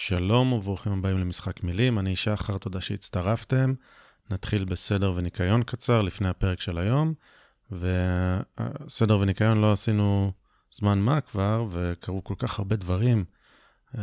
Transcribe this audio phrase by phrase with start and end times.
[0.00, 3.74] שלום וברוכים הבאים למשחק מילים, אני שחר, תודה שהצטרפתם.
[4.30, 7.14] נתחיל בסדר וניקיון קצר לפני הפרק של היום.
[7.70, 10.32] וסדר וניקיון לא עשינו
[10.70, 13.24] זמן מה כבר, וקרו כל כך הרבה דברים.
[13.98, 14.02] אה,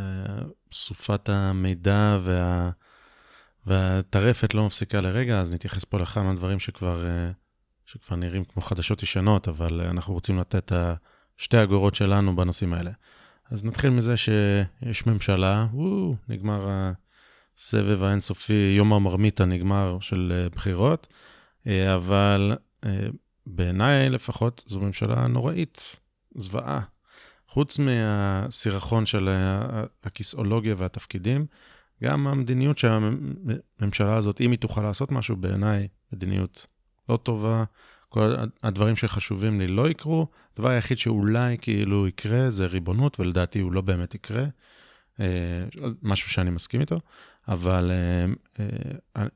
[0.72, 2.70] סופת המידע וה...
[3.66, 7.30] והטרפת לא מפסיקה לרגע, אז נתייחס פה לכמה דברים שכבר, אה,
[7.86, 10.72] שכבר נראים כמו חדשות ישנות, אבל אנחנו רוצים לתת
[11.36, 12.90] שתי אגורות שלנו בנושאים האלה.
[13.50, 16.90] אז נתחיל מזה שיש ממשלה, וואו, נגמר
[17.58, 21.06] הסבב האינסופי, יום המרמיתה נגמר של אה, בחירות,
[21.66, 23.06] אה, אבל אה,
[23.46, 25.96] בעיניי לפחות זו ממשלה נוראית,
[26.34, 26.80] זוועה.
[27.48, 29.28] חוץ מהסירחון של
[30.04, 31.46] הכיסאולוגיה והתפקידים,
[32.02, 36.66] גם המדיניות שהממשלה הזאת, אם היא תוכל לעשות משהו, בעיניי מדיניות
[37.08, 37.64] לא טובה,
[38.08, 40.26] כל הדברים שחשובים לי לא יקרו.
[40.56, 44.44] הדבר היחיד שאולי כאילו יקרה זה ריבונות, ולדעתי הוא לא באמת יקרה.
[45.20, 45.64] אה,
[46.02, 47.00] משהו שאני מסכים איתו,
[47.48, 48.64] אבל אה,
[49.16, 49.26] אה,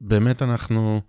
[0.00, 1.00] באמת אנחנו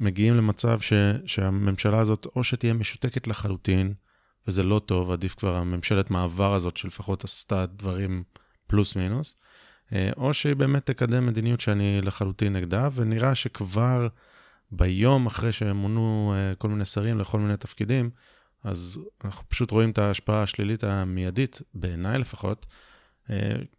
[0.00, 0.92] מגיעים למצב ש,
[1.26, 3.94] שהממשלה הזאת, או שתהיה משותקת לחלוטין,
[4.46, 8.22] וזה לא טוב, עדיף כבר הממשלת מעבר הזאת שלפחות עשתה דברים
[8.66, 9.36] פלוס מינוס,
[10.16, 14.08] או שהיא באמת תקדם מדיניות שאני לחלוטין נגדה, ונראה שכבר
[14.70, 18.10] ביום אחרי שמונו uh, כל מיני שרים לכל מיני תפקידים,
[18.64, 22.66] אז אנחנו פשוט רואים את ההשפעה השלילית המיידית, בעיניי לפחות,
[23.26, 23.30] uh,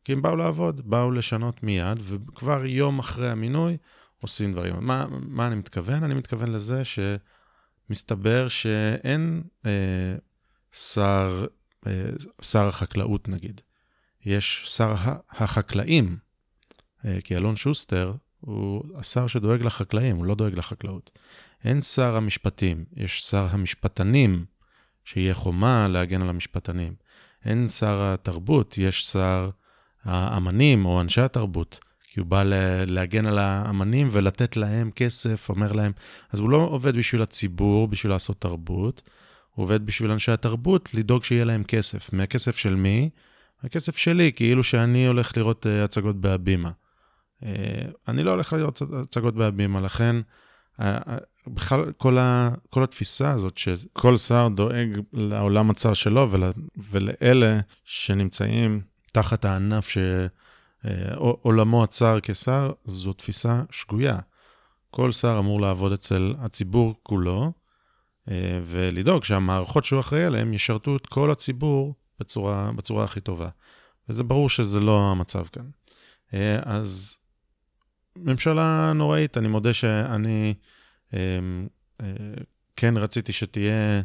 [0.03, 3.77] כי הם באו לעבוד, באו לשנות מיד, וכבר יום אחרי המינוי
[4.21, 4.75] עושים דברים.
[4.79, 6.03] מה, מה אני מתכוון?
[6.03, 9.67] אני מתכוון לזה שמסתבר שאין uh,
[10.71, 11.45] שר,
[11.85, 11.87] uh,
[12.41, 13.61] שר החקלאות נגיד,
[14.25, 14.95] יש שר
[15.29, 16.17] החקלאים,
[17.01, 21.09] uh, כי אלון שוסטר, הוא השר שדואג לחקלאים, הוא לא דואג לחקלאות.
[21.63, 24.45] אין שר המשפטים, יש שר המשפטנים,
[25.05, 26.93] שיהיה חומה להגן על המשפטנים.
[27.45, 29.49] אין שר התרבות, יש שר
[30.03, 32.43] האמנים או אנשי התרבות, כי הוא בא
[32.87, 35.91] להגן על האמנים ולתת להם כסף, אומר להם,
[36.31, 39.09] אז הוא לא עובד בשביל הציבור, בשביל לעשות תרבות,
[39.53, 42.13] הוא עובד בשביל אנשי התרבות, לדאוג שיהיה להם כסף.
[42.13, 43.09] מהכסף של מי?
[43.63, 46.71] הכסף שלי, כאילו שאני הולך לראות אה, הצגות בהבימה.
[47.43, 47.49] אה,
[48.07, 50.15] אני לא הולך לראות הצגות בהבימה, לכן
[50.81, 51.17] אה, אה,
[51.47, 56.43] בכלל כל, ה, כל התפיסה הזאת שכל שר דואג לעולם הצר שלו ול,
[56.91, 58.81] ולאלה שנמצאים
[59.11, 59.87] תחת הענף
[60.83, 64.19] שעולמו הצר כשר, זו תפיסה שגויה.
[64.91, 67.51] כל שר אמור לעבוד אצל הציבור כולו,
[68.63, 73.49] ולדאוג שהמערכות שהוא אחראי עליהן ישרתו את כל הציבור בצורה, בצורה הכי טובה.
[74.09, 75.69] וזה ברור שזה לא המצב כאן.
[76.63, 77.17] אז
[78.21, 80.53] ממשלה נוראית, אני מודה שאני
[81.13, 81.39] אה,
[82.01, 82.07] אה,
[82.75, 84.01] כן רציתי שתהיה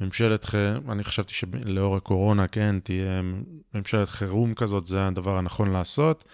[0.00, 0.54] ממשלת,
[0.88, 3.22] אני חשבתי שלאור הקורונה, כן, תהיה
[3.74, 6.24] ממשלת חירום כזאת, זה הדבר הנכון לעשות,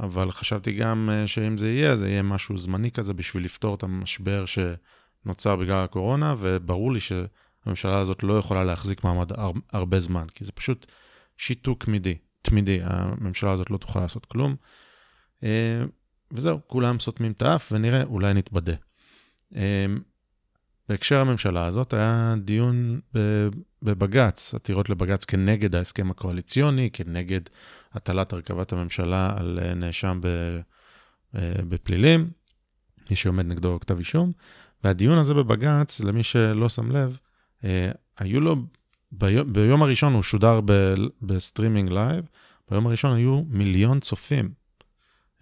[0.00, 3.82] אבל חשבתי גם אה, שאם זה יהיה, זה יהיה משהו זמני כזה בשביל לפתור את
[3.82, 9.30] המשבר שנוצר בגלל הקורונה, וברור לי שהממשלה הזאת לא יכולה להחזיק מעמד
[9.72, 10.86] הרבה זמן, כי זה פשוט
[11.36, 14.56] שיתוק תמידי, תמידי, הממשלה הזאת לא תוכל לעשות כלום.
[16.32, 18.74] וזהו, כולם סותמים את האף ונראה, אולי נתבדה.
[19.54, 19.60] אמ,
[20.88, 23.00] בהקשר הממשלה הזאת היה דיון
[23.82, 27.40] בבג"ץ, עתירות לבג"ץ כנגד ההסכם הקואליציוני, כנגד
[27.92, 30.20] הטלת הרכבת הממשלה על אה, נאשם
[31.34, 32.30] אה, בפלילים,
[33.10, 34.32] מי שעומד נגדו כתב אישום.
[34.84, 37.18] והדיון הזה בבג"ץ, למי שלא שם לב,
[37.64, 38.56] אה, היו לו,
[39.46, 40.60] ביום, הראשון הוא שודר
[41.22, 42.24] ב streaming live,
[42.70, 44.65] ביום הראשון היו מיליון צופים.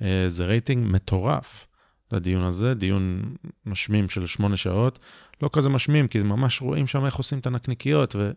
[0.03, 1.67] אה, זה רייטינג מטורף
[2.13, 3.35] לדיון הזה, דיון
[3.67, 4.99] משמים של שמונה שעות.
[5.43, 8.31] לא כזה משמים, כי ממש רואים שם איך עושים את הנקניקיות, ו,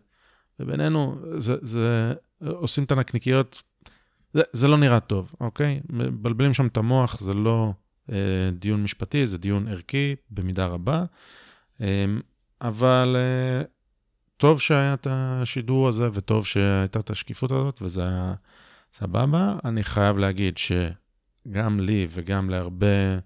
[0.60, 3.62] ובינינו, זה, זה, עושים את הנקניקיות,
[4.32, 5.80] זה, זה לא נראה טוב, אוקיי?
[5.90, 7.72] מבלבלים שם את המוח, זה לא
[8.12, 11.04] אה, דיון משפטי, זה דיון ערכי במידה רבה.
[11.80, 12.04] אה,
[12.60, 13.62] אבל אה,
[14.36, 18.34] טוב שהיה את השידור הזה, וטוב שהייתה את השקיפות הזאת, וזה היה
[18.92, 19.56] סבבה.
[19.64, 20.72] אני חייב להגיד ש...
[21.50, 23.18] גם לי וגם להרבה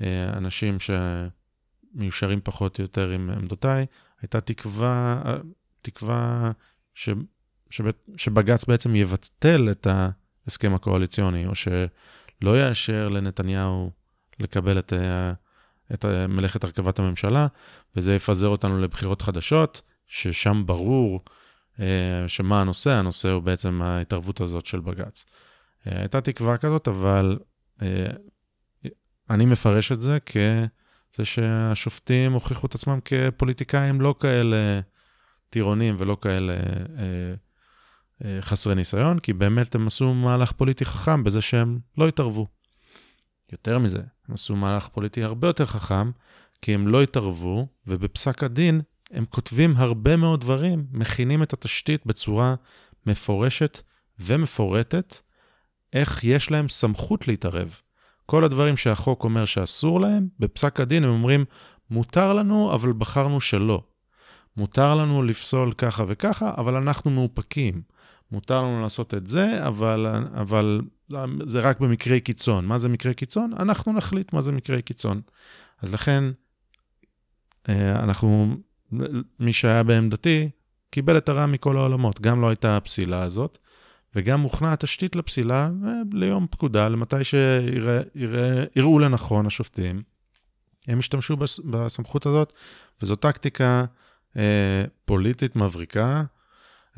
[0.00, 3.86] אה, אנשים שמיושרים פחות או יותר עם עמדותיי,
[4.22, 5.22] הייתה תקווה,
[5.82, 6.52] תקווה
[6.94, 7.08] ש,
[7.70, 9.86] שבט, שבג"ץ בעצם יבטל את
[10.46, 13.90] ההסכם הקואליציוני, או שלא יאשר לנתניהו
[14.40, 15.32] לקבל את, אה,
[15.94, 17.46] את מלאכת הרכבת הממשלה,
[17.96, 21.20] וזה יפזר אותנו לבחירות חדשות, ששם ברור
[21.80, 25.24] אה, שמה הנושא, הנושא הוא בעצם ההתערבות הזאת של בג"ץ.
[25.84, 27.44] הייתה תקווה כזאת, אבל אה,
[29.30, 34.80] אני מפרש את זה כזה שהשופטים הוכיחו את עצמם כפוליטיקאים לא כאלה
[35.50, 37.34] טירונים ולא כאלה אה,
[38.24, 42.46] אה, חסרי ניסיון, כי באמת הם עשו מהלך פוליטי חכם בזה שהם לא התערבו.
[43.52, 46.10] יותר מזה, הם עשו מהלך פוליטי הרבה יותר חכם,
[46.62, 48.80] כי הם לא התערבו, ובפסק הדין
[49.10, 52.54] הם כותבים הרבה מאוד דברים, מכינים את התשתית בצורה
[53.06, 53.80] מפורשת
[54.18, 55.16] ומפורטת,
[55.94, 57.76] איך יש להם סמכות להתערב.
[58.26, 61.44] כל הדברים שהחוק אומר שאסור להם, בפסק הדין הם אומרים,
[61.90, 63.82] מותר לנו, אבל בחרנו שלא.
[64.56, 67.82] מותר לנו לפסול ככה וככה, אבל אנחנו מאופקים.
[68.32, 70.80] מותר לנו לעשות את זה, אבל, אבל
[71.46, 72.66] זה רק במקרי קיצון.
[72.66, 73.52] מה זה מקרי קיצון?
[73.58, 75.20] אנחנו נחליט מה זה מקרי קיצון.
[75.82, 76.24] אז לכן,
[77.68, 78.56] אה, אנחנו,
[79.40, 80.50] מי שהיה בעמדתי,
[80.90, 82.20] קיבל את הרע מכל העולמות.
[82.20, 83.58] גם לא הייתה הפסילה הזאת,
[84.16, 90.02] וגם הוכנה התשתית לפסילה אה, ליום פקודה, למתי שיראו לנכון השופטים.
[90.88, 92.52] הם השתמשו בסמכות הזאת,
[93.02, 93.84] וזו טקטיקה
[94.36, 96.22] אה, פוליטית מבריקה,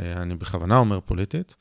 [0.01, 1.55] אה, אני בכוונה אומר פוליטית,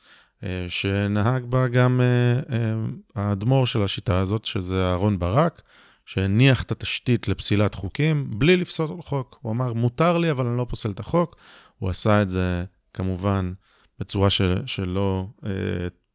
[0.44, 2.76] אה, שנהג בה גם אה, אה,
[3.16, 5.62] האדמו"ר של השיטה הזאת, שזה אהרון ברק,
[6.06, 9.40] שהניח את התשתית לפסילת חוקים בלי לפסול חוק.
[9.42, 11.36] הוא אמר, מותר לי, אבל אני לא פוסל את החוק.
[11.80, 13.54] הוא עשה את זה כמובן
[14.00, 15.52] בצורה של, שלא אה,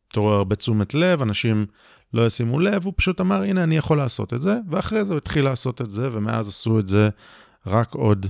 [0.08, 1.66] תעורר הרבה תשומת לב, אנשים
[2.14, 5.18] לא ישימו לב, הוא פשוט אמר, הנה, אני יכול לעשות את זה, ואחרי זה הוא
[5.18, 7.08] התחיל לעשות את זה, ומאז עשו את זה
[7.66, 8.26] רק עוד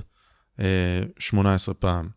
[0.59, 2.09] אה, 18 פעם.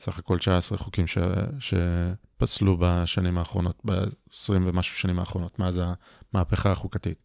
[0.00, 1.18] סך הכל 19 חוקים ש,
[1.58, 5.80] שפסלו בשנים האחרונות, ב-20 ומשהו שנים האחרונות, מאז
[6.34, 7.22] המהפכה החוקתית.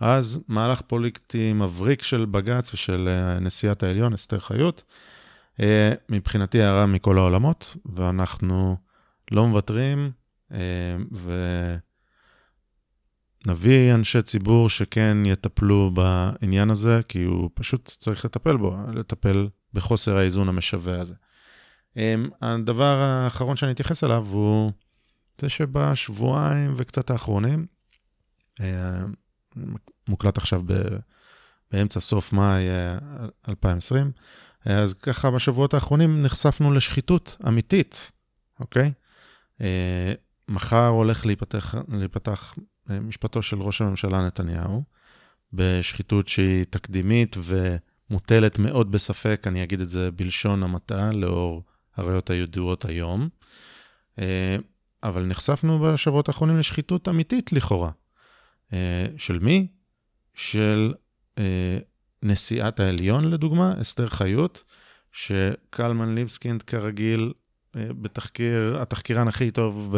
[0.00, 4.82] אז מהלך פוליטי מבריק של בג"ץ ושל אה, נשיאת העליון, אסתר חיות,
[5.60, 8.76] אה, מבחינתי הערה מכל העולמות, ואנחנו
[9.30, 10.10] לא מוותרים,
[10.52, 10.96] אה,
[13.46, 20.16] ונביא אנשי ציבור שכן יטפלו בעניין הזה, כי הוא פשוט צריך לטפל בו, לטפל בחוסר
[20.16, 21.14] האיזון המשווע הזה.
[22.42, 24.72] הדבר האחרון שאני אתייחס אליו הוא
[25.40, 27.66] זה שבשבועיים וקצת האחרונים,
[30.08, 30.72] מוקלט עכשיו ב,
[31.72, 32.64] באמצע סוף מאי
[33.48, 34.12] 2020.
[34.66, 38.10] אה, אה, אז ככה בשבועות האחרונים נחשפנו לשחיתות אמיתית,
[38.60, 38.92] אוקיי?
[39.60, 40.12] אה,
[40.48, 42.54] מחר הולך להיפתח, להיפתח
[42.86, 44.82] משפטו של ראש הממשלה נתניהו,
[45.52, 51.62] בשחיתות שהיא תקדימית ומוטלת מאוד בספק, אני אגיד את זה בלשון המעטה, לאור
[51.96, 53.28] הראיות הידועות היום.
[55.02, 57.90] אבל נחשפנו בשבועות האחרונים לשחיתות אמיתית לכאורה.
[59.16, 59.66] של מי?
[60.36, 60.94] של
[61.38, 61.78] אה,
[62.22, 64.64] נשיאת העליון, לדוגמה, אסתר חיות,
[65.12, 67.45] שקלמן ליבסקינד כרגיל, אה,
[67.76, 69.96] בתחקיר, התחקירן הכי טוב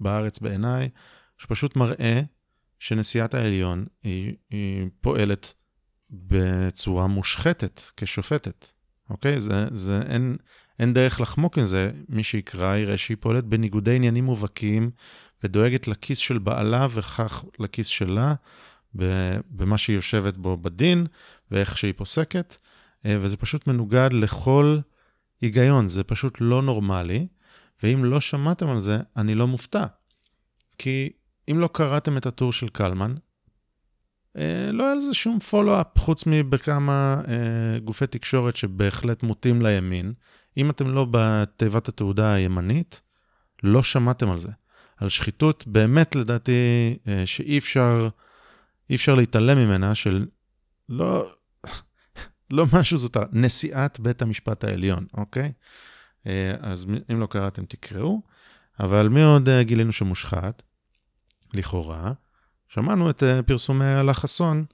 [0.00, 0.88] בארץ בעיניי,
[1.38, 2.22] שפשוט מראה
[2.78, 5.54] שנשיאת העליון היא, היא פועלת
[6.10, 8.66] בצורה מושחתת כשופטת,
[9.10, 9.40] אוקיי?
[9.40, 10.36] זה, זה אין,
[10.78, 11.90] אין דרך לחמוק מזה.
[12.08, 14.90] מי שיקרא יראה שהיא פועלת בניגודי עניינים מובהקים
[15.44, 18.34] ודואגת לכיס של בעלה וכך לכיס שלה,
[19.50, 21.06] במה שהיא יושבת בו בדין
[21.50, 22.56] ואיך שהיא פוסקת,
[23.06, 24.78] אה, וזה פשוט מנוגד לכל
[25.42, 27.26] היגיון, זה פשוט לא נורמלי,
[27.82, 29.84] ואם לא שמעתם על זה, אני לא מופתע.
[30.78, 31.12] כי
[31.50, 33.14] אם לא קראתם את הטור של קלמן,
[34.36, 40.12] אה, לא היה לזה שום פולו-אפ, חוץ מבכמה אה, גופי תקשורת שבהחלט מוטים לימין.
[40.56, 43.00] אם אתם לא בתיבת התעודה הימנית,
[43.62, 44.48] לא שמעתם על זה.
[44.96, 46.52] על שחיתות, באמת לדעתי
[47.24, 48.08] שאי אפשר
[48.94, 50.26] אפשר להתעלם ממנה של
[50.88, 51.32] לא,
[52.52, 55.52] לא משהו זוטר, נשיאת בית המשפט העליון, אוקיי?
[56.26, 58.22] אה, אז אם לא קראתם, תקראו.
[58.80, 60.62] אבל מי עוד אה, גילינו שמושחת?
[61.54, 62.12] לכאורה,
[62.68, 64.64] שמענו את אה, פרסומי אלה חסון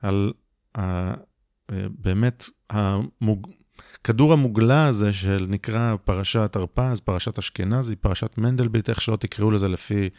[0.00, 0.32] על
[0.78, 1.12] ה,
[1.98, 3.50] באמת המוג...
[4.04, 9.68] כדור המוגלה הזה של נקרא פרשת הרפז, פרשת אשכנזי, פרשת מנדלבליט, איך שלא תקראו לזה
[9.68, 10.10] לפי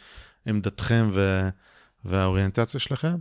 [0.46, 1.48] עמדתכם ו...
[2.04, 3.16] והאוריינטציה שלכם,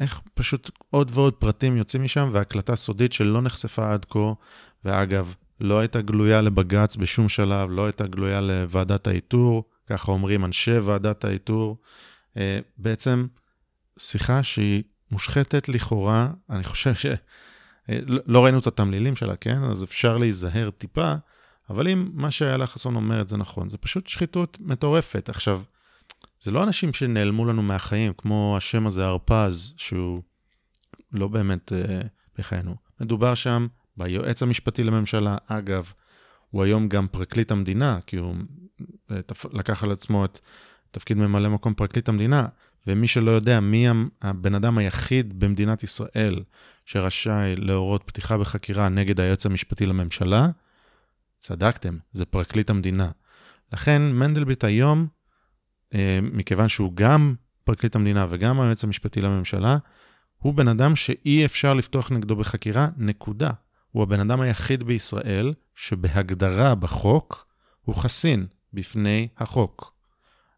[0.00, 4.32] איך פשוט עוד ועוד פרטים יוצאים משם, והקלטה סודית שלא נחשפה עד כה,
[4.84, 10.78] ואגב, לא הייתה גלויה לבג"ץ בשום שלב, לא הייתה גלויה לוועדת האיתור, ככה אומרים אנשי
[10.78, 11.76] ועדת האיתור.
[12.36, 13.26] אה, בעצם
[13.98, 17.14] שיחה שהיא מושחתת לכאורה, אני חושב שלא
[17.90, 19.64] אה, לא ראינו את התמלילים שלה, כן?
[19.64, 21.14] אז אפשר להיזהר טיפה,
[21.70, 25.28] אבל אם מה שאיילה חסון אומרת זה נכון, זה פשוט שחיתות מטורפת.
[25.28, 25.62] עכשיו,
[26.40, 30.22] זה לא אנשים שנעלמו לנו מהחיים, כמו השם הזה, הרפז, שהוא
[31.12, 32.00] לא באמת אה,
[32.38, 32.76] בחיינו.
[33.00, 33.66] מדובר שם
[33.96, 35.92] ביועץ המשפטי לממשלה, אגב,
[36.50, 38.34] הוא היום גם פרקליט המדינה, כי הוא
[39.10, 39.20] אה,
[39.52, 40.40] לקח על עצמו את
[40.90, 42.46] תפקיד ממלא מקום פרקליט המדינה,
[42.86, 43.86] ומי שלא יודע מי
[44.22, 46.42] הבן אדם היחיד במדינת ישראל
[46.84, 50.48] שרשאי להורות פתיחה בחקירה נגד היועץ המשפטי לממשלה,
[51.40, 53.10] צדקתם, זה פרקליט המדינה.
[53.72, 55.06] לכן מנדלבליט היום,
[56.22, 59.78] מכיוון שהוא גם פרקליט המדינה וגם היועץ המשפטי לממשלה,
[60.38, 63.50] הוא בן אדם שאי אפשר לפתוח נגדו בחקירה, נקודה.
[63.90, 67.46] הוא הבן אדם היחיד בישראל שבהגדרה בחוק
[67.84, 69.94] הוא חסין בפני החוק.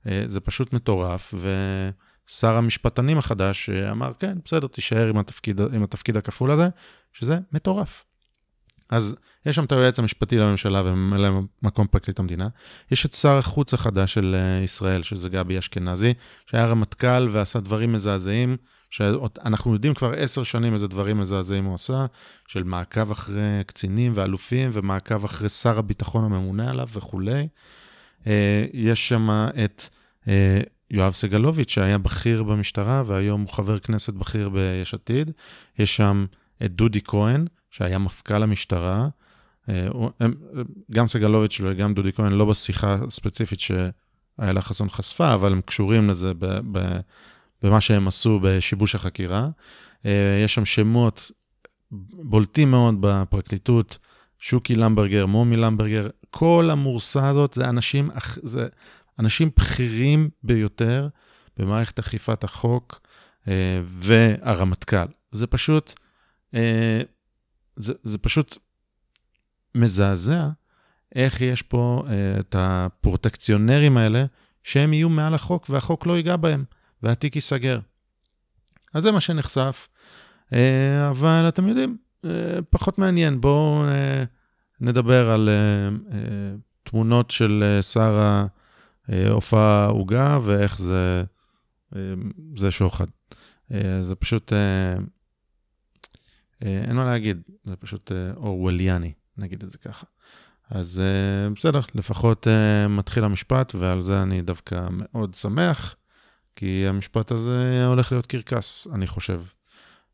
[0.06, 6.16] אה, זה פשוט מטורף, ושר המשפטנים החדש אמר, כן, בסדר, תישאר עם התפקיד, עם התפקיד
[6.16, 6.68] הכפול הזה,
[7.12, 8.04] שזה מטורף.
[8.90, 9.14] אז
[9.46, 12.48] יש שם את היועץ המשפטי לממשלה וממלא מקום פרקליט המדינה.
[12.90, 16.14] יש את שר החוץ החדש של אה, ישראל, שזה גבי אשכנזי,
[16.46, 18.56] שהיה רמטכ"ל ועשה דברים מזעזעים,
[18.90, 22.06] שאנחנו יודעים כבר עשר שנים איזה דברים מזעזעים הוא עשה,
[22.48, 27.48] של מעקב אחרי קצינים ואלופים ומעקב אחרי שר הביטחון הממונה עליו וכולי.
[28.26, 29.28] אה, יש שם
[29.64, 29.82] את
[30.28, 35.30] אה, יואב סגלוביץ', שהיה בכיר במשטרה והיום הוא חבר כנסת בכיר ביש עתיד.
[35.78, 36.26] יש שם
[36.64, 39.08] את דודי כהן, שהיה מפכ"ל המשטרה.
[39.68, 39.88] אה,
[40.92, 46.32] גם סגלוביץ' וגם דודי כהן לא בשיחה הספציפית שאיילה חסון חשפה, אבל הם קשורים לזה
[47.62, 49.48] במה שהם עשו בשיבוש החקירה.
[50.44, 51.30] יש שם שמות
[52.12, 53.98] בולטים מאוד בפרקליטות,
[54.38, 58.10] שוקי למברגר, מומי למברגר, כל המורסה הזאת זה אנשים,
[58.42, 58.68] זה
[59.18, 61.08] אנשים בכירים ביותר
[61.56, 63.00] במערכת אכיפת החוק
[63.48, 65.06] אה, והרמטכ"ל.
[65.32, 65.94] זה פשוט,
[66.54, 67.00] אה,
[67.80, 68.58] זה, זה פשוט
[69.74, 70.48] מזעזע
[71.14, 74.24] איך יש פה אה, את הפרוטקציונרים האלה,
[74.62, 76.64] שהם יהיו מעל החוק והחוק לא ייגע בהם,
[77.02, 77.80] והתיק ייסגר.
[78.94, 79.88] אז זה מה שנחשף.
[80.52, 83.40] אה, אבל אתם יודעים, אה, פחות מעניין.
[83.40, 84.24] בואו אה,
[84.80, 85.48] נדבר על
[86.82, 88.42] תמונות של שר
[89.08, 91.24] העופר עוגה ואיך זה,
[92.56, 93.06] זה שוחד.
[94.00, 94.52] זה פשוט,
[96.62, 100.06] אין מה להגיד, זה פשוט אורווליאני, נגיד את זה ככה.
[100.70, 101.02] אז
[101.56, 102.46] בסדר, לפחות
[102.88, 105.96] מתחיל המשפט, ועל זה אני דווקא מאוד שמח,
[106.56, 109.42] כי המשפט הזה הולך להיות קרקס, אני חושב.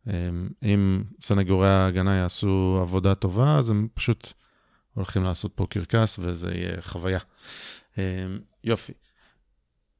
[0.07, 4.33] אמ, אם סנגורי ההגנה יעשו עבודה טובה, אז הם פשוט
[4.95, 7.19] הולכים לעשות פה קרקס, וזה יהיה חוויה.
[7.99, 8.03] אמ,
[8.65, 8.93] יופי.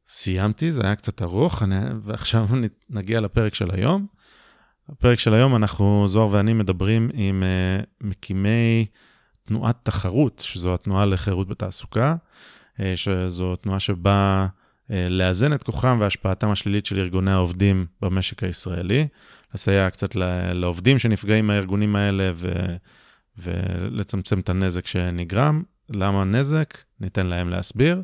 [0.09, 2.49] סיימתי, זה היה קצת ארוך, אני, ועכשיו
[2.91, 4.07] נגיע לפרק של היום.
[4.89, 8.87] בפרק של היום אנחנו, זוהר ואני, מדברים עם uh, מקימי
[9.45, 12.15] תנועת תחרות, שזו התנועה לחירות בתעסוקה,
[12.77, 19.09] uh, שזו תנועה שבאה uh, לאזן את כוחם והשפעתם השלילית של ארגוני העובדים במשק הישראלי.
[19.55, 20.15] לסייע קצת
[20.53, 22.53] לעובדים שנפגעים מהארגונים האלה ו,
[23.39, 25.63] ולצמצם את הנזק שנגרם.
[25.91, 26.79] למה נזק?
[27.01, 28.03] ניתן להם להסביר.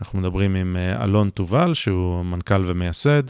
[0.00, 3.22] אנחנו מדברים עם אה, אלון תובל, שהוא מנכ"ל ומייסד,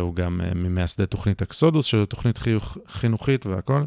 [0.00, 2.38] הוא גם אה, ממייסדי תוכנית אקסודוס, שזו תוכנית
[2.88, 3.86] חינוכית והכול.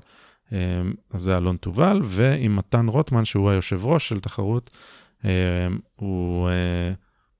[1.12, 4.70] אז זה אלון תובל, ועם מתן רוטמן, שהוא היושב ראש של תחרות,
[5.96, 6.50] הוא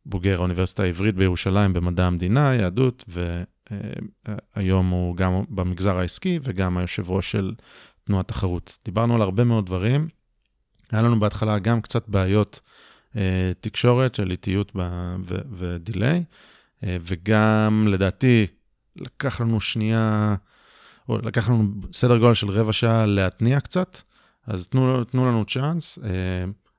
[0.06, 3.44] בוגר האוניברסיטה העברית בירושלים במדע המדינה, יהדות, ו...
[3.72, 7.54] אה, היום הוא גם במגזר העסקי וגם היושב ראש של
[8.04, 8.78] תנועת תחרות.
[8.86, 10.08] דיברנו על הרבה מאוד דברים.
[10.92, 12.60] היה לנו בהתחלה גם קצת בעיות
[13.16, 14.72] אה, תקשורת של איטיות
[15.52, 16.22] ודיליי, אה,
[16.84, 18.48] וגם לדעתי
[18.96, 20.36] לקח לנו שנייה,
[21.10, 24.02] או לקח לנו סדר גודל של רבע שעה להתניע קצת,
[24.48, 26.00] אז תנו, תנו לנו צ'אנס.
[26.04, 26.10] אה,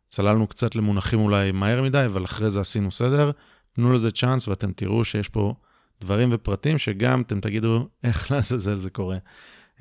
[0.08, 3.30] צללנו קצת למונחים אולי מהר מדי, אבל אחרי זה עשינו סדר.
[3.73, 5.54] תנו לזה צ'אנס ואתם תראו שיש פה
[6.00, 9.18] דברים ופרטים שגם אתם תגידו איך לעזאזל זה קורה.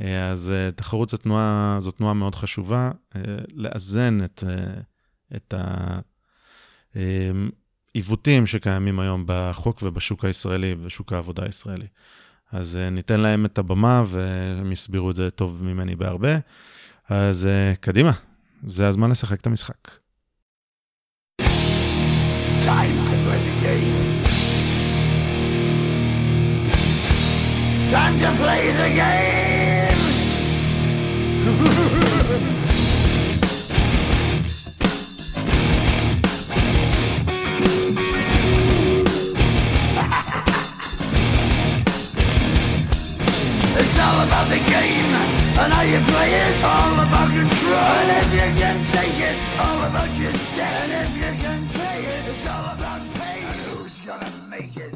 [0.01, 3.21] אה, אז אה, תחרות זו תנועה, זו תנועה מאוד חשובה, אה,
[3.53, 4.43] לאזן את,
[5.35, 5.53] את
[7.95, 11.87] העיוותים שקיימים היום בחוק ובשוק הישראלי, ובשוק העבודה הישראלי.
[12.51, 16.37] אז ניתן להם את הבמה והם יסבירו את זה טוב ממני בהרבה.
[17.09, 18.11] אז קדימה,
[18.67, 19.91] זה הזמן לשחק את המשחק.
[27.93, 29.42] Time to play the game!
[43.81, 45.11] It's all about the game
[45.61, 46.53] and how you play it.
[46.73, 47.91] All about control.
[47.99, 50.75] And if you can take it, it's all about your debt.
[50.83, 53.43] And if you can pay it, it's all about pain.
[53.51, 54.95] And who's gonna make it?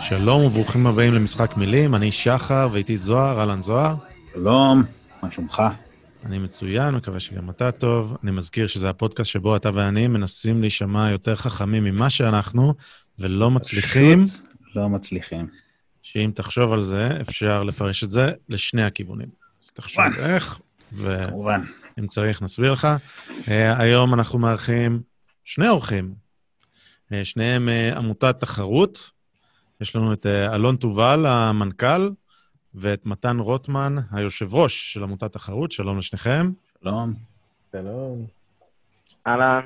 [0.00, 3.94] שלום וברוכים הבאים למשחק מילים, אני שחר ואיתי זוהר, אהלן זוהר.
[4.32, 4.82] שלום,
[5.22, 5.62] מה שלומך?
[6.26, 8.16] אני מצוין, מקווה שגם אתה טוב.
[8.24, 12.74] אני מזכיר שזה הפודקאסט שבו אתה ואני מנסים להישמע יותר חכמים ממה שאנחנו,
[13.18, 14.24] ולא מצליחים.
[14.76, 15.46] לא מצליחים.
[16.08, 19.28] שאם תחשוב על זה, אפשר לפרש את זה לשני הכיוונים.
[19.60, 20.60] אז תחשוב איך,
[20.92, 22.88] ואם צריך נסביר לך.
[23.28, 25.00] Uh, היום אנחנו מארחים
[25.44, 26.14] שני אורחים
[27.12, 29.10] אה, שניהם אה, עמותת תחרות.
[29.80, 32.10] יש לנו את אה, אלון תובל, המנכ"ל,
[32.74, 35.72] ואת מתן רוטמן, היושב ראש של עמותת תחרות.
[35.72, 36.50] שלום לשניכם.
[36.82, 37.14] שלום.
[37.72, 38.26] שלום.
[39.26, 39.60] אהלן.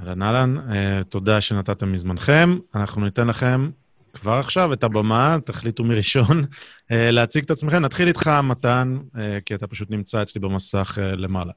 [0.00, 2.58] אהלן אהלן, אה, תודה שנתתם מזמנכם.
[2.74, 3.70] אנחנו ניתן לכם
[4.16, 6.44] כבר עכשיו את הבמה, תחליטו מי ראשון,
[6.92, 7.76] אה, להציג את עצמכם.
[7.76, 11.52] נתחיל איתך, מתן, אה, כי אתה פשוט נמצא אצלי במסך אה, למעלה.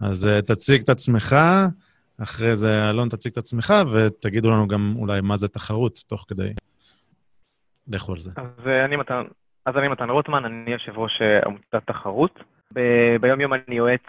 [0.00, 1.36] אז תציג את עצמך,
[2.22, 6.52] אחרי זה אלון תציג את עצמך, ותגידו לנו גם אולי מה זה תחרות, תוך כדי.
[7.88, 8.30] לכו על זה.
[8.36, 9.22] אז אני מתן,
[9.66, 12.38] אז אני מתן רוטמן, אני יושב ראש עמותת תחרות.
[12.74, 14.06] ב- ביום יום אני יועץ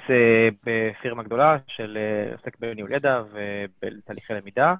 [0.65, 1.98] בפירמה גדולה של
[2.38, 4.74] עוסק בניהול ידע ובתהליכי למידה.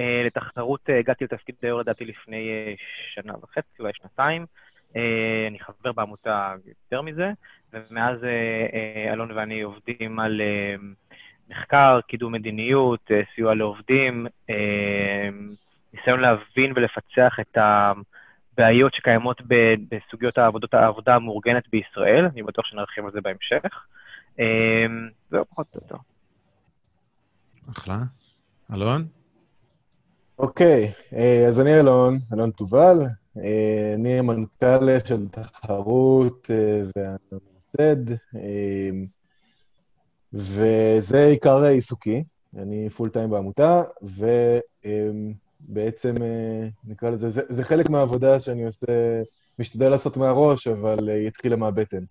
[0.00, 2.74] אה, לתחרות אה, הגעתי לתפקיד דיו לדעתי לפני אה,
[3.14, 4.46] שנה וחצי, אולי שנתיים.
[5.48, 7.30] אני חבר בעמותה יותר מזה,
[7.72, 8.18] ומאז
[9.12, 10.40] אלון ואני עובדים על
[11.48, 14.26] מחקר, קידום מדיניות, סיוע לעובדים,
[15.92, 19.42] ניסיון להבין ולפצח את הבעיות שקיימות
[19.88, 23.86] בסוגיות העבודות, העבודה המאורגנת בישראל, אני בטוח שנרחיב על זה בהמשך.
[25.30, 25.96] זהו, פחות או יותר.
[27.70, 27.98] אחלה.
[28.74, 29.17] אלון?
[30.38, 32.96] אוקיי, אה, אז אני אלון, אלון תובל.
[33.38, 38.14] אה, אני המנכ"ל של תחרות אה, והמייסד,
[40.32, 42.24] וזה עיקר עיסוקי.
[42.56, 43.82] אני פול טיים בעמותה,
[45.68, 46.14] ובעצם,
[46.84, 49.22] נקרא לזה, זה, זה חלק מהעבודה שאני עושה,
[49.58, 52.04] משתדל לעשות מהראש, אבל היא התחילה מהבטן.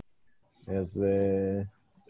[0.68, 1.04] אז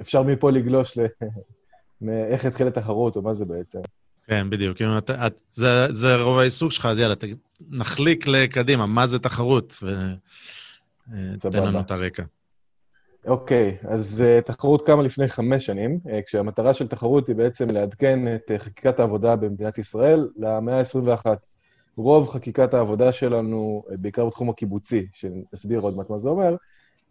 [0.01, 1.05] אפשר מפה לגלוש ל...
[2.01, 3.79] מאיך התחילה תחרות, או מה זה בעצם.
[4.27, 4.81] כן, בדיוק.
[4.81, 7.23] אם אתה, את, זה, זה רוב העיסוק שלך, אז יאללה, ת,
[7.69, 11.59] נחליק לקדימה, מה זה תחרות, ותן סבבה.
[11.59, 12.23] לנו את הרקע.
[13.27, 18.35] אוקיי, אז uh, תחרות קמה לפני חמש שנים, uh, כשהמטרה של תחרות היא בעצם לעדכן
[18.35, 21.25] את uh, חקיקת העבודה במדינת ישראל למאה ה-21.
[21.97, 26.55] רוב חקיקת העבודה שלנו, uh, בעיקר בתחום הקיבוצי, שנסביר עוד מעט מה זה אומר,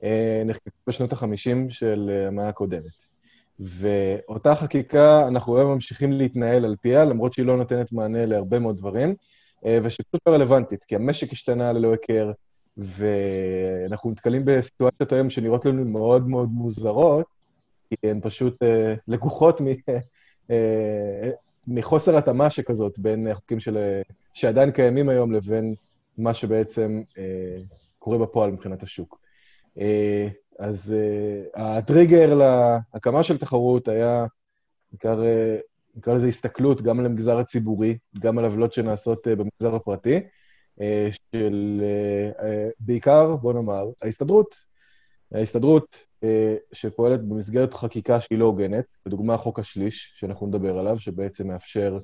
[0.00, 0.04] uh,
[0.44, 3.15] נחקקה בשנות ה-50 של uh, המאה הקודמת.
[3.60, 8.76] ואותה חקיקה, אנחנו היום ממשיכים להתנהל על פיה, למרות שהיא לא נותנת מענה להרבה מאוד
[8.76, 9.14] דברים,
[9.56, 12.32] uh, ושפשוט לא רלוונטית, כי המשק השתנה ללא היכר,
[12.76, 17.26] ואנחנו נתקלים בסיטואציות היום שנראות לנו מאוד מאוד מוזרות,
[17.88, 19.64] כי הן פשוט אה, לקוחות מ,
[20.50, 21.30] אה,
[21.66, 24.02] מחוסר התאמה שכזאת בין החוקים של, אה,
[24.34, 25.74] שעדיין קיימים היום לבין
[26.18, 27.62] מה שבעצם אה,
[27.98, 29.25] קורה בפועל מבחינת השוק.
[29.80, 34.26] אה, אז אה, הטריגר להקמה של תחרות היה
[35.04, 35.56] אה,
[35.96, 40.20] נקרא לזה הסתכלות גם על המגזר הציבורי, גם על עוולות שנעשות במגזר הפרטי,
[41.32, 41.82] של
[42.80, 44.56] בעיקר, בוא נאמר, ההסתדרות.
[45.32, 46.04] ההסתדרות
[46.72, 51.98] שפועלת במסגרת חקיקה שהיא לא הוגנת, לדוגמה חוק השליש, שאנחנו נדבר עליו, שבעצם מאפשר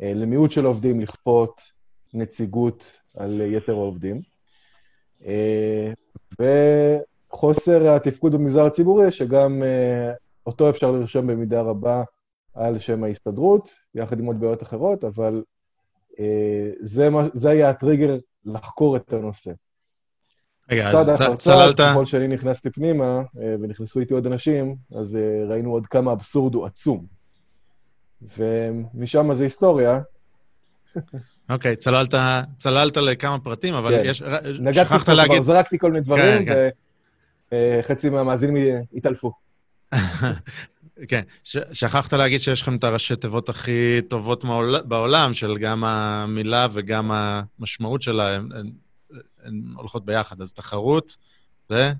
[0.00, 1.62] למיעוט של עובדים לכפות
[2.14, 4.20] נציגות על יתר העובדים.
[6.38, 10.12] וחוסר התפקוד במגזר הציבורי, שגם אה,
[10.46, 12.02] אותו אפשר לרשום במידה רבה
[12.54, 15.42] על שם ההסתדרות, יחד עם עוד בעיות אחרות, אבל
[16.20, 19.52] אה, זה, מה, זה היה הטריגר לחקור את הנושא.
[20.70, 24.76] רגע, אז צעד צ- אחר צללת, ככל שאני נכנסתי פנימה, אה, ונכנסו איתי עוד אנשים,
[24.94, 27.06] אז ראינו עוד כמה האבסורד הוא עצום.
[28.38, 30.00] ומשם זה היסטוריה.
[31.48, 32.14] אוקיי, צללת,
[32.56, 34.02] צללת לכמה פרטים, אבל כן.
[34.04, 34.22] יש,
[34.60, 36.68] נגעתי שכחת פה כבר, להגיד, זרקתי כל מיני דברים, כן,
[37.52, 39.32] וחצי מהמאזינים התעלפו.
[41.08, 45.84] כן, ש, שכחת להגיד שיש לכם את הראשי תיבות הכי טובות מעול, בעולם, של גם
[45.84, 48.70] המילה וגם המשמעות שלה, הן, הן,
[49.44, 50.42] הן הולכות ביחד.
[50.42, 51.16] אז תחרות,
[51.68, 51.92] זה?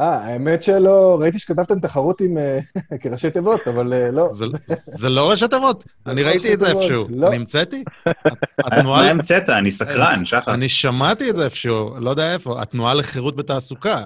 [0.00, 2.58] אה, האמת שלא, ראיתי שכתבתם תחרות עם אה,
[3.02, 4.28] כראשי תיבות, אבל אה, לא.
[4.32, 7.06] זה, זה לא ראשי תיבות, אני לא ראיתי ראשי את זה איפשהו.
[7.10, 7.28] לא.
[7.28, 7.84] אני המצאתי?
[8.84, 9.10] מה.
[9.10, 9.48] המצאת?
[9.48, 10.54] אני סקרן, שחר.
[10.54, 14.04] אני שמעתי את זה איפשהו, לא יודע איפה, התנועה לחירות בתעסוקה.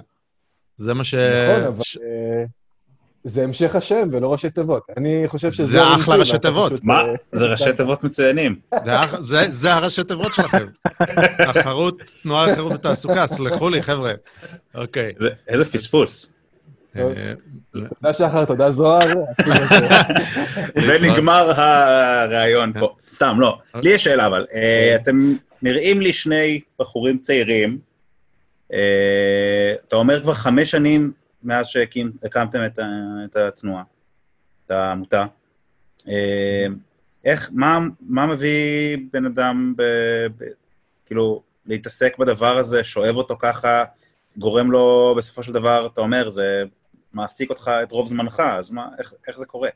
[0.77, 1.13] זה מה ש...
[1.13, 2.45] נכון, אבל אה,
[3.27, 4.83] זה המשך השם ולא ראשי תיבות.
[4.97, 5.67] אני חושב שזה...
[5.67, 6.83] זה אחלה ראשי תיבות.
[6.83, 7.01] מה?
[7.01, 8.55] אה, זה ראשי תיבות מצוינים.
[8.85, 10.65] זה הח- זה- זה הראשי תיבות שלכם.
[11.53, 14.11] תחרות, תנועה לחירות בתעסוקה, סלחו לי, חבר'ה.
[14.75, 15.13] אוקיי.
[15.19, 16.33] זה- איזה פספוס.
[16.97, 17.01] אה,
[17.71, 18.99] תודה שחר, תודה זוהר.
[19.37, 19.87] עשינו את זה.
[20.87, 22.95] ונגמר הרעיון פה.
[23.09, 23.57] סתם, לא.
[23.75, 24.45] לי יש שאלה, אבל.
[24.53, 27.77] אה, אתם נראים לי שני בחורים צעירים.
[28.67, 31.11] אתה אומר כבר חמש שנים
[31.45, 32.79] מאז שהקמתם את
[33.25, 33.83] את התנועה,
[34.65, 35.25] את העמותה.
[36.07, 36.65] אה,
[37.25, 39.83] איך, מה, מה מביא בן אדם, ב,
[40.37, 40.43] ב,
[41.05, 43.83] כאילו, להתעסק בדבר הזה, שואב אותו ככה,
[44.37, 46.63] גורם לו בסופו של דבר, אתה אומר, זה
[47.13, 49.69] מעסיק אותך את רוב זמנך, אז מה, איך, איך זה קורה?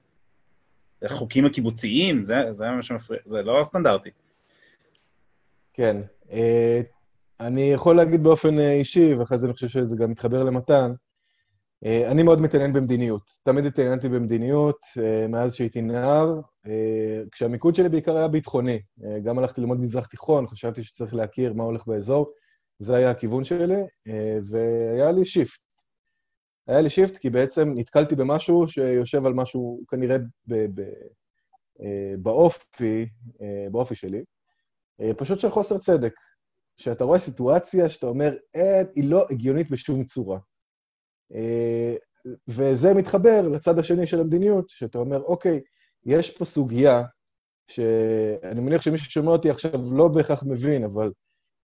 [1.02, 4.10] החוקים הקיבוציים, זה, זה מה שמפריע, זה לא סטנדרטי.
[5.74, 5.98] כן.
[6.32, 6.82] אה,
[7.40, 10.92] אני יכול להגיד באופן אה, אישי, ואחרי זה אני חושב שזה גם מתחבר למתן,
[11.86, 13.22] אני מאוד מתעניין במדיניות.
[13.44, 14.80] תמיד התעניינתי במדיניות
[15.30, 16.42] מאז שהייתי נער,
[17.32, 18.80] כשהמיקוד שלי בעיקר היה ביטחוני.
[19.24, 22.32] גם הלכתי ללמוד מזרח תיכון, חשבתי שצריך להכיר מה הולך באזור,
[22.80, 23.84] זה היה הכיוון שלי,
[24.44, 25.60] והיה לי shift.
[26.68, 30.94] היה לי shift כי בעצם נתקלתי במשהו שיושב על משהו כנראה ב- ב-
[32.22, 33.10] באופי,
[33.72, 34.24] באופי שלי,
[35.18, 36.14] פשוט של חוסר צדק.
[36.78, 40.40] שאתה רואה סיטואציה שאתה אומר, אין, היא לא הגיונית בשום צורה.
[41.36, 41.96] אה,
[42.48, 45.60] וזה מתחבר לצד השני של המדיניות, שאתה אומר, אוקיי,
[46.06, 47.04] יש פה סוגיה,
[47.68, 51.12] שאני מניח שמי ששומע אותי עכשיו לא בהכרח מבין, אבל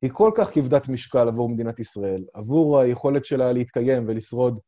[0.01, 4.59] היא כל כך כבדת משקל עבור מדינת ישראל, עבור היכולת שלה להתקיים ולשרוד,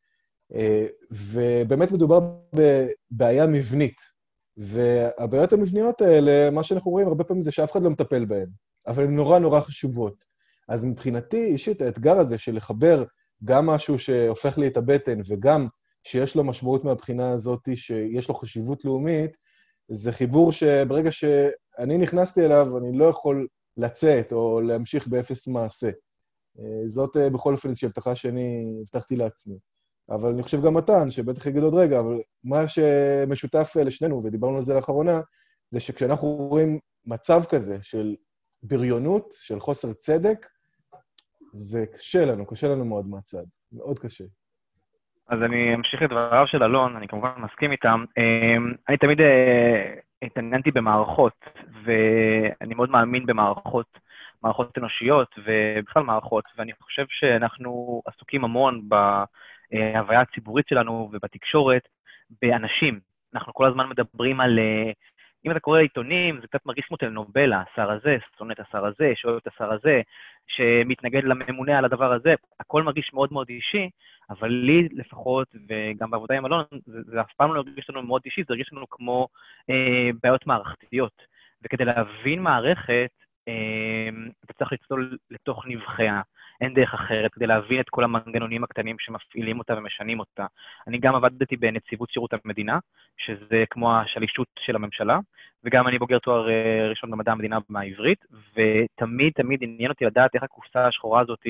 [0.55, 2.19] אה, ובאמת מדובר
[2.53, 4.17] בבעיה מבנית.
[4.57, 8.47] והבעיות המבניות האלה, מה שאנחנו רואים הרבה פעמים זה שאף אחד לא מטפל בהן,
[8.87, 10.25] אבל הן נורא נורא חשובות.
[10.69, 13.03] אז מבחינתי, אישית, האתגר הזה של לחבר
[13.43, 15.67] גם משהו שהופך לי את הבטן וגם
[16.03, 19.37] שיש לו משמעות מהבחינה הזאת, שיש לו חשיבות לאומית,
[19.89, 23.47] זה חיבור שברגע שאני נכנסתי אליו, אני לא יכול
[23.77, 25.89] לצאת או להמשיך באפס מעשה.
[26.59, 29.57] אה, זאת אה, בכל אופן איזושהי הבטחה שאני הבטחתי לעצמי.
[30.09, 34.61] אבל אני חושב גם מתן, שבטח יגיד עוד רגע, אבל מה שמשותף לשנינו, ודיברנו על
[34.61, 35.21] זה לאחרונה,
[35.71, 38.15] זה שכשאנחנו רואים מצב כזה של
[38.63, 40.45] בריונות, של חוסר צדק,
[41.57, 44.23] זה קשה לנו, קשה לנו מאוד מהצד, מאוד קשה.
[45.29, 48.05] אז אני אמשיך את דבריו של אלון, אני כמובן מסכים איתם.
[48.17, 51.45] אמ, אני תמיד אה, התעניינתי במערכות,
[51.83, 53.99] ואני מאוד מאמין במערכות,
[54.43, 61.87] מערכות אנושיות ובכלל מערכות, ואני חושב שאנחנו עסוקים המון בהוויה הציבורית שלנו ובתקשורת
[62.41, 62.99] באנשים.
[63.35, 64.91] אנחנו כל הזמן מדברים על אה,
[65.47, 69.11] אם אתה קורא עיתונים, זה קצת מרגיש כמו טלנובלה, השר הזה, שונא את השר הזה,
[69.15, 70.01] שואל את השר הזה,
[70.47, 73.89] שמתנגד לממונה על הדבר הזה, הכל מרגיש מאוד מאוד אישי,
[74.29, 78.21] אבל לי לפחות, וגם בעבודה עם אלון, זה, זה אף פעם לא הרגיש לנו מאוד
[78.25, 79.27] אישי, זה הרגיש לנו כמו
[79.69, 81.21] אה, בעיות מערכתיות.
[81.63, 83.11] וכדי להבין מערכת,
[83.47, 84.09] אה,
[84.45, 86.21] אתה צריך לצלול לתוך נבחיה.
[86.61, 90.45] אין דרך אחרת כדי להבין את כל המנגנונים הקטנים שמפעילים אותה ומשנים אותה.
[90.87, 92.79] אני גם עבדתי בנציבות שירות המדינה,
[93.17, 95.19] שזה כמו השלישות של הממשלה,
[95.63, 100.43] וגם אני בוגר תואר אה, ראשון במדע המדינה מהעברית, ותמיד תמיד עניין אותי לדעת איך
[100.43, 101.45] הקופסה השחורה הזאת,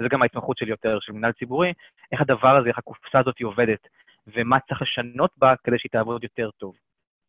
[0.00, 1.72] וזו גם ההתמחות שלי יותר, של מנהל ציבורי,
[2.12, 3.88] איך הדבר הזה, איך הקופסה הזאת עובדת,
[4.26, 6.74] ומה צריך לשנות בה כדי שהיא תעבוד יותר טוב.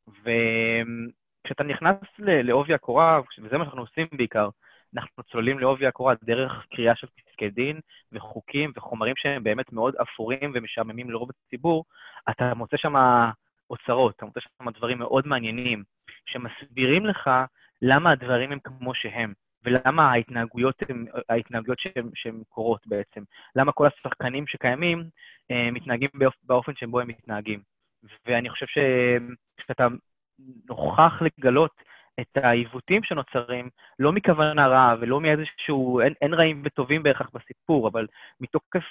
[0.08, 4.50] וכשאתה נכנס לעובי הקורה, וזה מה שאנחנו עושים בעיקר,
[4.96, 7.80] אנחנו צוללים לעובי הקורה דרך קריאה של פסקי דין
[8.12, 11.86] וחוקים וחומרים שהם באמת מאוד אפורים ומשעממים לרוב הציבור,
[12.30, 12.96] אתה מוצא שם
[13.70, 15.84] אוצרות, אתה מוצא שם דברים מאוד מעניינים,
[16.26, 17.30] שמסבירים לך
[17.82, 20.76] למה הדברים הם כמו שהם, ולמה ההתנהגויות
[21.30, 21.78] ההתנהגויות
[22.14, 23.24] שהן קורות בעצם.
[23.56, 25.04] למה כל השחקנים שקיימים
[25.52, 26.10] אה, מתנהגים
[26.44, 27.60] באופן שבו הם מתנהגים.
[28.26, 29.88] ואני חושב שכשאתה
[30.70, 31.72] נוכח לגלות
[32.20, 38.08] את העיוותים שנוצרים, לא מכוונה רעה ולא מאיזשהו, אין, אין רעים וטובים בהכרח בסיפור, אבל
[38.42, 38.86] מתוקף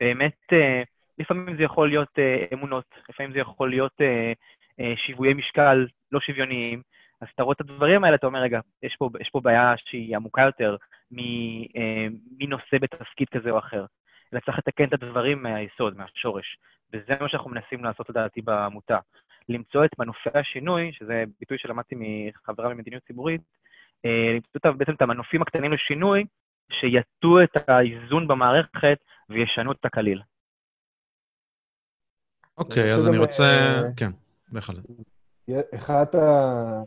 [0.00, 0.82] באמת, אה,
[1.18, 4.32] לפעמים זה יכול להיות אה, אמונות, לפעמים זה יכול להיות אה,
[4.80, 6.82] אה, שיוויי משקל לא שוויוניים,
[7.20, 10.16] אז אתה רואה את הדברים האלה, אתה אומר, רגע, יש פה, יש פה בעיה שהיא
[10.16, 10.76] עמוקה יותר
[11.10, 12.06] מי, אה,
[12.38, 13.84] מי נושא בתפקיד כזה או אחר,
[14.32, 16.56] אלא צריך לתקן את הדברים מהיסוד, מהשורש,
[16.92, 18.98] וזה מה שאנחנו מנסים לעשות, לדעתי, בעמותה.
[19.48, 23.40] למצוא את מנופי השינוי, שזה ביטוי שלמדתי מחברה במדיניות ציבורית,
[24.04, 26.24] אה, למצוא בעצם את המנופים הקטנים לשינוי,
[26.72, 28.98] שיטו את האיזון במערכת
[29.30, 30.22] וישנו את הכליל.
[32.58, 33.44] אוקיי, אז אני רוצה...
[33.44, 34.10] אה, כן,
[34.52, 34.84] בהחלט.
[35.74, 36.82] אחת ה...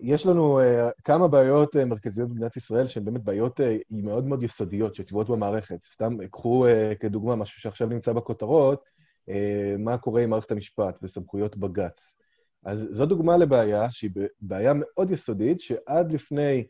[0.00, 4.42] יש לנו uh, כמה בעיות uh, מרכזיות במדינת ישראל שהן באמת בעיות uh, מאוד מאוד
[4.42, 5.84] יסודיות שטבועות במערכת.
[5.84, 8.84] סתם, קחו uh, כדוגמה משהו שעכשיו נמצא בכותרות,
[9.78, 12.16] מה קורה עם מערכת המשפט וסמכויות בג"ץ.
[12.64, 16.66] אז זו דוגמה לבעיה שהיא בעיה מאוד יסודית, שעד לפני,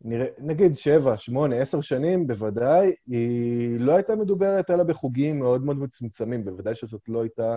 [0.00, 5.78] נראה, נגיד שבע, שמונה, עשר שנים, בוודאי, היא לא הייתה מדוברת אלא בחוגים מאוד מאוד
[5.78, 7.56] מצומצמים, בוודאי שזאת לא הייתה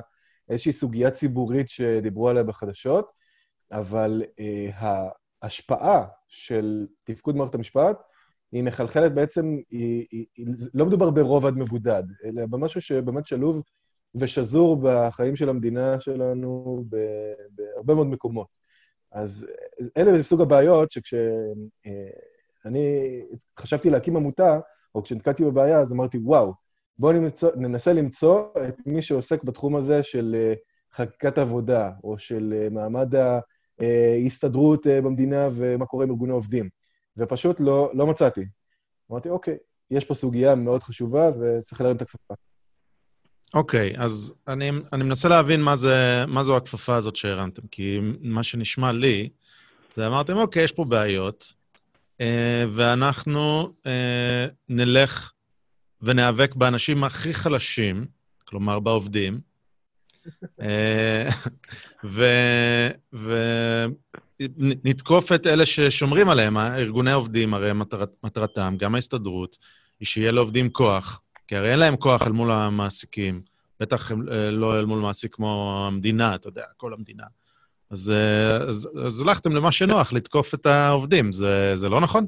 [0.49, 3.11] איזושהי סוגיה ציבורית שדיברו עליה בחדשות,
[3.71, 4.69] אבל אה,
[5.41, 7.97] ההשפעה של תפקוד מערכת המשפט
[8.51, 13.61] היא מחלחלת בעצם, היא, היא, היא, לא מדובר ברובד מבודד, אלא במשהו שבאמת שלוב
[14.15, 16.83] ושזור בחיים של המדינה שלנו
[17.55, 18.47] בהרבה מאוד מקומות.
[19.11, 19.47] אז
[19.97, 21.29] אלה סוג הבעיות שכשאני
[23.59, 24.59] חשבתי להקים עמותה,
[24.95, 26.53] או כשנתקעתי בבעיה, אז אמרתי, וואו,
[26.97, 27.13] בואו
[27.55, 30.53] ננסה למצוא את מי שעוסק בתחום הזה של
[30.93, 33.13] חקיקת עבודה, או של מעמד
[33.79, 36.69] ההסתדרות במדינה ומה קורה עם ארגוני עובדים,
[37.17, 38.45] ופשוט לא, לא מצאתי.
[39.11, 39.57] אמרתי, אוקיי,
[39.91, 42.33] יש פה סוגיה מאוד חשובה וצריך להרים את הכפפה.
[43.53, 47.99] אוקיי, okay, אז אני, אני מנסה להבין מה, זה, מה זו הכפפה הזאת שהרמתם, כי
[48.21, 49.29] מה שנשמע לי,
[49.93, 51.53] זה אמרתם, אוקיי, יש פה בעיות,
[52.21, 55.31] אה, ואנחנו אה, נלך
[56.01, 58.05] וניאבק באנשים הכי חלשים,
[58.45, 59.39] כלומר בעובדים,
[60.61, 61.29] אה,
[64.39, 69.57] ונתקוף את אלה ששומרים עליהם, ארגוני העובדים, הרי מטרת, מטרתם, גם ההסתדרות,
[69.99, 73.41] היא שיהיה לעובדים כוח, כי הרי אין להם כוח אל מול המעסיקים,
[73.79, 74.11] בטח
[74.51, 77.23] לא אל מול מעסיק כמו המדינה, אתה יודע, כל המדינה.
[77.89, 78.13] אז,
[78.69, 82.25] אז, אז הלכתם למה שנוח, לתקוף את העובדים, זה, זה לא נכון?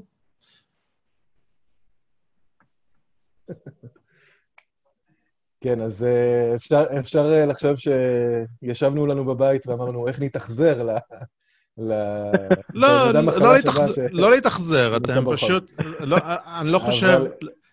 [5.62, 6.05] כן, אז
[6.55, 10.89] אפשר, אפשר לחשוב שישבנו לנו בבית ואמרנו, איך נתאכזר ל...
[11.77, 11.93] ל...
[12.73, 14.05] לא, לא, להתאכזר.
[14.12, 15.71] לא להתאכזר, אתם פשוט...
[15.99, 16.17] לא,
[16.60, 17.23] אני לא חושב...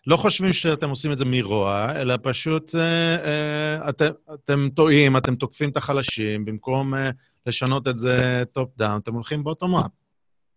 [0.08, 5.36] לא חושבים שאתם עושים את זה מרוע, אלא פשוט אה, אה, אתם, אתם טועים, אתם
[5.36, 7.10] תוקפים את החלשים, במקום אה,
[7.46, 9.90] לשנות את זה top-down, אתם הולכים באוטומט.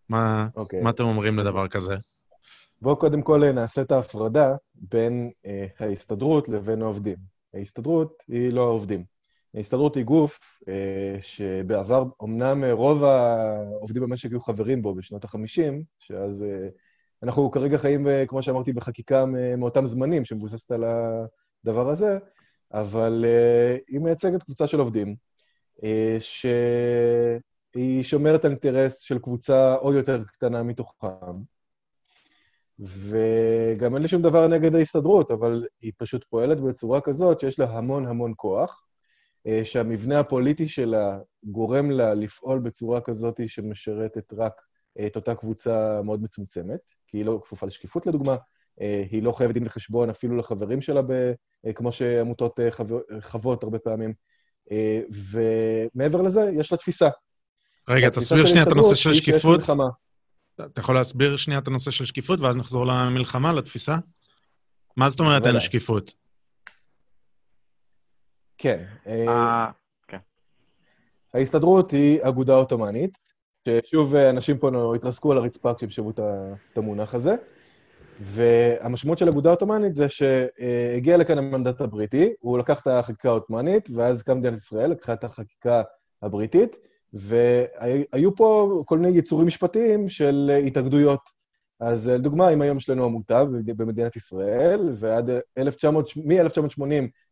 [0.10, 0.60] מה, okay.
[0.60, 0.82] אוקיי.
[0.82, 1.48] מה אתם אומרים אז...
[1.48, 1.96] לדבר כזה?
[2.82, 7.18] בואו קודם כל נעשה את ההפרדה בין אה, ההסתדרות לבין העובדים.
[7.54, 9.04] ההסתדרות היא לא העובדים.
[9.56, 16.44] ההסתדרות היא גוף אה, שבעבר, אמנם רוב העובדים במשק היו חברים בו בשנות ה-50, שאז
[16.44, 16.68] אה,
[17.24, 19.26] אנחנו כרגע חיים, אה, כמו שאמרתי, בחקיקה
[19.58, 22.18] מאותם זמנים שמבוססת על הדבר הזה,
[22.74, 25.16] אבל אה, היא מייצגת קבוצה של עובדים,
[25.84, 31.42] אה, שהיא שומרת על אינטרס של קבוצה עוד יותר קטנה מתוכם.
[32.80, 37.78] וגם אין לי שום דבר נגד ההסתדרות, אבל היא פשוט פועלת בצורה כזאת שיש לה
[37.78, 38.86] המון המון כוח,
[39.64, 44.62] שהמבנה הפוליטי שלה גורם לה לפעול בצורה כזאת שמשרתת רק
[45.06, 46.80] את אותה קבוצה מאוד מצומצמת.
[47.08, 48.36] כי היא לא כפופה לשקיפות לדוגמה,
[48.82, 51.12] אה, היא לא חייבת דין וחשבון אפילו לחברים שלה, ב,
[51.66, 52.70] אה, כמו שעמותות אה,
[53.22, 54.14] חוות הרבה פעמים.
[55.12, 57.10] ומעבר לזה, יש לה תפיסה.
[57.90, 59.62] רגע, תסביר שנייה את הנושא של שקיפות.
[60.56, 63.96] אתה יכול להסביר שנייה את הנושא של שקיפות, ואז נחזור למלחמה, לתפיסה?
[64.98, 66.14] מה זאת אומרת אין שקיפות?
[68.58, 68.86] כן.
[70.08, 70.18] כן.
[71.34, 73.18] ההסתדרות היא אגודה עות'מאנית,
[73.68, 77.34] ששוב אנשים פה התרסקו על הרצפה כשהם שמעו את המונח הזה.
[78.20, 84.24] והמשמעות של אגודה עות'מאנית זה שהגיע לכאן המנדט הבריטי, הוא לקח את החקיקה העות'מאנית, ואז
[84.24, 85.82] קם מדינת ישראל, לקחה את החקיקה
[86.22, 86.78] הבריטית,
[87.14, 91.42] והיו פה כל מיני יצורים משפטיים של התאגדויות.
[91.80, 96.84] אז לדוגמה, אם היום יש לנו עמותה במדינת ישראל, ועד 1900, מ-1980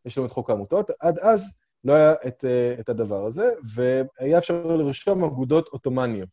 [0.04, 1.52] יש לנו את חוק העמותות, עד אז
[1.84, 6.28] לא היה את, אה, את הדבר הזה, והיה אפשר לרשום אגודות עות'מאניות.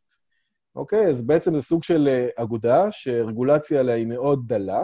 [0.76, 1.08] אוקיי?
[1.08, 4.84] אז בעצם זה סוג של אה, אגודה שרגולציה עליה היא מאוד דלה.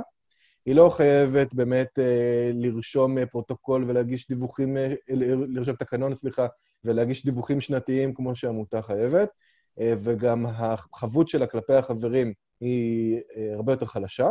[0.66, 4.78] היא לא חייבת באמת אה, לרשום פרוטוקול ולהגיש דיווחים,
[5.50, 6.48] לרשום תקנון, סליחה,
[6.84, 9.30] ולהגיש דיווחים שנתיים כמו שעמותה חייבת,
[9.78, 13.22] וגם החבות שלה כלפי החברים היא
[13.56, 14.30] הרבה יותר חלשה.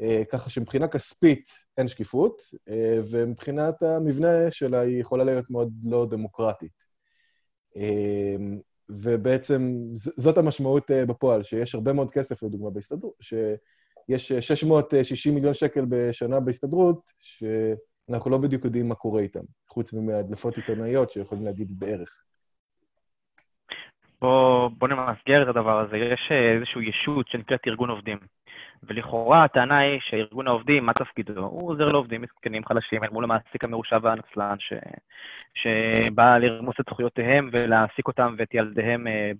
[0.00, 6.06] אה, ככה שמבחינה כספית אין שקיפות, אה, ומבחינת המבנה שלה היא יכולה להיות מאוד לא
[6.10, 6.72] דמוקרטית.
[7.76, 8.36] אה,
[8.88, 16.40] ובעצם זאת המשמעות בפועל, שיש הרבה מאוד כסף, לדוגמה, בהסתדרות, שיש 660 מיליון שקל בשנה
[16.40, 22.22] בהסתדרות, שאנחנו לא בדיוק יודעים מה קורה איתם, חוץ מהדלפות עיתונאיות שיכולים להגיד בערך.
[24.20, 25.96] בואו בוא נמסגר את הדבר הזה.
[25.96, 28.18] יש איזושהי ישות שנקראת ארגון עובדים.
[28.82, 31.44] ולכאורה הטענה היא שארגון העובדים, מה תפקידו?
[31.44, 34.72] הוא עוזר לעובדים מסכנים חלשים אל מול המעסיק המרושע והנצלן, ש...
[35.54, 39.30] שבא לרמוס את זכויותיהם ולהעסיק אותם ואת ילדיהם אה,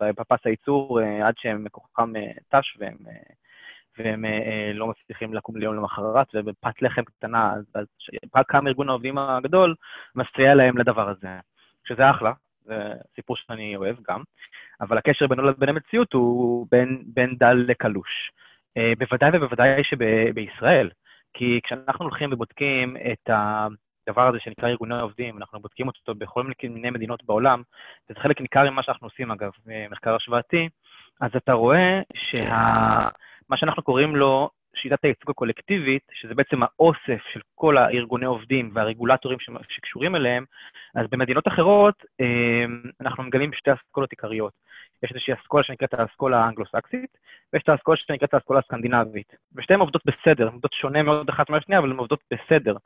[0.00, 2.96] בפס הייצור אה, עד שהם כוחם אה, תש והם,
[3.98, 4.24] והם
[4.74, 7.86] לא מצליחים לקום ליום למחרת, ובפת לחם קטנה, אז
[8.46, 9.74] קם ארגון העובדים הגדול,
[10.14, 11.28] מסייע להם לדבר הזה,
[11.88, 12.32] שזה אחלה,
[12.64, 14.22] זה סיפור שאני אוהב גם,
[14.80, 18.30] אבל הקשר בינו לבין המציאות הוא בין, בין דל לקלוש.
[18.76, 20.90] אה, בוודאי ובוודאי שבישראל,
[21.34, 26.90] כי כשאנחנו הולכים ובודקים את הדבר הזה שנקרא ארגוני עובדים, אנחנו בודקים אותו בכל מיני
[26.90, 27.62] מדינות בעולם,
[28.10, 29.50] וזה חלק ניכר ממה שאנחנו עושים, אגב,
[29.90, 30.68] מחקר השוואתי,
[31.20, 34.50] אז אתה רואה שמה שאנחנו קוראים לו
[34.86, 40.44] שיטת הייצוג הקולקטיבית, שזה בעצם האוסף של כל הארגוני עובדים והרגולטורים שקשורים אליהם,
[40.94, 42.64] אז במדינות אחרות אה,
[43.00, 44.52] אנחנו מגלים שתי אסכולות עיקריות.
[45.02, 47.10] יש איזושהי אסכולה שנקראת האסכולה האנגלו-סקסית,
[47.52, 49.32] ויש את האסכולה שנקראת האסכולה הסקנדינבית.
[49.54, 52.76] ושתיהן עובדות בסדר, עובדות שונה מאוד אחת מהשנייה, אבל הן עובדות בסדר.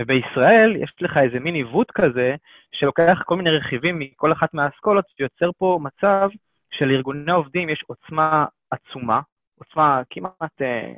[0.00, 2.34] ובישראל יש לך איזה מין עיוות כזה,
[2.72, 6.28] שלוקח כל מיני רכיבים מכל אחת מהאסכולות, ויוצר פה מצב
[6.70, 9.20] שלארגוני עובדים יש עוצמה עצומה,
[9.58, 10.92] עוצמה כמעט, אה,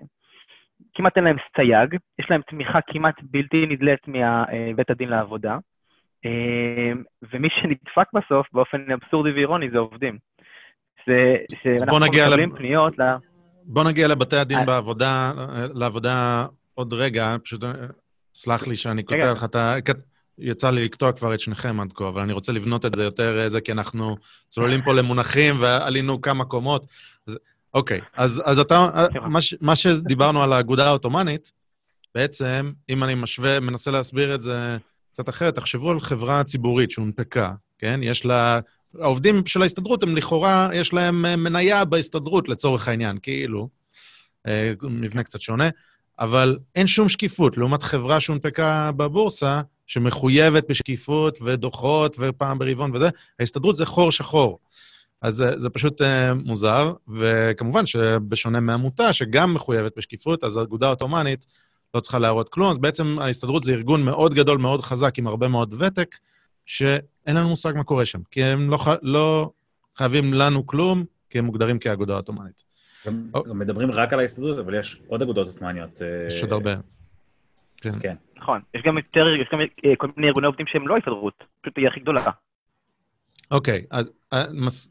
[0.95, 5.57] כמעט אין להם סייג, יש להם תמיכה כמעט בלתי נדלית מבית הדין לעבודה,
[6.25, 6.93] אה,
[7.33, 10.19] ומי שנדפק בסוף, באופן אבסורדי ואירוני, זה עובדים.
[11.07, 12.57] זה, שאנחנו מקבלים לב...
[12.57, 13.03] פניות ל...
[13.65, 14.65] בוא נגיע לבתי הדין I...
[14.65, 15.33] בעבודה,
[15.75, 17.65] לעבודה עוד רגע, פשוט
[18.35, 19.75] סלח לי שאני קוטע לך, אתה...
[20.39, 23.45] יצא לי לקטוע כבר את שניכם עד כה, אבל אני רוצה לבנות את זה יותר
[23.45, 24.17] איזה, כי אנחנו
[24.49, 26.87] צוללים פה למונחים ועלינו כמה קומות.
[27.27, 27.39] אז,
[27.75, 31.53] אוקיי, אז, אז אתה, מה, מה שדיברנו על האגודה העות'מאנית,
[32.15, 34.77] בעצם, אם אני משווה, מנסה להסביר את זה
[35.13, 38.01] קצת אחרת, תחשבו על חברה ציבורית שהונפקה, כן?
[38.03, 38.61] יש לה...
[39.01, 43.69] העובדים של ההסתדרות הם לכאורה, יש להם אה, מניה בהסתדרות לצורך העניין, כאילו,
[44.47, 45.69] אה, מבנה קצת שונה,
[46.19, 53.09] אבל אין שום שקיפות, לעומת חברה שהונפקה בבורסה, שמחויבת בשקיפות ודוחות ופעם ברבעון וזה,
[53.41, 54.59] ההסתדרות זה חור שחור.
[55.23, 56.05] אז זה, זה פשוט uh,
[56.45, 61.47] מוזר, וכמובן שבשונה מעמותה, שגם מחויבת בשקיפות, אז האגודה העות'מאנית
[61.95, 65.49] לא צריכה להראות כלום, אז בעצם ההסתדרות זה ארגון מאוד גדול, מאוד חזק, עם הרבה
[65.49, 66.17] מאוד ותק,
[66.67, 69.51] שאין לנו מושג מה קורה שם, כי הם לא, לא
[69.97, 72.65] חייבים לנו כלום, כי הם מוגדרים כאגודה עות'מאנית.
[73.07, 73.45] גם, או...
[73.45, 76.03] גם מדברים רק על ההסתדרות, אבל יש עוד אגודות עות'מאניות.
[76.03, 76.75] אה, יש עוד הרבה.
[77.77, 77.91] כן.
[78.01, 78.15] כן.
[78.37, 81.79] נכון, יש גם יותר, יש גם אה, כל מיני ארגוני עובדים שהם לא הסתדרות, פשוט
[81.79, 82.23] היא הכי גדולה.
[83.51, 84.89] אוקיי, אז אה, מס,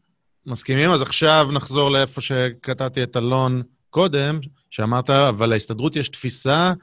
[0.47, 0.91] מסכימים?
[0.91, 6.73] אז עכשיו נחזור לאיפה שקטעתי את אלון קודם, שאמרת, אבל להסתדרות יש תפיסה,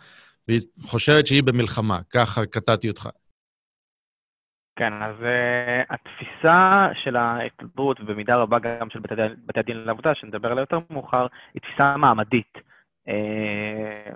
[0.49, 1.99] והיא חושבת שהיא במלחמה.
[2.11, 3.09] ככה קטעתי אותך.
[4.77, 9.15] כן, אז uh, התפיסה של ההסתדרות, ובמידה רבה גם של בתי,
[9.47, 12.59] בתי הדין לעבודה, שנדבר עליה יותר מאוחר, היא תפיסה מעמדית.
[13.09, 14.15] Uh,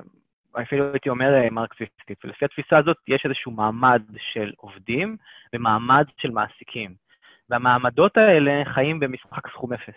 [0.62, 2.24] אפילו הייתי אומר אה, מרקסיסטית.
[2.24, 5.16] ולפי התפיסה הזאת יש איזשהו מעמד של עובדים
[5.52, 6.94] ומעמד של מעסיקים.
[7.50, 9.94] והמעמדות האלה חיים במשחק סכום אפס.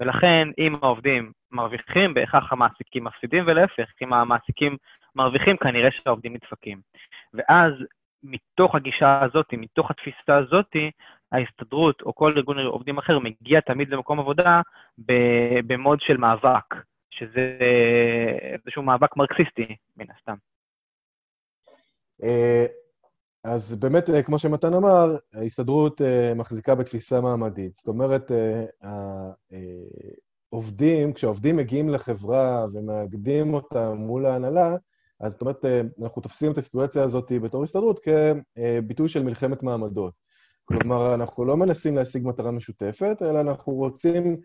[0.00, 4.76] ולכן, אם העובדים מרוויחים, בהכרח המעסיקים מפסידים, ולהפך, אם המעסיקים
[5.14, 6.80] מרוויחים, כנראה שהעובדים נדפקים.
[7.34, 7.72] ואז,
[8.22, 10.76] מתוך הגישה הזאת, מתוך התפיסה הזאת,
[11.32, 14.60] ההסתדרות או כל ארגון עובדים אחר מגיע תמיד למקום עבודה
[15.66, 16.74] במוד של מאבק.
[17.10, 17.58] שזה
[18.40, 20.34] איזשהו מאבק מרקסיסטי, מן הסתם.
[23.46, 27.76] אה, אז באמת, אה, כמו שמתן אמר, ההסתדרות אה, מחזיקה בתפיסה מעמדית.
[27.76, 28.32] זאת אומרת,
[30.52, 34.76] העובדים, כשעובדים מגיעים לחברה ומאגדים אותה מול ההנהלה,
[35.20, 35.64] אז זאת אומרת,
[36.02, 40.14] אנחנו תופסים את הסיטואציה הזאת בתור הסתדרות כביטוי של מלחמת מעמדות.
[40.64, 44.36] כלומר, אנחנו לא מנסים להשיג מטרה משותפת, אלא אנחנו רוצים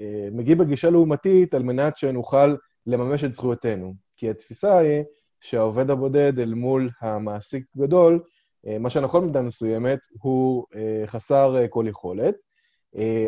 [0.00, 3.94] אה, מגיעים בגישה לעומתית על מנת שנוכל לממש את זכויותינו.
[4.16, 5.04] כי התפיסה היא
[5.42, 8.22] שהעובד הבודד אל מול המעסיק גדול,
[8.66, 12.34] אה, מה שנכון במידה מסוימת, הוא אה, חסר כל יכולת,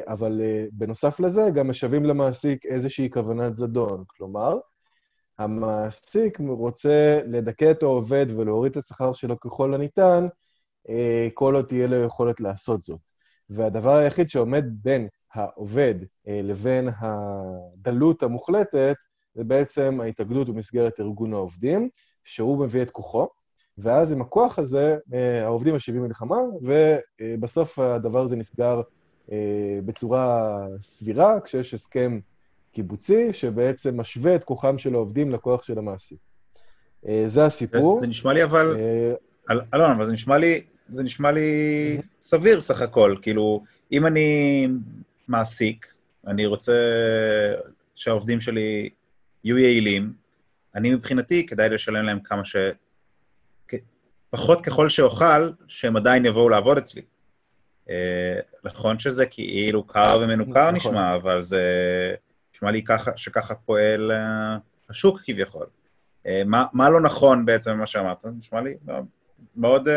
[0.07, 0.41] אבל
[0.73, 4.05] בנוסף לזה גם משווים למעסיק איזושהי כוונת זדון.
[4.07, 4.59] כלומר,
[5.39, 10.27] המעסיק רוצה לדכא את העובד ולהוריד את השכר שלו ככל הניתן,
[11.35, 13.01] כל עוד תהיה לו יכולת לעשות זאת.
[13.51, 15.95] והדבר היחיד שעומד בין העובד
[16.29, 18.97] אה, לבין הדלות המוחלטת,
[19.35, 21.89] זה בעצם ההתאגדות במסגרת ארגון העובדים,
[22.25, 23.29] שהוא מביא את כוחו,
[23.79, 28.81] ואז עם הכוח הזה אה, העובדים משיבים מלחמה, ובסוף הדבר הזה נסגר
[29.33, 32.21] אה, בצורה סבירה, כשיש הסכם
[32.73, 36.19] קיבוצי שבעצם משווה את כוחם של העובדים לכוח של המעסיק.
[37.27, 38.01] זה הסיפור.
[38.01, 38.77] זה נשמע לי אבל...
[39.51, 41.51] אלון, אבל זה נשמע לי, זה נשמע לי
[42.21, 43.17] סביר סך הכל.
[43.23, 44.69] כאילו, אם אני
[45.29, 45.95] מעסיק,
[46.27, 46.73] אני רוצה
[47.95, 48.91] שהעובדים שלי
[49.45, 50.13] יהיו יעילים,
[50.75, 52.57] אני מבחינתי, כדאי לשלם להם כמה ש...
[54.35, 57.03] פחות ככל שאוכל, שהם עדיין יבואו לעבוד אצלי.
[57.91, 60.75] אה, נכון שזה כאילו קר ומנוכר נכון.
[60.75, 61.63] נשמע, אבל זה
[62.55, 64.57] נשמע לי ככה, שככה פועל אה,
[64.91, 65.67] השוק כביכול.
[66.27, 68.19] אה, מה, מה לא נכון בעצם במה שאמרת?
[68.23, 69.05] זה נשמע לי מאוד,
[69.57, 69.89] מאוד,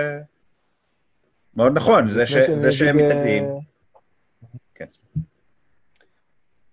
[1.55, 3.45] מאוד נכון, זה, ש, זה שהם מתנגדים.
[4.75, 4.85] כן.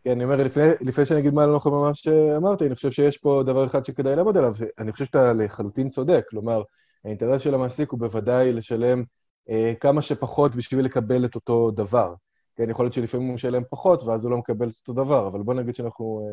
[0.05, 3.19] כן, אני אומר, לפני, לפני שאני אגיד מה לא נכון ממה שאמרתי, אני חושב שיש
[3.19, 4.55] פה דבר אחד שכדאי לעמוד עליו.
[4.79, 6.25] אני חושב שאתה לחלוטין צודק.
[6.31, 6.63] כלומר,
[7.05, 9.05] האינטרס של המעסיק הוא בוודאי לשלם
[9.51, 12.15] אה, כמה שפחות בשביל לקבל את אותו דבר.
[12.57, 15.43] כן, יכול להיות שלפעמים הוא משלם פחות, ואז הוא לא מקבל את אותו דבר, אבל
[15.43, 16.29] בוא נגיד שאנחנו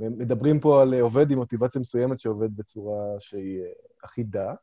[0.00, 3.66] אה, מדברים פה על עובד עם מוטיבציה מסוימת שעובד בצורה שהיא אה,
[4.04, 4.54] אחידה.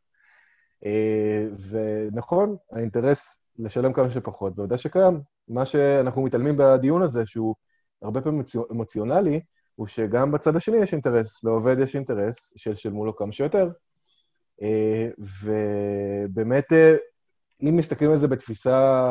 [0.86, 5.22] אה, ונכון, האינטרס לשלם כמה שפחות, בוודאי שקיים.
[5.48, 7.56] מה שאנחנו מתעלמים בדיון הזה, שהוא
[8.02, 9.42] הרבה פעמים אמוציונלי,
[9.76, 13.70] הוא שגם בצד השני יש אינטרס, לעובד יש אינטרס שישלמו לו כמה שיותר.
[15.20, 16.66] ובאמת,
[17.62, 19.10] אם מסתכלים על זה בתפיסה,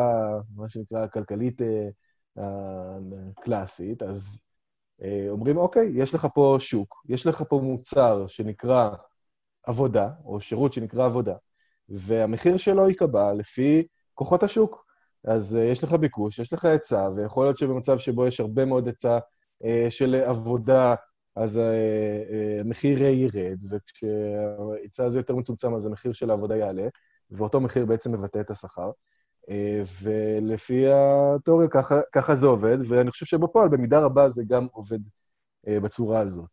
[0.57, 1.61] מה שנקרא, כלכלית
[3.41, 4.41] קלאסית, אז
[5.29, 8.91] אומרים, אוקיי, יש לך פה שוק, יש לך פה מוצר שנקרא
[9.63, 11.35] עבודה, או שירות שנקרא עבודה,
[11.89, 14.88] והמחיר שלו ייקבע לפי כוחות השוק.
[15.25, 18.87] אז uh, יש לך ביקוש, יש לך היצע, ויכול להיות שבמצב שבו יש הרבה מאוד
[18.87, 19.19] היצע
[19.63, 20.95] uh, של עבודה,
[21.37, 26.89] אז uh, המחיר uh, ירד, וכשההיצע הזה יותר מצומצם, אז המחיר של העבודה יעלה,
[27.31, 28.91] ואותו מחיר בעצם מבטא את השכר.
[29.43, 29.51] Uh,
[30.03, 35.71] ולפי התיאוריה ככה, ככה זה עובד, ואני חושב שבפועל במידה רבה זה גם עובד uh,
[35.83, 36.51] בצורה הזאת.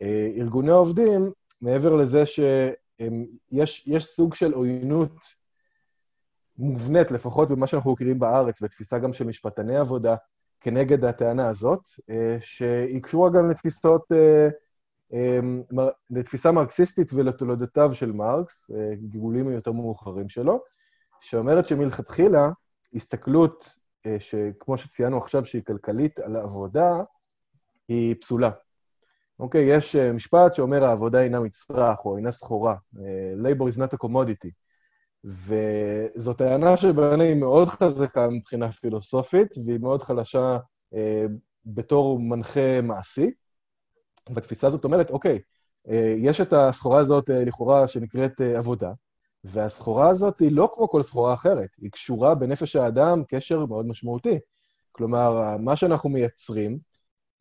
[0.00, 0.04] Uh,
[0.36, 1.30] ארגוני העובדים,
[1.60, 5.12] מעבר לזה שיש סוג של עוינות
[6.58, 10.16] מובנית, לפחות במה שאנחנו מכירים בארץ, ותפיסה גם של משפטני עבודה,
[10.60, 11.80] כנגד הטענה הזאת,
[12.10, 14.48] אה, שהיא קשורה גם לתפיסות, אה,
[15.12, 15.38] אה,
[16.10, 20.62] לתפיסה מרקסיסטית ולתולדותיו של מרקס, גלגולים יותר מאוחרים שלו,
[21.20, 22.50] שאומרת שמלכתחילה,
[22.94, 23.76] הסתכלות,
[24.18, 27.02] שכמו שציינו עכשיו, שהיא כלכלית על העבודה,
[27.88, 28.50] היא פסולה.
[29.38, 32.74] אוקיי, יש משפט שאומר העבודה אינה מצרך או אינה סחורה.
[33.42, 34.50] labor is not a commodity.
[35.26, 40.58] וזו טענה שבעיניי היא מאוד חזקה מבחינה פילוסופית, והיא מאוד חלשה
[40.94, 41.24] אה,
[41.66, 43.30] בתור מנחה מעשי.
[44.34, 45.38] והתפיסה הזאת אומרת, אוקיי,
[45.88, 48.92] אה, יש את הסחורה הזאת אה, לכאורה שנקראת אה, עבודה,
[49.44, 54.38] והסחורה הזאת היא לא כמו כל סחורה אחרת, היא קשורה בנפש האדם קשר מאוד משמעותי.
[54.92, 56.78] כלומר, מה שאנחנו מייצרים,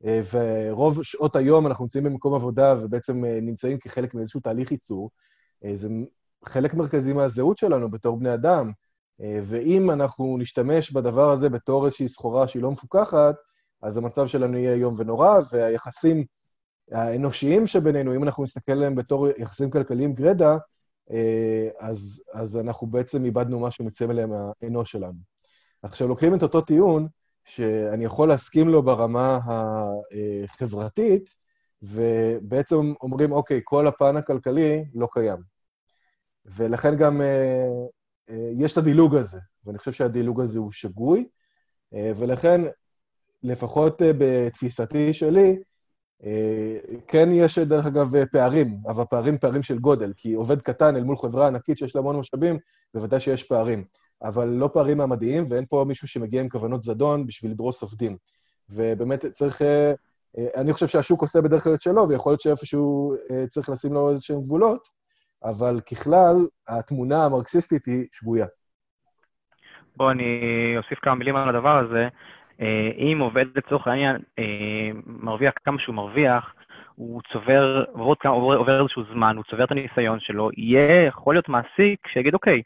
[0.06, 5.12] אה, ורוב שעות היום אנחנו נמצאים במקום עבודה ובעצם אה, נמצאים כחלק מאיזשהו תהליך ייצור,
[5.66, 5.90] אה, זה
[6.48, 8.72] חלק מרכזי מהזהות שלנו בתור בני אדם.
[9.22, 13.36] אה, ואם אנחנו נשתמש בדבר הזה בתור איזושהי סחורה שהיא לא מפוקחת,
[13.82, 16.26] אז המצב שלנו יהיה איום ונורא, והיחסים
[16.92, 20.58] האנושיים שבינינו, אם אנחנו נסתכל עליהם בתור יחסים כלכליים גרידא,
[21.12, 25.20] אה, אז, אז אנחנו בעצם איבדנו משהו מצמל מהאנוש שלנו.
[25.84, 27.08] עכשיו, לוקחים את אותו טיעון,
[27.46, 29.40] שאני יכול להסכים לו ברמה
[30.44, 31.30] החברתית,
[31.82, 35.55] ובעצם אומרים, אוקיי, כל הפן הכלכלי לא קיים.
[36.46, 37.68] ולכן גם אה,
[38.30, 41.28] אה, יש את הדילוג הזה, ואני חושב שהדילוג הזה הוא שגוי,
[41.94, 42.62] אה, ולכן,
[43.44, 45.60] לפחות בתפיסתי שלי,
[47.08, 51.18] כן יש, דרך אגב, פערים, אבל פערים פערים של גודל, כי עובד קטן אל מול
[51.18, 52.58] חברה ענקית שיש לה המון משאבים,
[52.94, 53.86] בוודאי שיש פערים.
[54.24, 58.18] אבל לא פערים מעמדיים, ואין פה מישהו שמגיע עם כוונות זדון בשביל לדרוס עובדים.
[58.70, 59.62] ובאמת צריך...
[60.56, 63.16] אני חושב שהשוק עושה בדרך כלל את שלו, ויכול להיות שאיפשהו
[63.50, 64.88] צריך לשים לו איזשהם גבולות,
[65.44, 66.36] אבל ככלל,
[66.68, 68.46] התמונה המרקסיסטית היא שגויה.
[69.98, 70.24] בואו אני
[70.78, 72.08] אוסיף כמה מילים על הדבר הזה.
[72.62, 76.54] אה, אם עובד לצורך העניין אה, מרוויח כמה שהוא מרוויח,
[76.96, 82.08] הוא צובר, עובר, עובר איזשהו זמן, הוא צובר את הניסיון שלו, יהיה, יכול להיות מעסיק
[82.08, 82.62] שיגיד, אוקיי,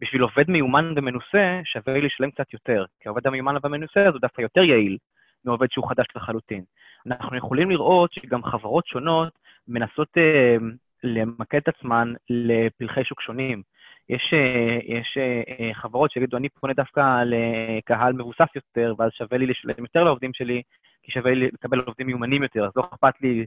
[0.00, 2.84] בשביל עובד מיומן ומנוסה, שווה לי לשלם קצת יותר.
[3.00, 4.98] כי העובד המיומן והמנוסה הזה הוא דווקא יותר יעיל
[5.44, 6.64] מעובד שהוא חדש לחלוטין.
[7.06, 9.32] אנחנו יכולים לראות שגם חברות שונות
[9.68, 10.56] מנסות אה,
[11.02, 13.62] למקד את עצמן לפלחי שוק שונים.
[14.08, 19.46] יש, אה, יש אה, חברות שיגידו, אני פונה דווקא לקהל מבוסס יותר, ואז שווה לי
[19.46, 20.62] לשלם יותר לעובדים שלי,
[21.02, 23.44] כי שווה לי לקבל עובדים מיומנים יותר, אז לא אכפת לי,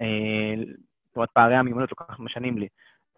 [0.00, 0.54] אה,
[1.08, 2.68] זאת אומרת, פערי המיומנות לא כל כך משנים לי.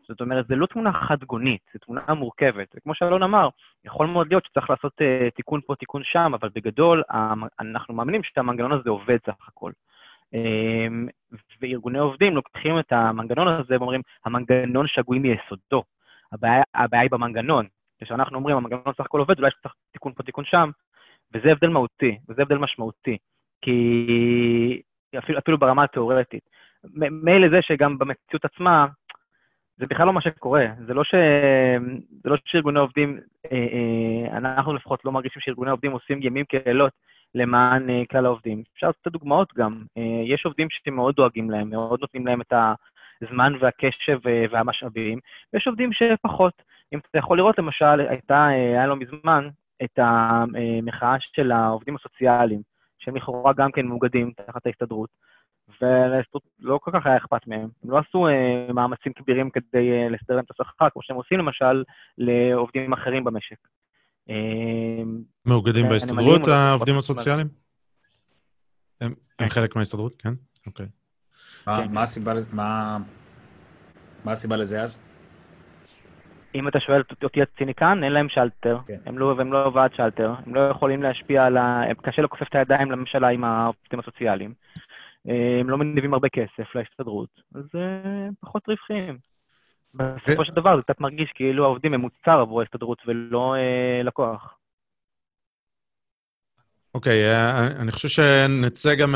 [0.09, 2.69] זאת אומרת, זה לא תמונה חד-גונית, זו תמונה מורכבת.
[2.77, 3.49] וכמו שאלון אמר,
[3.85, 4.93] יכול מאוד להיות שצריך לעשות
[5.35, 7.03] תיקון פה, תיקון שם, אבל בגדול,
[7.61, 9.73] אנחנו מאמינים שהמנגנון הזה עובד סך הכל.
[10.35, 11.09] אמ,
[11.61, 15.83] וארגוני עובדים לוקחים את המנגנון הזה ואומרים, המנגנון שגוי מיסודו.
[16.33, 17.67] הבעיה, הבעיה היא במנגנון.
[18.03, 20.71] כשאנחנו אומרים, המנגנון סך הכל עובד, אולי צריך תיקון פה, תיקון שם,
[21.35, 23.17] וזה הבדל מהותי, וזה הבדל משמעותי.
[23.63, 24.83] כי
[25.19, 26.43] אפילו, אפילו ברמה התיאורטית.
[26.95, 28.87] מילא זה שגם במציאות עצמה,
[29.77, 30.67] זה בכלל לא מה שקורה.
[30.87, 31.15] זה לא, ש...
[32.25, 33.19] זה לא שארגוני עובדים,
[33.53, 36.93] אה, אה, אנחנו לפחות לא מרגישים שארגוני עובדים עושים ימים כלילות
[37.37, 38.63] למען אה, כלל העובדים.
[38.75, 39.83] אפשר לתת דוגמאות גם.
[39.99, 42.53] אה, יש עובדים שמאוד דואגים להם, מאוד נותנים להם את
[43.23, 45.19] הזמן והקשב אה, והמשאבים,
[45.53, 46.63] ויש עובדים שפחות.
[46.93, 49.49] אם אתה יכול לראות, למשל, הייתה, היה לא מזמן,
[49.85, 52.61] את המחאה של העובדים הסוציאליים,
[52.99, 55.11] שהם לכאורה גם כן מאוגדים תחת ההסתדרות,
[55.81, 57.69] ולהסתדרות לא כל כך היה אכפת מהם.
[57.85, 61.85] הם לא עשו אה, מאמצים כבירים כדי לסדר להם את השכר, כמו שהם עושים למשל
[62.19, 63.59] לעובדים אחרים במשק.
[64.29, 67.49] אמ, מאוגדים בהסתדרות, העובדים הסוציאליים?
[69.01, 69.49] הם כן.
[69.49, 70.35] חלק מההסתדרות, כן?
[70.67, 70.87] אוקיי.
[71.65, 71.93] כן.
[71.93, 72.03] מה
[74.33, 75.03] הסיבה לזה אז?
[76.55, 78.79] אם אתה שואל אותי הציניקן, אין להם שלטר.
[78.87, 78.99] כן.
[79.07, 80.35] הם לא, והם לא ועד שלטר.
[80.47, 81.83] הם לא יכולים להשפיע על ה...
[82.03, 84.55] קשה לכופף את הידיים לממשלה עם העובדים הסוציאליים.
[85.61, 89.17] הם לא מניבים הרבה כסף להסתדרות, אז הם פחות רווחיים.
[89.97, 94.59] בסופו של דבר זה קצת מרגיש כאילו העובדים הם מוצר עבור ההסתדרות ולא אה, לקוח.
[96.95, 99.15] אוקיי, okay, אה, אני חושב שנצא גם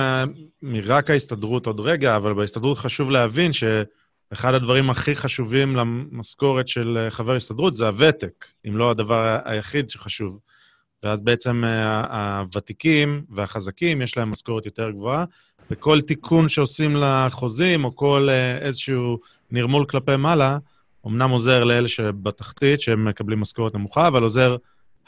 [0.62, 7.10] מרק ההסתדרות עוד רגע, אבל בהסתדרות חשוב להבין שאחד הדברים הכי חשובים למשכורת של אה,
[7.10, 10.38] חבר הסתדרות זה הוותק, אם לא הדבר היחיד שחשוב.
[11.02, 11.64] ואז בעצם
[12.10, 15.24] הוותיקים והחזקים, יש להם משכורת יותר גבוהה,
[15.70, 18.28] וכל תיקון שעושים לחוזים, או כל
[18.60, 19.18] איזשהו
[19.50, 20.58] נרמול כלפי מעלה,
[21.06, 24.56] אמנם עוזר לאלה שבתחתית, שהם מקבלים משכורת נמוכה, אבל עוזר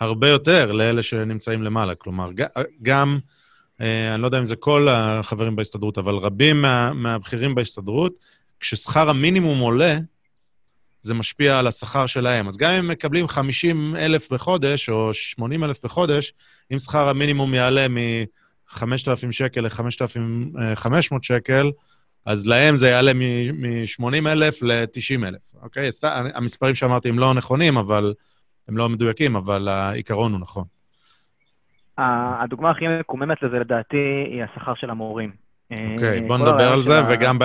[0.01, 1.95] הרבה יותר לאלה שנמצאים למעלה.
[1.95, 2.26] כלומר,
[2.82, 3.18] גם,
[3.80, 8.12] אה, אני לא יודע אם זה כל החברים בהסתדרות, אבל רבים מה, מהבכירים בהסתדרות,
[8.61, 9.99] כששכר המינימום עולה,
[11.03, 12.49] זה משפיע על השכר שלהם.
[12.49, 16.32] אז גם אם הם מקבלים 50 אלף בחודש או 80 אלף בחודש,
[16.72, 21.70] אם שכר המינימום יעלה מ-5,000 שקל ל-5,500 שקל,
[22.26, 25.90] אז להם זה יעלה מ-80 אלף ל-90 אלף, אוקיי?
[26.34, 28.14] המספרים שאמרתי הם לא נכונים, אבל
[28.68, 30.64] הם לא מדויקים, אבל העיקרון הוא נכון.
[31.98, 33.96] הדוגמה הכי מקוממת לזה, לדעתי,
[34.26, 35.32] היא השכר של המורים.
[35.70, 37.38] אוקיי, בוא נדבר על זה, וגם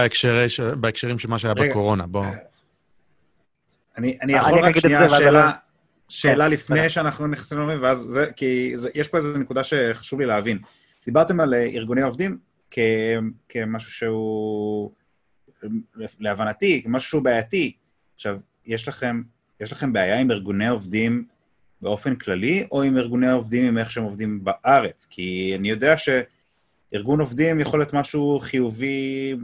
[0.81, 2.25] בהקשרים של מה שהיה בקורונה, בוא.
[3.97, 5.51] אני יכול רק שנייה שאלה...
[6.09, 10.25] שאלה כן, לפני שאנחנו נכנסים למורים, ואז זה, כי יש פה איזו נקודה שחשוב לי
[10.25, 10.59] להבין.
[11.05, 12.37] דיברתם על ארגוני עובדים
[13.49, 14.91] כמשהו שהוא,
[16.19, 17.75] להבנתי, כמשהו שהוא בעייתי.
[18.15, 19.21] עכשיו, יש לכם
[19.59, 21.25] יש לכם בעיה עם ארגוני עובדים
[21.81, 25.07] באופן כללי, או עם ארגוני עובדים עם איך שהם עובדים בארץ?
[25.09, 29.35] כי אני יודע שארגון עובדים יכול להיות משהו חיובי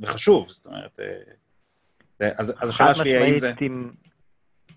[0.00, 1.00] וחשוב, זאת אומרת...
[1.00, 3.52] אה, אז, אז השאלה שלי, האם זה...
[3.60, 3.90] עם...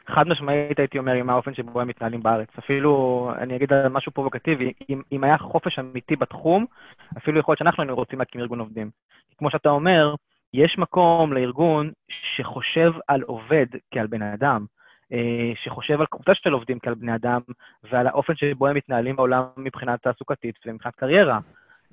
[0.10, 2.48] חד משמעית הייתי אומר עם האופן שבו הם מתנהלים בארץ.
[2.60, 6.66] אפילו, אני אגיד על משהו פרובוקטיבי, אם, אם היה חופש אמיתי בתחום,
[7.18, 8.90] אפילו יכול להיות שאנחנו היינו רוצים להקים ארגון עובדים.
[9.38, 10.16] כמו שאתה אומר,
[10.54, 11.92] יש מקום לארגון
[12.36, 14.66] שחושב על עובד כעל בן אדם,
[15.14, 17.42] אה, שחושב על קבוצה של עובדים כעל בני אדם,
[17.84, 21.40] ועל האופן שבו הם מתנהלים בעולם מבחינה תעסוקתית ומבחינת קריירה.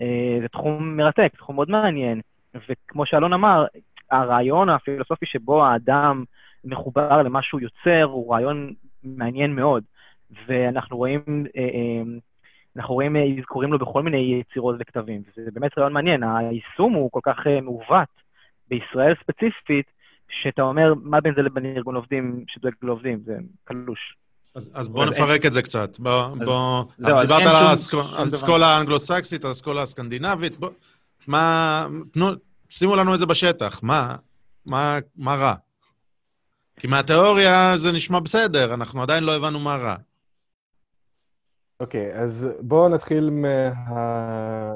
[0.00, 2.20] אה, זה תחום מרתק, תחום מאוד מעניין.
[2.68, 3.66] וכמו שאלון אמר,
[4.10, 6.24] הרעיון הפילוסופי שבו האדם
[6.64, 8.72] מחובר למה שהוא יוצר, הוא רעיון
[9.04, 9.84] מעניין מאוד.
[10.48, 11.22] ואנחנו רואים,
[11.56, 12.02] אה,
[12.76, 15.22] אנחנו רואים אזכורים לו בכל מיני יצירות וכתבים.
[15.36, 16.22] זה באמת רעיון מעניין.
[16.22, 18.08] היישום הוא כל כך מעוות
[18.68, 19.86] בישראל ספציפית,
[20.42, 23.20] שאתה אומר, מה בין זה לבין ארגון עובדים שדואג לעובדים?
[23.24, 24.16] זה קלוש.
[24.54, 25.46] אז, אז בוא נפרק אין...
[25.46, 25.98] את זה קצת.
[25.98, 26.84] בוא, אז, בוא...
[26.96, 27.66] זהו, אז דיברת על
[28.18, 30.58] האסכולה האנגלו-סקסית, האסכולה הסקנדינבית.
[30.58, 30.70] בוא,
[31.26, 31.86] מה...
[32.12, 32.26] תנו,
[32.68, 33.82] שימו לנו את זה בשטח.
[33.82, 34.14] מה,
[34.66, 35.54] מה, מה רע?
[36.76, 39.96] כי מהתיאוריה זה נשמע בסדר, אנחנו עדיין לא הבנו מה רע.
[41.80, 43.72] אוקיי, okay, אז בואו נתחיל מה...
[43.88, 44.72] אה,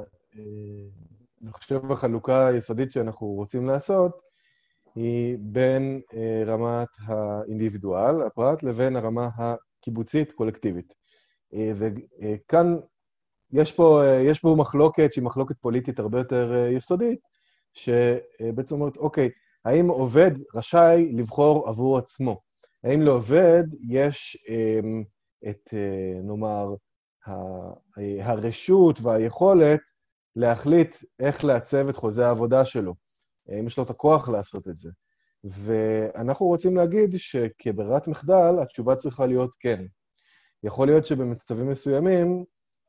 [1.43, 4.21] אני חושב, החלוקה היסודית שאנחנו רוצים לעשות,
[4.95, 10.95] היא בין אה, רמת האינדיבידואל, הפרט, לבין הרמה הקיבוצית, קולקטיבית.
[11.55, 12.77] אה, וכאן
[13.53, 17.21] יש פה, יש פה מחלוקת שהיא מחלוקת פוליטית הרבה יותר יסודית,
[17.75, 19.31] שבעצם אומרת, אוקיי,
[19.69, 22.41] האם עובד רשאי לבחור עבור עצמו?
[22.85, 24.37] האם לעובד יש
[25.49, 25.75] את,
[26.23, 26.75] נאמר,
[28.23, 29.81] הרשות והיכולת
[30.37, 32.95] להחליט איך לעצב את חוזה העבודה שלו?
[33.61, 34.91] אם יש לו את הכוח לעשות את זה.
[35.45, 39.85] ואנחנו רוצים להגיד שכברירת מחדל, התשובה צריכה להיות כן.
[40.65, 42.45] יכול להיות שבמצבים מסוימים,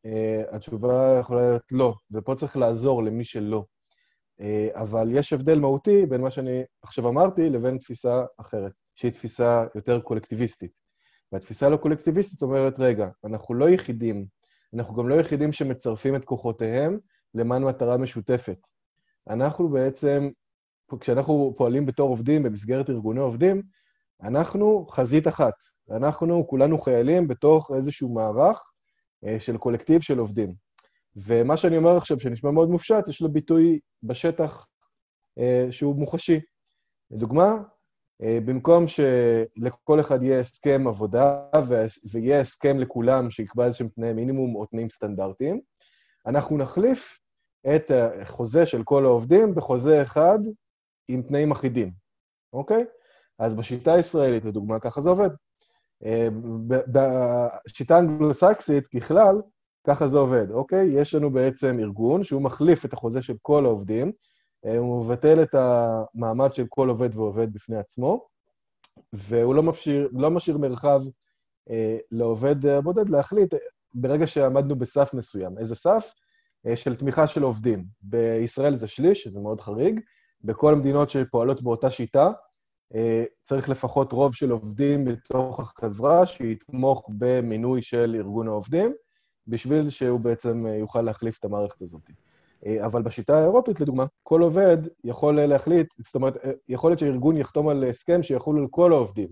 [0.05, 3.65] אה, התשובה יכולה להיות לא, ופה צריך לעזור למי שלא.
[4.41, 9.65] אה, אבל יש הבדל מהותי בין מה שאני עכשיו אמרתי לבין תפיסה אחרת, שהיא תפיסה
[9.75, 10.71] יותר קולקטיביסטית.
[11.31, 14.25] והתפיסה הלא קולקטיביסטית אומרת, רגע, אנחנו לא יחידים,
[14.73, 16.99] אנחנו גם לא יחידים שמצרפים את כוחותיהם
[17.33, 18.57] למען מטרה משותפת.
[19.29, 20.29] אנחנו בעצם
[20.99, 23.61] כשאנחנו פועלים בתור עובדים במסגרת ארגוני עובדים,
[24.21, 25.53] אנחנו חזית אחת.
[25.91, 28.61] אנחנו כולנו חיילים בתוך איזשהו מערך
[29.25, 30.68] אה, של קולקטיב של עובדים.
[31.15, 34.67] ומה שאני אומר עכשיו, שנשמע מאוד מופשט, יש לו ביטוי בשטח
[35.39, 36.39] אה, שהוא מוחשי.
[37.11, 37.55] לדוגמה,
[38.23, 41.41] אה, במקום שלכל אחד יהיה הסכם עבודה
[42.11, 45.61] ויהיה הסכם לכולם שיקבע איזשהם תנאי מינימום או תנאים סטנדרטיים,
[46.25, 47.19] אנחנו נחליף
[47.75, 50.39] את החוזה של כל העובדים בחוזה אחד
[51.07, 51.91] עם תנאים אחידים,
[52.53, 52.85] אוקיי?
[53.39, 55.29] אז בשיטה הישראלית, לדוגמה, ככה זה עובד.
[56.05, 56.27] אה,
[56.67, 59.35] בשיטה האנגלו-סקסית, ככלל,
[59.87, 60.87] ככה זה עובד, אוקיי?
[60.87, 64.11] יש לנו בעצם ארגון שהוא מחליף את החוזה של כל העובדים,
[64.65, 68.27] אה, הוא מבטל את המעמד של כל עובד ועובד בפני עצמו,
[69.13, 71.01] והוא לא משאיר, לא משאיר מרחב
[71.69, 73.53] אה, לעובד הבודד להחליט
[73.93, 75.57] ברגע שעמדנו בסף מסוים.
[75.57, 76.13] איזה סף?
[76.67, 77.85] אה, של תמיכה של עובדים.
[78.01, 79.99] בישראל זה שליש, שזה מאוד חריג,
[80.43, 82.31] בכל המדינות שפועלות באותה שיטה,
[83.41, 88.93] צריך לפחות רוב של עובדים בתוך החברה שיתמוך במינוי של ארגון העובדים,
[89.49, 92.01] בשביל שהוא בעצם יוכל להחליף את המערכת הזאת.
[92.85, 96.33] אבל בשיטה האירופית, לדוגמה, כל עובד יכול להחליט, זאת אומרת,
[96.67, 99.29] יכול להיות שארגון יחתום על הסכם שיחול על כל העובדים,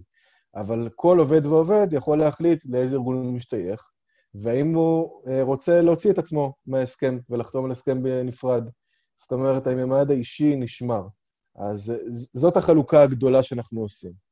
[0.55, 3.89] אבל כל עובד ועובד יכול להחליט לאיזה ארגון הוא משתייך,
[4.35, 8.69] והאם הוא רוצה להוציא את עצמו מההסכם ולחתום על הסכם בנפרד.
[9.15, 11.07] זאת אומרת, הממד האישי נשמר.
[11.55, 11.93] אז
[12.33, 14.26] זאת החלוקה הגדולה שאנחנו עושים.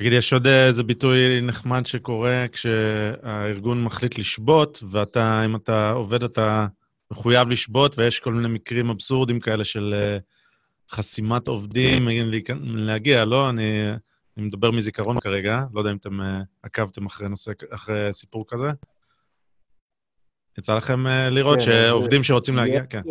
[0.00, 6.66] תגיד, יש עוד איזה ביטוי נחמד שקורה כשהארגון מחליט לשבות, ואתה, אם אתה עובד, אתה
[7.10, 10.18] מחויב לשבות, ויש כל מיני מקרים אבסורדים כאלה של אה,
[10.90, 12.08] חסימת עובדים
[12.62, 13.50] להגיע, לא?
[13.50, 13.90] אני,
[14.36, 18.70] אני מדבר מזיכרון כרגע, לא יודע אם אתם אה, עקבתם אחרי נושא, אחרי סיפור כזה.
[20.58, 22.86] יצא לכם אה, לראות כן, שעובדים שרוצים להגיע?
[22.86, 23.02] כן.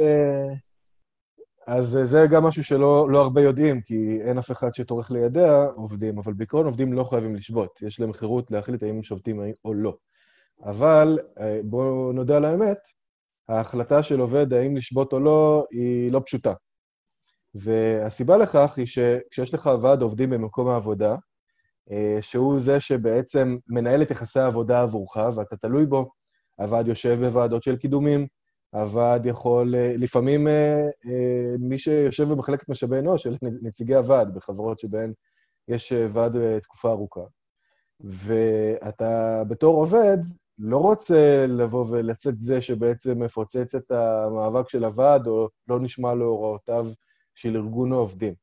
[1.69, 6.17] אז זה גם משהו שלא לא הרבה יודעים, כי אין אף אחד שטורח לידע עובדים,
[6.19, 9.97] אבל בעיקרון עובדים לא חייבים לשבות, יש להם חירות להחליט האם הם שובתים או לא.
[10.63, 11.19] אבל
[11.63, 12.77] בואו נודה על האמת,
[13.49, 16.53] ההחלטה של עובד האם לשבות או לא היא לא פשוטה.
[17.55, 21.15] והסיבה לכך היא שכשיש לך ועד עובדים במקום העבודה,
[21.91, 26.11] אה, שהוא זה שבעצם מנהל את יחסי העבודה עבורך, ואתה תלוי בו,
[26.57, 28.27] הוועד יושב בוועדות של קידומים,
[28.71, 30.85] הוועד יכול, אה, לפעמים אה,
[31.59, 35.13] מי שיושב במחלקת משאבי אנוש, של נציגי הוועד, בחברות שבהן
[35.67, 37.23] יש ועד תקופה ארוכה.
[37.99, 40.17] ואתה בתור עובד,
[40.59, 46.87] לא רוצה לבוא ולצאת זה שבעצם מפוצץ את המאבק של הוועד, או לא נשמע להוראותיו
[47.35, 48.33] של ארגון העובדים.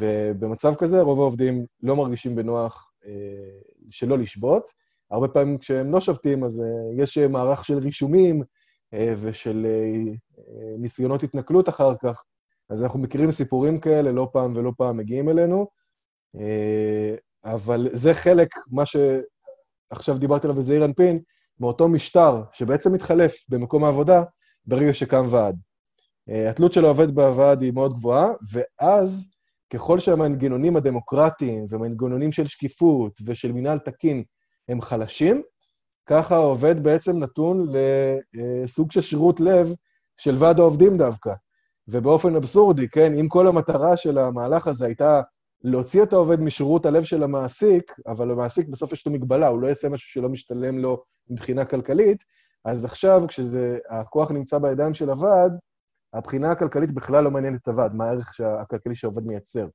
[0.00, 3.12] ובמצב כזה רוב העובדים לא מרגישים בנוח אה,
[3.90, 4.70] שלא לשבות.
[5.10, 8.46] הרבה פעמים כשהם לא שובתים, אז אה, יש מערך של רישומים אה,
[8.94, 12.22] ושל אה, ניסיונות התנכלות אחר כך.
[12.70, 15.66] אז אנחנו מכירים סיפורים כאלה, לא פעם ולא פעם מגיעים אלינו.
[16.36, 17.14] אה,
[17.44, 18.96] אבל זה חלק, מה ש...
[19.90, 21.20] עכשיו דיברתי עליו בזעיר אנפין,
[21.60, 24.22] מאותו משטר שבעצם מתחלף במקום העבודה
[24.66, 25.56] ברגע שקם ועד.
[26.28, 29.28] אה, התלות של העובד בוועד היא מאוד גבוהה, ואז
[29.72, 34.24] ככל שהמנגנונים הדמוקרטיים ומנגנונים של שקיפות ושל מינהל תקין
[34.68, 35.42] הם חלשים,
[36.06, 37.66] ככה העובד בעצם נתון
[38.32, 39.74] לסוג של שירות לב
[40.16, 41.32] של ועד העובדים דווקא.
[41.88, 45.20] ובאופן אבסורדי, כן, אם כל המטרה של המהלך הזה הייתה
[45.62, 49.66] להוציא את העובד משירות הלב של המעסיק, אבל למעסיק בסוף יש לו מגבלה, הוא לא
[49.66, 52.24] יעשה משהו שלא משתלם לו מבחינה כלכלית,
[52.64, 55.52] אז עכשיו, כשהכוח נמצא בידיים של הוועד,
[56.14, 59.68] הבחינה הכלכלית בכלל לא מעניינת את הוועד, מה הערך הכלכלי שהעובד מייצר.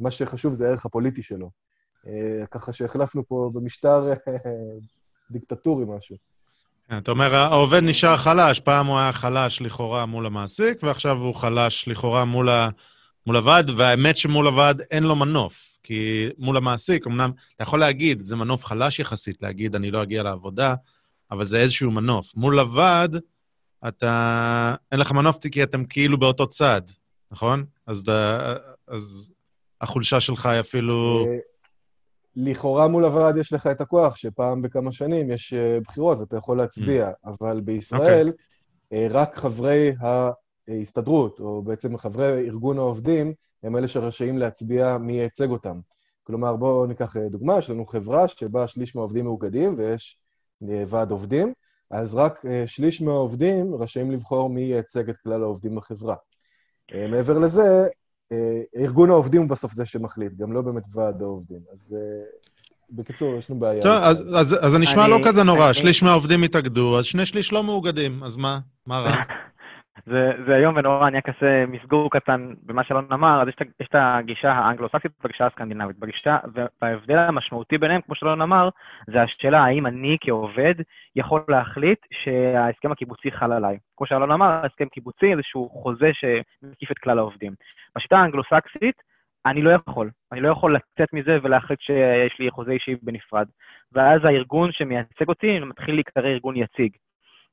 [0.00, 1.50] מה שחשוב זה הערך הפוליטי שלו.
[2.06, 4.16] אה, ככה שהחלפנו פה במשטר אה,
[5.30, 6.16] דיקטטורי משהו.
[6.88, 11.34] כן, אתה אומר, העובד נשאר חלש, פעם הוא היה חלש לכאורה מול המעסיק, ועכשיו הוא
[11.34, 12.68] חלש לכאורה מול ה...
[13.26, 15.78] מול הוועד, והאמת שמול הוועד אין לו מנוף.
[15.82, 20.22] כי מול המעסיק, אמנם, אתה יכול להגיד, זה מנוף חלש יחסית, להגיד, אני לא אגיע
[20.22, 20.74] לעבודה,
[21.30, 22.36] אבל זה איזשהו מנוף.
[22.36, 23.16] מול הוועד,
[23.88, 24.74] אתה...
[24.92, 26.82] אין לך מנוף כי אתם כאילו באותו צד,
[27.30, 27.64] נכון?
[27.86, 28.04] אז,
[28.88, 29.32] אז
[29.80, 31.26] החולשה שלך היא אפילו...
[32.36, 36.36] אה, לכאורה מול הוועד יש לך את הכוח, שפעם בכמה שנים יש אה, בחירות ואתה
[36.36, 37.28] יכול להצביע, mm.
[37.28, 38.32] אבל בישראל okay.
[38.32, 39.06] אוקיי.
[39.06, 39.92] אה, רק חברי
[40.68, 45.80] ההסתדרות, או בעצם חברי ארגון העובדים, הם אלה שרשאים להצביע מי ייצג אותם.
[46.22, 50.18] כלומר, בואו ניקח דוגמה, יש לנו חברה שבה שליש מהעובדים מאוגדים ויש
[50.62, 51.52] ועד עובדים,
[51.90, 56.14] אז רק שליש מהעובדים רשאים לבחור מי ייצג את כלל העובדים בחברה.
[56.94, 57.86] מעבר לזה,
[58.76, 61.60] ארגון העובדים הוא בסוף זה שמחליט, גם לא באמת ועד העובדים.
[61.72, 61.96] אז
[62.90, 63.82] בקיצור, יש לנו בעיה.
[63.82, 67.52] טוב, אז, אז, אז זה נשמע לא כזה נורא, שליש מהעובדים התאגדו, אז שני שליש
[67.52, 68.58] לא מאוגדים, אז מה?
[68.86, 69.14] מה רע?
[70.06, 73.88] זה, זה איום ונורא, אני רק אעשה מסגור קטן במה שאלון אמר, אז יש, יש
[73.88, 75.98] את הגישה האנגלו-סקסית והגישה הסקנדינבית.
[75.98, 76.38] בגישה,
[76.82, 78.68] וההבדל המשמעותי ביניהם, כמו שאלון אמר,
[79.06, 80.74] זה השאלה האם אני כעובד
[81.16, 83.78] יכול להחליט שההסכם הקיבוצי חל עליי.
[83.96, 87.52] כמו שאלון אמר, הסכם קיבוצי איזשהו חוזה שמקיף את כלל העובדים.
[87.96, 89.02] בשיטה האנגלו-סקסית,
[89.46, 90.10] אני לא יכול.
[90.32, 93.46] אני לא יכול לצאת מזה ולהחליט שיש לי חוזה אישי בנפרד.
[93.92, 96.96] ואז הארגון שמייצג אותי מתחיל להיקרא ארגון יציג.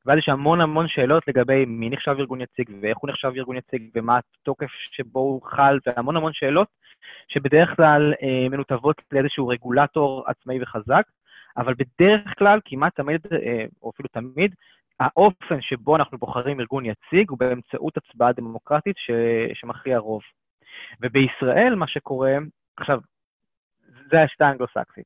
[0.05, 3.89] ואז יש המון המון שאלות לגבי מי נחשב ארגון יציג, ואיך הוא נחשב ארגון יציג,
[3.95, 6.67] ומה התוקף שבו הוא חל, והמון המון שאלות
[7.27, 11.03] שבדרך כלל אה, מנותבות לאיזשהו רגולטור עצמאי וחזק,
[11.57, 14.55] אבל בדרך כלל, כמעט תמיד, אה, או אפילו תמיד,
[14.99, 19.11] האופן שבו אנחנו בוחרים ארגון יציג הוא באמצעות הצבעה דמוקרטית ש...
[19.53, 20.21] שמכריע רוב.
[21.01, 22.37] ובישראל מה שקורה,
[22.77, 22.99] עכשיו,
[24.11, 25.05] זה השיטה האנגלו-סקסית.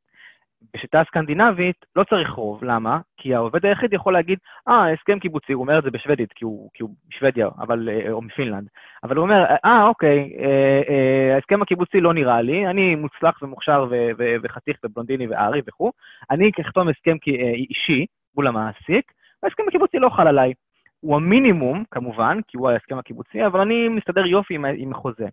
[0.74, 3.00] בשיטה הסקנדינבית לא צריך רוב, למה?
[3.18, 6.70] כי העובד היחיד יכול להגיד, אה, הסכם קיבוצי, הוא אומר את זה בשוודית, כי הוא,
[6.74, 8.68] כי הוא משוודיה, אבל, אה, או מפינלנד,
[9.04, 13.86] אבל הוא אומר, אה, אוקיי, אה, אה, ההסכם הקיבוצי לא נראה לי, אני מוצלח ומוכשר
[13.90, 15.92] ו- ו- וחתיך ובלונדיני וארי וכו',
[16.32, 17.18] אני אחתום הסכם
[17.54, 18.06] אישי
[18.36, 19.12] מול המעסיק,
[19.44, 20.54] וההסכם הקיבוצי לא חל עליי.
[21.00, 25.28] הוא המינימום, כמובן, כי הוא ההסכם הקיבוצי, אבל אני מסתדר יופי עם, עם החוזה.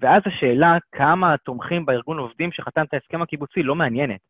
[0.00, 4.20] ואז השאלה כמה תומכים בארגון עובדים שחתם את ההסכם הקיבוצי לא מעניינת.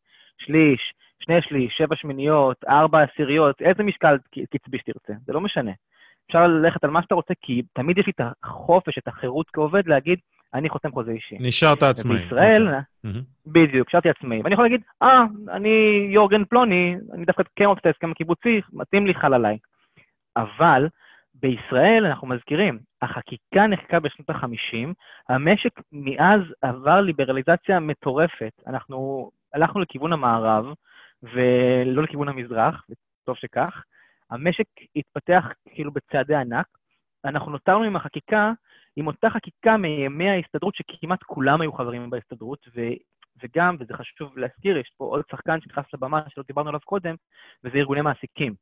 [0.44, 4.16] שליש, שני שליש, שבע שמיניות, ארבע עשיריות, איזה משקל
[4.50, 5.72] קצבי שתרצה, זה לא משנה.
[6.26, 9.86] אפשר ללכת על מה שאתה רוצה, כי תמיד יש לי את החופש, את החירות כעובד
[9.86, 10.18] להגיד,
[10.54, 11.36] אני חותם חוזה אישי.
[11.40, 12.16] נשארת עצמאי.
[12.16, 13.06] בישראל, okay.
[13.06, 13.22] אוקיי.
[13.46, 14.40] בדיוק, נשארתי עצמאי.
[14.42, 19.06] ואני יכול להגיד, אה, אני יורגן פלוני, אני דווקא כן רוצה את ההסכם הקיבוצי, מתאים
[19.06, 19.58] לי, חל עליי.
[20.36, 20.88] אבל
[21.34, 24.88] בישראל, אנחנו מזכירים, החקיקה נחקקה בשנות ה-50,
[25.28, 28.52] המשק מאז עבר ליברליזציה מטורפת.
[28.66, 30.64] אנחנו הלכנו לכיוון המערב
[31.22, 33.82] ולא לכיוון המזרח, וטוב שכך.
[34.30, 36.66] המשק התפתח כאילו בצעדי ענק.
[37.24, 38.52] אנחנו נותרנו עם החקיקה,
[38.96, 42.80] עם אותה חקיקה מימי ההסתדרות, שכמעט כולם היו חברים בהסתדרות, ו...
[43.42, 47.14] וגם, וזה חשוב להזכיר, יש פה עוד שחקן שנכנס לבמה שלא דיברנו עליו קודם,
[47.64, 48.54] וזה ארגוני מעסיקים.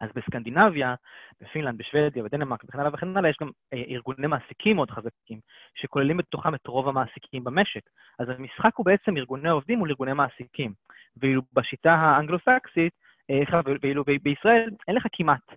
[0.00, 0.94] אז בסקנדינביה,
[1.40, 5.40] בפינלנד, בשוודיה, בדנמרק וכן הלאה וכן הלאה, יש גם אה, ארגוני מעסיקים מאוד חזקים,
[5.74, 7.80] שכוללים בתוכם את רוב המעסיקים במשק.
[8.18, 10.72] אז המשחק הוא בעצם ארגוני עובדים מול ארגוני מעסיקים.
[11.16, 12.92] ואילו בשיטה האנגלו-סקסית,
[13.30, 15.52] אה, ואילו בישראל אין לך כמעט.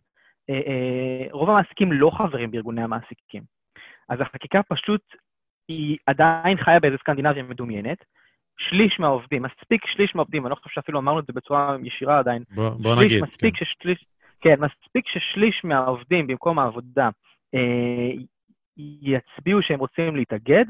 [0.50, 3.44] אה, רוב המעסיקים לא חברים בארגוני המעסיקים.
[4.10, 5.02] אז החקיקה פשוט,
[5.68, 7.98] היא עדיין חיה באיזה סקנדינביה מדומיינת,
[8.58, 12.44] שליש מהעובדים, מספיק שליש מהעובדים, אני לא חושב שאפילו אמרנו את זה בצורה ישירה עדיין.
[12.52, 13.24] בוא, בוא שליש, נגיד.
[13.24, 13.66] מספיק כן.
[13.66, 14.06] ששליש,
[14.42, 17.10] כן, מספיק ששליש מהעובדים במקום העבודה
[17.56, 18.12] אה,
[18.78, 20.66] יצביעו שהם רוצים להתאגד,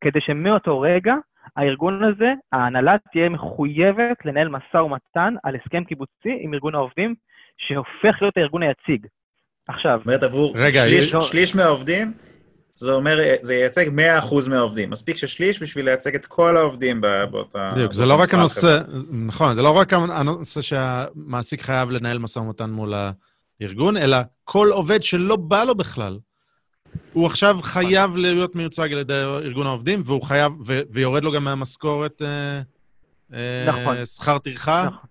[0.00, 1.14] כדי שמאותו רגע
[1.56, 7.14] הארגון הזה, ההנהלה תהיה מחויבת לנהל משא ומתן על הסכם קיבוצי עם ארגון העובדים,
[7.58, 9.06] שהופך להיות הארגון היציג.
[9.68, 9.98] עכשיו...
[9.98, 11.20] זאת אומרת, עבור רגע, שליש, לא...
[11.20, 12.12] שליש מהעובדים
[12.80, 14.90] זה אומר, זה ייצג 100% מהעובדים.
[14.90, 17.00] מספיק ששליש בשביל לייצג את כל העובדים
[17.30, 17.70] באותה...
[17.74, 22.70] בדיוק, זה לא רק הנושא, נכון, זה לא רק הנושא שהמעסיק חייב לנהל משא ומתן
[22.70, 22.94] מול
[23.60, 26.18] הארגון, אלא כל עובד שלא בא לו בכלל.
[27.12, 30.52] הוא עכשיו חייב להיות מיוצג על ידי ארגון העובדים, והוא חייב,
[30.90, 32.60] ויורד לו גם מהמשכורת אה,
[33.34, 34.06] אה, נכון.
[34.06, 34.84] שכר טרחה.
[34.86, 35.09] נכון.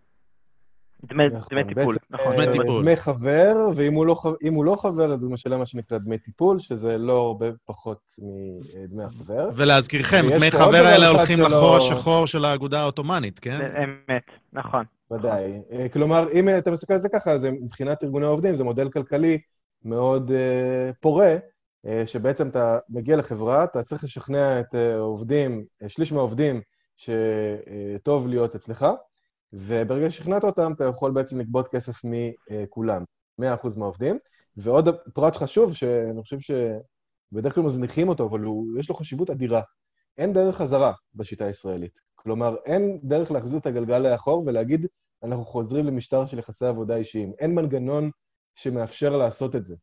[1.04, 2.36] דמי, נכון, דמי טיפול, נכון.
[2.36, 2.82] דמי טיפול.
[2.82, 4.16] דמי חבר, ואם הוא, לא,
[4.52, 9.04] הוא לא חבר, אז הוא משלם מה שנקרא דמי טיפול, שזה לא הרבה פחות מדמי
[9.04, 9.50] החבר.
[9.56, 11.40] ולהזכירכם, דמי חבר האלה הולכים.
[11.42, 13.60] לחור השחור של האגודה העות'מאנית, כן?
[13.84, 14.24] אמת,
[14.54, 14.84] נכון.
[15.12, 15.62] ודאי.
[15.72, 19.38] אה, כלומר, אם אתה מסתכל על זה ככה, אז מבחינת ארגוני העובדים, זה מודל כלכלי
[19.86, 21.38] מאוד uh, פורה,
[21.86, 26.62] uh, שבעצם אתה מגיע לחברה, אתה צריך לשכנע את העובדים, שליש מהעובדים,
[26.98, 28.86] שטוב להיות אצלך,
[29.54, 33.04] וברגע ששכנעת אותם, אתה יכול בעצם לגבות כסף מכולם,
[33.42, 33.44] 100%
[33.78, 34.18] מהעובדים.
[34.58, 39.62] ועוד פרט חשוב, שאני חושב שבדרך כלל מזניחים אותו, אבל הוא, יש לו חשיבות אדירה.
[40.18, 42.00] אין דרך חזרה בשיטה הישראלית.
[42.16, 44.86] כלומר, אין דרך להחזיר את הגלגל לאחור ולהגיד,
[45.24, 47.32] אנחנו חוזרים למשטר של יחסי עבודה אישיים.
[47.40, 48.10] אין מנגנון
[48.56, 49.76] שמאפשר לעשות את זה.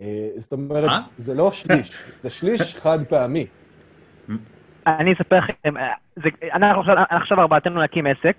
[0.00, 3.46] אה, זאת אומרת, זה לא שליש, זה שליש חד פעמי.
[4.86, 5.92] אני אספר לכם, אה,
[6.54, 8.36] אנחנו עכשיו ארבעתנו להקים עסק,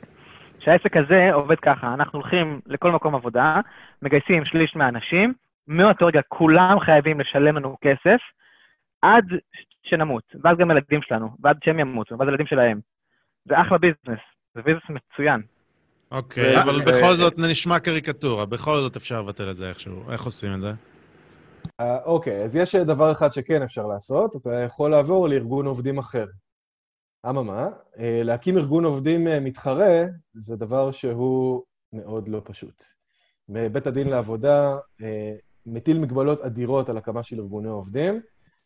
[0.65, 3.53] שהעסק הזה עובד ככה, אנחנו הולכים לכל מקום עבודה,
[4.01, 5.33] מגייסים שליש מהאנשים,
[5.67, 8.19] מאותו רגע כולם חייבים לשלם לנו כסף,
[9.01, 9.25] עד
[9.83, 12.79] שנמות, ואז גם הילדים שלנו, ועד שהם ימותו, ואז הילדים שלהם.
[13.45, 14.19] זה אחלה ביזנס,
[14.55, 15.41] זה ביזנס מצוין.
[16.11, 20.11] אוקיי, אבל בכל זאת נשמע קריקטורה, בכל זאת אפשר לבטל את זה איכשהו.
[20.11, 20.71] איך עושים את זה?
[21.79, 26.25] אה, אוקיי, אז יש דבר אחד שכן אפשר לעשות, אתה יכול לעבור לארגון עובדים אחר.
[27.29, 27.69] אממה,
[27.99, 31.63] אה, להקים ארגון עובדים אה, מתחרה זה דבר שהוא
[31.93, 32.83] מאוד לא פשוט.
[33.49, 35.33] בית הדין לעבודה אה,
[35.65, 38.21] מטיל מגבלות אדירות על הקמה של ארגוני עובדים,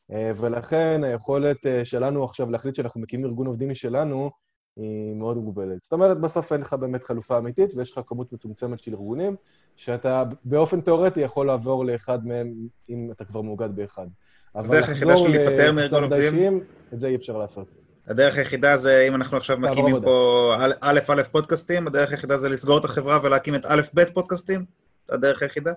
[0.10, 4.32] ולכן היכולת שלנו עכשיו להחליט שאנחנו מקימים ארגון עובדים משלנו
[4.76, 5.84] היא מאוד מוגבלת.
[5.84, 9.36] זאת אומרת, בסוף אין לך באמת חלופה אמיתית, ויש לך כמות מצומצמת של ארגונים,
[9.76, 12.54] שאתה באופן תיאורטי יכול לעבור לאחד מהם
[12.90, 14.08] אם אתה כבר מאוגד באחד.
[14.56, 16.60] אבל לחזור לארגון עובדים...
[16.94, 17.87] את זה אי אפשר לעשות.
[18.08, 22.78] הדרך היחידה זה, אם אנחנו עכשיו מקימים פה א' א' פודקאסטים, הדרך היחידה זה לסגור
[22.78, 24.66] את החברה ולהקים את א' ב' פודקאסטים?
[25.10, 25.72] הדרך היחידה?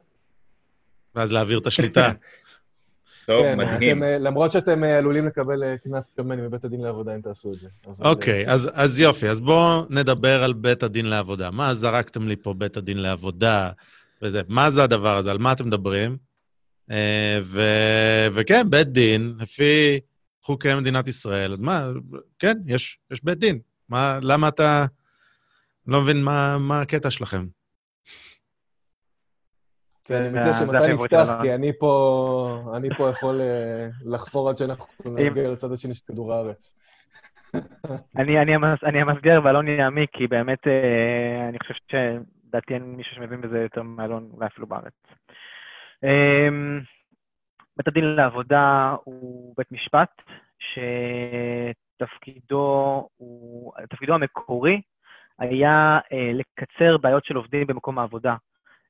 [1.14, 2.12] ואז להעביר את השליטה.
[3.26, 4.03] טוב, כן, מדהים.
[4.03, 7.59] אתם, למרות שאתם אה, עלולים לקבל אה, קנס כמני מבית הדין לעבודה אם תעשו את
[7.59, 7.68] זה.
[8.01, 11.51] אוקיי, okay, אז, אז יופי, אז בואו נדבר על בית הדין לעבודה.
[11.51, 13.70] מה זרקתם לי פה בית הדין לעבודה
[14.22, 14.41] וזה?
[14.49, 15.31] מה זה הדבר הזה?
[15.31, 16.16] על מה אתם מדברים?
[16.91, 17.62] אה, ו...
[18.33, 20.01] וכן, בית דין, לפי
[20.43, 21.86] חוקי מדינת ישראל, אז מה,
[22.38, 23.59] כן, יש, יש בית דין.
[23.88, 24.86] מה, למה אתה...
[25.86, 27.47] לא מבין מה, מה הקטע שלכם.
[30.05, 34.86] כן, אני מציע שמתי נפתח, כי אני פה, אני פה יכול אה, לחפור עד שאנחנו
[35.05, 36.76] נגיע לצד השני של כדור הארץ.
[38.16, 43.16] אני, אני, המס, אני המסגר ואלון יעמיק, כי באמת אה, אני חושב שלדעתי אין מישהו
[43.16, 44.95] שמבין בזה יותר מאלון, אולי אפילו בארץ.
[47.81, 50.22] בית הדין לעבודה הוא בית משפט,
[51.99, 53.72] שתפקידו הוא,
[54.09, 54.81] המקורי
[55.39, 58.37] היה אה, לקצר בעיות של עובדים במקום העבודה.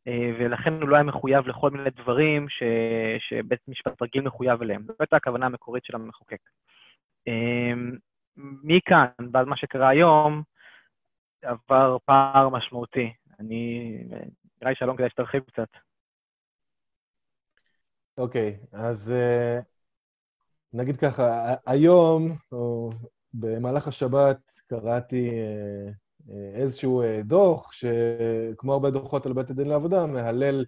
[0.09, 2.63] אה, ולכן הוא לא היה מחויב לכל מיני דברים ש...
[3.19, 4.83] שבית משפט רגיל מחויב אליהם.
[4.83, 6.41] זו הייתה הכוונה המקורית של המחוקק.
[7.29, 7.73] אה,
[8.65, 10.43] מכאן, בעד מה שקרה היום,
[11.43, 13.13] עבר פער משמעותי.
[13.41, 13.93] אני...
[14.63, 15.90] נראה לי שלום כדאי שתרחיב קצת.
[18.19, 19.65] אוקיי, okay, אז uh,
[20.73, 22.91] נגיד ככה, היום, או
[23.35, 25.93] במהלך השבת, קראתי uh,
[26.55, 30.65] איזשהו אה, דוח, שכמו הרבה דוחות על בית הדין לעבודה, מהלל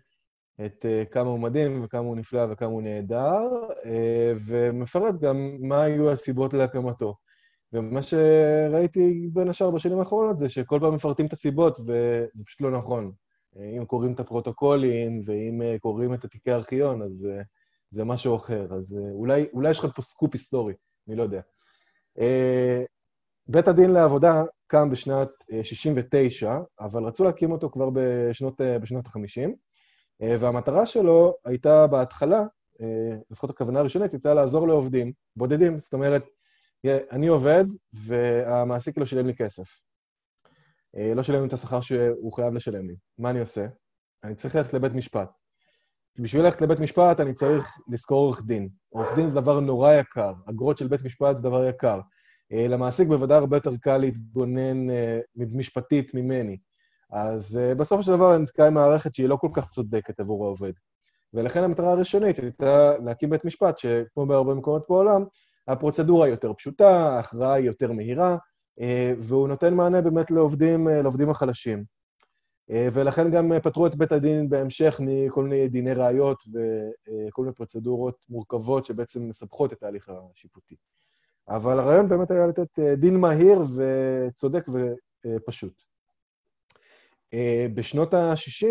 [0.66, 3.48] את אה, כמה הוא מדהים וכמה הוא נפלא וכמה הוא נהדר,
[3.84, 7.14] אה, ומפרט גם מה היו הסיבות להקמתו.
[7.72, 12.70] ומה שראיתי בין השאר בשנים האחרונות זה שכל פעם מפרטים את הסיבות, וזה פשוט לא
[12.70, 13.12] נכון.
[13.56, 17.28] אם קוראים את הפרוטוקולים ואם קוראים את התיקי הארכיון, אז
[17.90, 18.74] זה משהו אחר.
[18.74, 20.74] אז אולי, אולי יש לך פה סקופ היסטורי,
[21.08, 21.40] אני לא יודע.
[23.48, 25.28] בית הדין לעבודה קם בשנת
[25.62, 29.50] 69, אה, אבל רצו להקים אותו כבר בשנות, אה, בשנות ה-50,
[30.22, 32.42] אה, והמטרה שלו הייתה בהתחלה,
[33.30, 35.80] לפחות הכוונה הראשונית, הייתה לעזור לעובדים בודדים.
[35.80, 36.24] זאת אומרת,
[37.10, 39.68] אני עובד והמעסיק לא שילם לי כסף.
[41.14, 42.94] לא שילם לי את השכר שהוא חייב לשלם לי.
[43.18, 43.66] מה אני עושה?
[44.24, 45.30] אני צריך ללכת לבית משפט.
[46.18, 48.68] בשביל ללכת לבית משפט אני צריך לשכור עורך דין.
[48.88, 52.00] עורך דין זה דבר נורא יקר, אגרות של בית משפט זה דבר יקר.
[52.52, 56.56] אה, למעסיק בוודאי הרבה יותר קל להתגונן אה, משפטית ממני.
[57.10, 60.44] אז אה, בסופו של דבר אני נתקע עם מערכת שהיא לא כל כך צודקת עבור
[60.44, 60.72] העובד.
[61.34, 65.24] ולכן המטרה הראשונית הייתה להקים בית משפט, שכמו בהרבה מקומות בעולם,
[65.68, 68.36] הפרוצדורה היא יותר פשוטה, ההכרעה היא יותר מהירה,
[69.18, 71.84] והוא נותן מענה באמת לעובדים, לעובדים החלשים.
[72.68, 78.86] ולכן גם פתרו את בית הדין בהמשך מכל מיני דיני ראיות וכל מיני פרוצדורות מורכבות
[78.86, 80.76] שבעצם מסבכות את ההליך השיפוטי.
[81.48, 84.66] אבל הרעיון באמת היה לתת אה, דין מהיר וצודק
[85.26, 85.82] ופשוט.
[87.34, 88.66] אה, בשנות ה-60,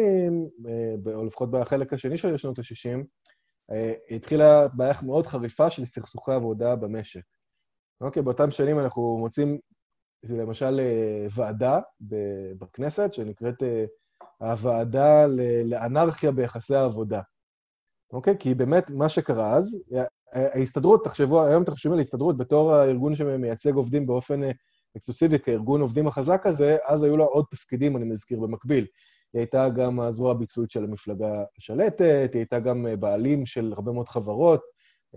[0.68, 3.06] אה, או לפחות בחלק השני של שנות ה-60,
[4.10, 7.22] התחילה בעיה מאוד חריפה של סכסוכי עבודה במשק.
[8.02, 9.58] אוקיי, באותם שנים אנחנו מוצאים,
[10.24, 10.80] למשל,
[11.36, 11.80] ועדה
[12.60, 13.64] בכנסת שנקראת
[14.40, 15.26] הוועדה
[15.66, 17.22] לאנרכיה ביחסי העבודה.
[18.14, 18.36] אוקיי?
[18.40, 19.78] כי באמת מה שקרה אז,
[20.34, 24.52] ההסתדרות, תחשבו, היום תחשבו על ההסתדרות בתור הארגון שמייצג עובדים באופן אה,
[24.98, 28.86] אקסקלוסיבי, כארגון עובדים החזק הזה, אז היו לה עוד תפקידים, אני מזכיר, במקביל.
[29.34, 33.92] היא הייתה גם הזרוע הביצועית של המפלגה השלטת, היא הייתה גם אה, בעלים של הרבה
[33.92, 34.62] מאוד חברות,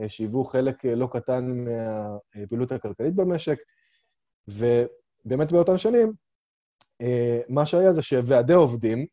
[0.00, 1.64] אה, שהיוו חלק לא קטן
[2.34, 3.58] מהפעילות הכלכלית במשק,
[4.48, 6.12] ובאמת באותן שנים,
[7.48, 9.06] מה שהיה זה שוועדי עובדים,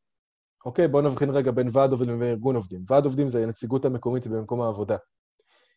[0.66, 2.84] אוקיי, בואו נבחין רגע בין ועד עובדים וארגון עובדים.
[2.88, 4.98] ועד עובדים זה הנציגות המקומית במקום העבודה.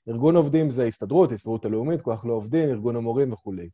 [0.08, 3.68] ארגון עובדים זה הסתדרות, הסתדרות הלאומית, כוח לעובדים, ארגון המורים וכולי.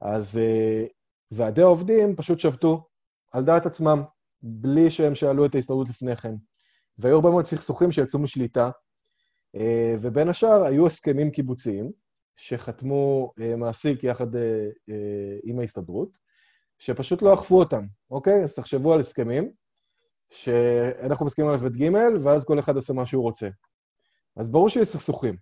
[0.00, 0.88] אז uh,
[1.30, 2.86] ועדי העובדים פשוט שבתו
[3.32, 4.02] על דעת עצמם,
[4.42, 6.34] בלי שהם שאלו את ההסתדרות לפני כן.
[6.98, 8.70] והיו הרבה מאוד סכסוכים שיצאו משליטה,
[9.56, 9.60] uh,
[10.00, 11.90] ובין השאר היו הסכמים קיבוציים,
[12.36, 14.92] שחתמו uh, מעסיק יחד uh, uh,
[15.42, 16.18] עם ההסתדרות,
[16.78, 18.42] שפשוט לא אכפו אותם, אוקיי?
[18.42, 19.52] אז תחשבו על הסכמים,
[20.30, 21.90] שאנחנו מסכימים על ב' ג',
[22.22, 23.48] ואז כל אחד עושה מה שהוא רוצה.
[24.36, 25.36] אז ברור שיש סכסוכים,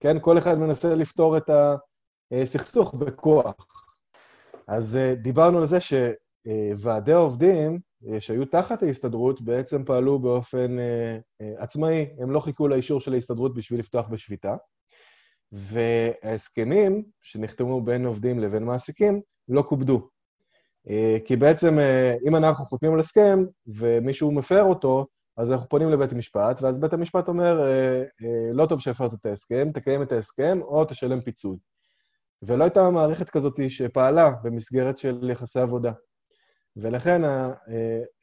[0.00, 0.16] כן?
[0.20, 1.50] כל אחד מנסה לפתור את
[2.32, 3.66] הסכסוך בכוח.
[4.68, 11.18] אז אה, דיברנו על זה שוועדי העובדים אה, שהיו תחת ההסתדרות בעצם פעלו באופן אה,
[11.58, 14.56] עצמאי, הם לא חיכו לאישור של ההסתדרות בשביל לפתוח בשביתה,
[15.54, 20.08] וההסכמים שנחתמו בין עובדים לבין מעסיקים לא כובדו.
[21.24, 21.78] כי בעצם
[22.28, 26.92] אם אנחנו חותמים על הסכם ומישהו מפר אותו, אז אנחנו פונים לבית המשפט, ואז בית
[26.92, 31.58] המשפט אומר, אה, אה, לא טוב שהפרת את ההסכם, תקיים את ההסכם או תשלם פיצוי.
[32.42, 35.92] ולא הייתה מערכת כזאת שפעלה במסגרת של יחסי עבודה.
[36.76, 37.50] ולכן, אה,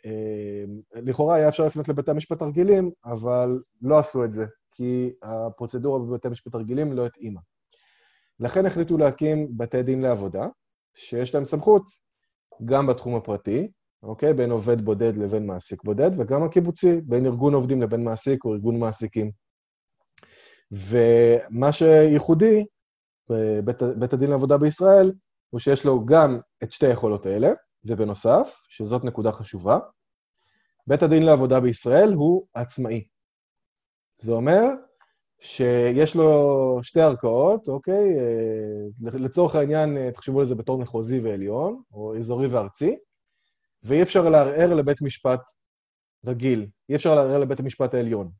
[0.05, 0.63] אה,
[0.93, 6.27] לכאורה היה אפשר לפנות לבתי המשפט הרגילים, אבל לא עשו את זה, כי הפרוצדורה בבתי
[6.27, 7.39] המשפט הרגילים לא התאימה.
[8.39, 10.47] לכן החליטו להקים בתי דין לעבודה,
[10.95, 11.83] שיש להם סמכות
[12.65, 13.67] גם בתחום הפרטי,
[14.03, 14.33] אוקיי?
[14.33, 18.79] בין עובד בודד לבין מעסיק בודד, וגם הקיבוצי, בין ארגון עובדים לבין מעסיק או ארגון
[18.79, 19.31] מעסיקים.
[20.71, 22.65] ומה שייחודי
[23.29, 25.13] בבית בית הדין לעבודה בישראל,
[25.49, 27.51] הוא שיש לו גם את שתי היכולות האלה,
[27.85, 29.79] ובנוסף, שזאת נקודה חשובה,
[30.87, 33.03] בית הדין לעבודה בישראל הוא עצמאי.
[34.21, 34.63] זה אומר
[35.39, 38.19] שיש לו שתי ערכאות, אוקיי?
[38.19, 42.97] אה, לצורך העניין, אה, תחשבו על זה בתור מחוזי ועליון, או אזורי וארצי,
[43.83, 45.39] ואי אפשר לערער לבית משפט
[46.25, 48.31] רגיל, אי אפשר לערער לבית המשפט העליון.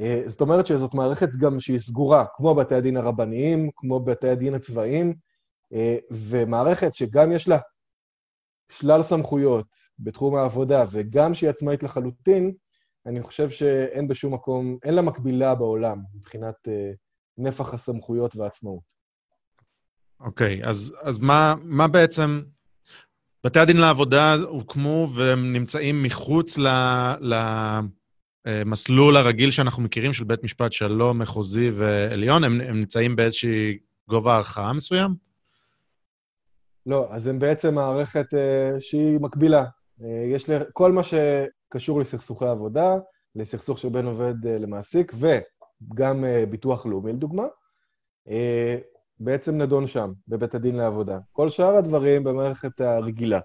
[0.00, 4.54] אה, זאת אומרת שזאת מערכת גם שהיא סגורה, כמו בתי הדין הרבניים, כמו בתי הדין
[4.54, 5.14] הצבאיים,
[6.10, 7.58] ומערכת שגם יש לה
[8.70, 9.66] שלל סמכויות
[9.98, 12.54] בתחום העבודה, וגם שהיא עצמאית לחלוטין,
[13.08, 16.70] אני חושב שאין בשום מקום, אין לה מקבילה בעולם מבחינת uh,
[17.38, 18.98] נפח הסמכויות והעצמאות.
[20.20, 22.42] אוקיי, okay, אז, אז מה, מה בעצם...
[23.44, 26.68] בתי הדין לעבודה הוקמו והם נמצאים מחוץ ל,
[28.46, 32.44] למסלול הרגיל שאנחנו מכירים של בית משפט שלום, מחוזי ועליון?
[32.44, 33.78] הם, הם נמצאים באיזושהי
[34.08, 35.14] גובה ערכאה מסוים?
[36.86, 39.64] לא, אז הם בעצם מערכת uh, שהיא מקבילה.
[40.00, 40.04] Uh,
[40.34, 41.02] יש לי כל מה
[41.68, 42.96] שקשור לסכסוכי עבודה,
[43.34, 47.44] לסכסוך שבין עובד uh, למעסיק, וגם uh, ביטוח לאומי, לדוגמה,
[48.28, 48.32] uh,
[49.20, 51.18] בעצם נדון שם, בבית הדין לעבודה.
[51.32, 53.40] כל שאר הדברים במערכת הרגילה.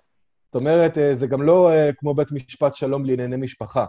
[0.45, 3.86] זאת אומרת, זה גם לא כמו בית משפט שלום לענייני משפחה,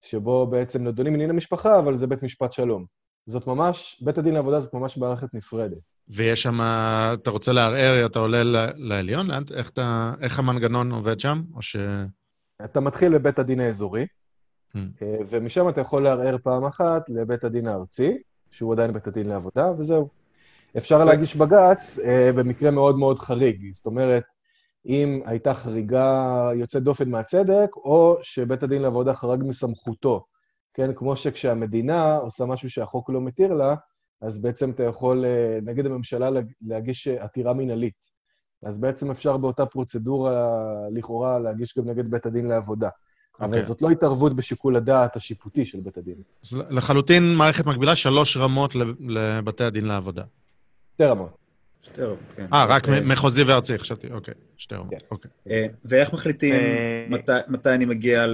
[0.00, 2.84] שבו בעצם נדונים ענייני משפחה, אבל זה בית משפט שלום.
[3.26, 5.78] זאת ממש, בית הדין לעבודה זאת ממש מערכת נפרדת.
[6.08, 6.60] ויש שם,
[7.12, 8.42] אתה רוצה לערער, אתה עולה
[8.76, 9.28] לעליון?
[9.54, 11.42] איך, אתה, איך המנגנון עובד שם?
[11.54, 11.76] או ש...
[12.64, 14.06] אתה מתחיל בבית הדין האזורי.
[14.76, 18.18] אה, ומשם אתה יכול לערער פעם אחת לבית הדין הארצי,
[18.50, 20.08] שהוא עדיין בית הדין לעבודה, וזהו.
[20.76, 23.72] אפשר להגיש בג"ץ אה, במקרה מאוד מאוד חריג.
[23.72, 24.22] זאת אומרת,
[24.86, 30.24] אם הייתה חריגה יוצאת דופן מהצדק, או שבית הדין לעבודה חרג מסמכותו.
[30.74, 33.74] כן, כמו שכשהמדינה עושה משהו שהחוק לא מתיר לה,
[34.20, 36.28] אז בעצם אתה יכול אה, נגד הממשלה
[36.62, 38.11] להגיש עתירה מינהלית.
[38.62, 40.58] אז בעצם אפשר באותה פרוצדורה,
[40.90, 42.88] לכאורה, להגיש גם נגד בית הדין לעבודה.
[42.88, 43.44] Okay.
[43.44, 43.62] אבל אוקיי.
[43.62, 46.14] זאת לא התערבות בשיקול הדעת השיפוטי של בית הדין.
[46.44, 50.22] אז לחלוטין מערכת מקבילה, שלוש רמות לבתי הדין לעבודה.
[50.94, 51.36] שתי רמות.
[51.82, 52.46] שתי רמות, כן.
[52.52, 54.98] אה, רק אה, מחוזי וארצי, חשבתי, אוקיי, שתי רמות, כן.
[55.10, 55.68] אוקיי.
[55.84, 56.54] ואיך מחליטים
[57.48, 58.24] מתי אני מגיע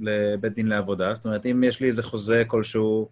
[0.00, 1.14] לבית דין לעבודה?
[1.14, 3.08] זאת אומרת, אם יש לי איזה חוזה כלשהו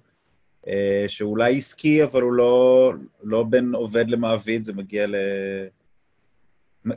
[0.69, 5.15] אה, שאולי עסקי, אבל הוא לא, לא בין עובד למעביד, זה מגיע ל...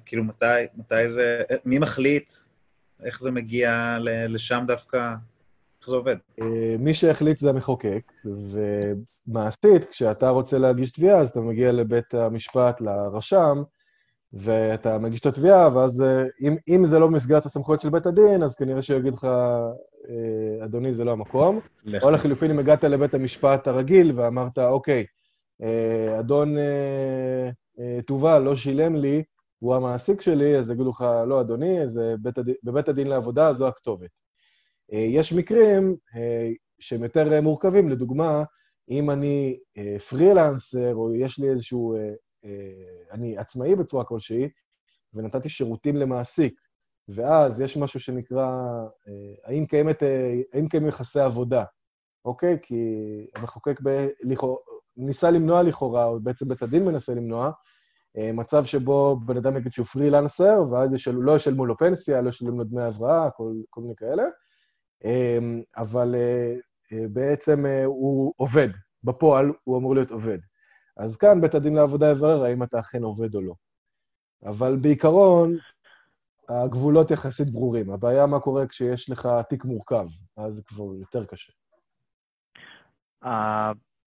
[0.05, 0.45] כאילו, מתי,
[0.77, 1.41] מתי זה...
[1.65, 2.31] מי מחליט?
[3.03, 3.97] איך זה מגיע
[4.29, 5.13] לשם דווקא?
[5.81, 6.15] איך זה עובד?
[6.41, 12.81] אה, מי שהחליט זה המחוקק, ומעשית, כשאתה רוצה להגיש תביעה, אז אתה מגיע לבית המשפט,
[12.81, 13.63] לרשם,
[14.33, 18.43] ואתה מגיש את התביעה, ואז אה, אם, אם זה לא במסגרת הסמכויות של בית הדין,
[18.43, 19.23] אז כנראה שהוא יגיד לך,
[20.09, 21.59] אה, אדוני, זה לא המקום.
[21.85, 22.03] לך.
[22.03, 25.05] או לחילופין, אם הגעת לבית המשפט הרגיל ואמרת, אוקיי,
[26.19, 26.55] אדון
[28.05, 29.23] תובל לא שילם לי,
[29.59, 33.67] הוא המעסיק שלי, אז יגידו לך, לא, אדוני, זה בית הדין, בבית הדין לעבודה, זו
[33.67, 34.09] הכתובת.
[34.89, 35.95] יש מקרים
[36.79, 38.43] שהם יותר מורכבים, לדוגמה,
[38.89, 39.59] אם אני
[40.09, 41.95] פרילנסר, או יש לי איזשהו
[42.45, 44.49] אה, אני עצמאי בצורה כלשהי,
[45.13, 46.61] ונתתי שירותים למעסיק,
[47.07, 48.47] ואז יש משהו שנקרא,
[49.07, 51.63] אה, האם, קיימת, אה, האם קיימים יחסי עבודה,
[52.25, 52.57] אוקיי?
[52.61, 52.75] כי
[53.35, 54.07] המחוקק ב,
[54.97, 57.51] ניסה למנוע לכאורה, או בעצם בית הדין מנסה למנוע,
[58.15, 62.57] מצב שבו בן אדם יגיד שהוא פרילנסר, ואז ישאלו, לא ישלמו לו פנסיה, לא ישלמו
[62.57, 64.23] לו דמי הבראה, כל, כל מיני כאלה,
[65.77, 66.15] אבל
[66.91, 68.69] בעצם הוא עובד.
[69.03, 70.37] בפועל הוא אמור להיות עובד.
[70.97, 73.53] אז כאן בית הדין לעבודה יברר האם אתה אכן עובד או לא.
[74.45, 75.53] אבל בעיקרון,
[76.49, 77.91] הגבולות יחסית ברורים.
[77.91, 81.53] הבעיה מה קורה כשיש לך תיק מורכב, אז כבר יותר קשה.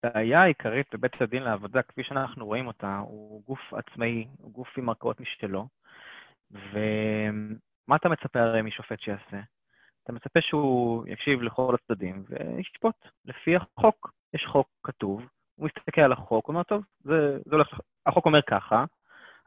[0.04, 4.88] הבעיה העיקרית בבית הדין לעבודה, כפי שאנחנו רואים אותה, הוא גוף עצמאי, הוא גוף עם
[4.88, 5.68] ערכאות משלו,
[6.50, 9.40] ומה אתה מצפה הרי משופט שיעשה?
[10.04, 12.94] אתה מצפה שהוא יקשיב לכל הצדדים וישפוט
[13.24, 14.12] לפי החוק.
[14.34, 15.22] יש חוק כתוב,
[15.54, 18.84] הוא מסתכל על החוק, הוא אומר, טוב, זה, זה הולך, החוק אומר ככה,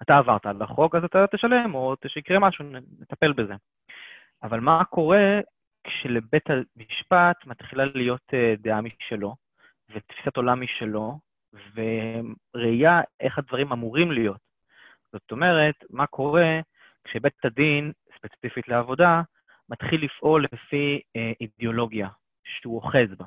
[0.02, 2.66] אתה עברת על החוק, אז אתה תשלם, או שיקרה משהו,
[3.00, 3.54] נטפל בזה.
[4.44, 5.40] אבל מה קורה
[5.84, 9.36] כשלבית המשפט מתחילה להיות אה, דעה משלו,
[9.90, 11.20] ותפיסת עולם משלו,
[11.76, 14.42] וראייה איך הדברים אמורים להיות.
[15.14, 16.60] זאת אומרת, מה קורה
[17.04, 19.22] כשבית הדין, ספציפית לעבודה,
[19.70, 22.08] מתחיל לפעול לפי אה, אידיאולוגיה
[22.44, 23.26] שהוא אוחז בה.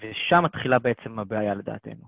[0.00, 2.04] ושם מתחילה בעצם הבעיה לדעתנו.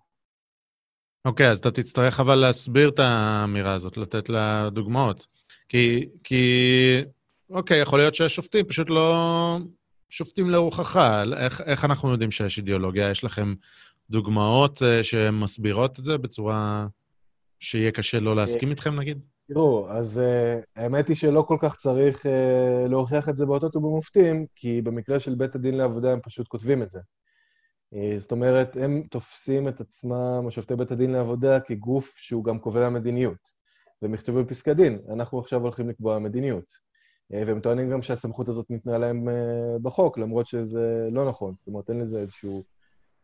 [1.25, 5.27] אוקיי, okay, אז אתה תצטרך אבל להסביר את האמירה הזאת, לתת לה דוגמאות.
[5.69, 6.45] כי, כי,
[7.51, 9.17] אוקיי, יכול להיות שהשופטים פשוט לא
[10.15, 11.01] שופטים לרוחך.
[11.37, 13.11] איך, איך אנחנו יודעים שיש אידיאולוגיה?
[13.11, 13.55] יש לכם
[14.11, 16.87] דוגמאות uh, שמסבירות את זה בצורה
[17.61, 19.19] שיהיה קשה לא להסכים איתכם, נגיד?
[19.49, 24.47] תראו, אז uh, האמת היא שלא כל כך צריך uh, להוכיח את זה באותות ובמופתים,
[24.55, 27.01] כי במקרה של בית הדין לעבודה הם פשוט כותבים את זה.
[27.95, 32.91] Uh, זאת אומרת, הם תופסים את עצמם, שופטי בית הדין לעבודה, כגוף שהוא גם קובע
[32.91, 33.65] מדיניות.
[34.03, 36.84] והם יכתבו בפסקי דין, אנחנו עכשיו הולכים לקבוע מדיניות.
[37.35, 39.33] Uh, והם טוענים גם שהסמכות הזאת ניתנה להם uh,
[39.83, 41.55] בחוק, למרות שזה לא נכון.
[41.59, 42.65] זאת אומרת, אין לזה איזשהו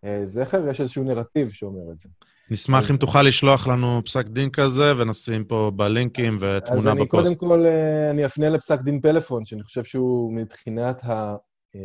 [0.05, 2.09] uh, זכר, יש איזשהו נרטיב שאומר את זה.
[2.51, 6.71] נשמח אם תוכל לשלוח לנו פסק דין כזה, ונשים פה בלינקים ותמונה בפוסט.
[6.71, 11.37] אז אני קודם כל, אה, אני אפנה לפסק דין פלאפון, שאני חושב שהוא מבחינת ה...
[11.75, 11.81] אה,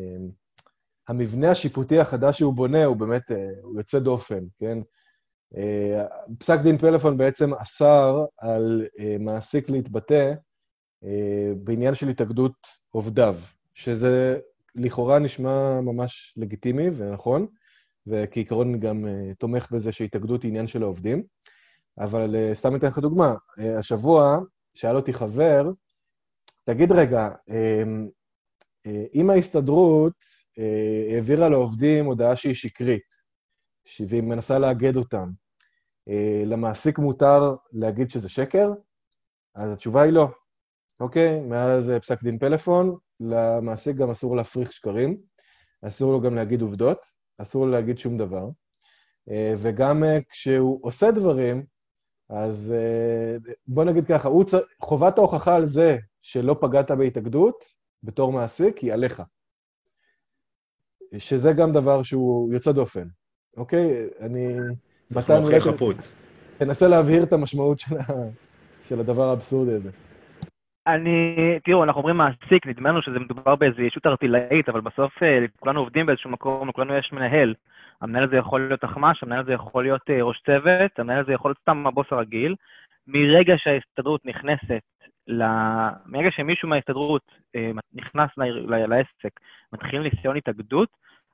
[1.07, 4.77] המבנה השיפוטי החדש שהוא בונה, הוא באמת, אה, הוא יוצא דופן, כן?
[6.39, 8.85] פסק דין פלאפון בעצם אסר על
[9.19, 10.33] מעסיק להתבטא
[11.63, 13.35] בעניין של התאגדות עובדיו,
[13.73, 14.39] שזה
[14.75, 17.47] לכאורה נשמע ממש לגיטימי ונכון,
[18.07, 21.23] וכעיקרון גם uh, תומך בזה שהתאגדות היא עניין של העובדים.
[21.99, 23.35] אבל uh, סתם אתן לך דוגמה,
[23.79, 24.39] השבוע
[24.73, 25.71] שאל אותי חבר,
[26.63, 27.29] תגיד רגע,
[29.15, 30.13] אם ההסתדרות
[31.11, 33.25] העבירה לעובדים הודעה שהיא שקרית,
[34.07, 35.29] והיא מנסה לאגד אותם,
[36.45, 38.69] למעסיק מותר להגיד שזה שקר?
[39.55, 40.27] אז התשובה היא לא.
[40.99, 41.39] אוקיי?
[41.39, 45.17] מאז פסק דין פלאפון, למעסיק גם אסור להפריך שקרים,
[45.81, 47.05] אסור לו גם להגיד עובדות,
[47.37, 48.47] אסור לו להגיד שום דבר.
[49.29, 51.65] אה, וגם אה, כשהוא עושה דברים,
[52.29, 54.53] אז אה, בוא נגיד ככה, צ...
[54.81, 57.65] חובת ההוכחה על זה שלא פגעת בהתאגדות
[58.03, 59.23] בתור מעסיק היא עליך.
[61.17, 63.07] שזה גם דבר שהוא יוצא דופן,
[63.57, 64.07] אוקיי?
[64.19, 64.57] אני...
[65.07, 66.11] צריך להוכיח חפות.
[66.57, 68.03] תנסה להבהיר את המשמעות של, ה...
[68.83, 69.89] של הדבר האבסורדי הזה.
[70.87, 75.45] אני, תראו, אנחנו אומרים מעסיק, נדמה לנו שזה מדובר באיזו ישות ארטילאית, אבל בסוף אה,
[75.59, 77.53] כולנו עובדים באיזשהו מקום, לכולנו יש מנהל.
[78.01, 81.49] המנהל הזה יכול להיות אחמ"ש, המנהל הזה יכול להיות אה, ראש צוות, המנהל הזה יכול
[81.49, 82.55] להיות סתם הבוס הרגיל.
[83.07, 84.81] מרגע שההסתדרות נכנסת.
[86.05, 87.21] מרגע שמישהו מההסתדרות
[87.55, 88.29] אה, נכנס
[88.67, 89.39] לעסק,
[89.73, 90.89] מתחילים ניסיון התאגדות,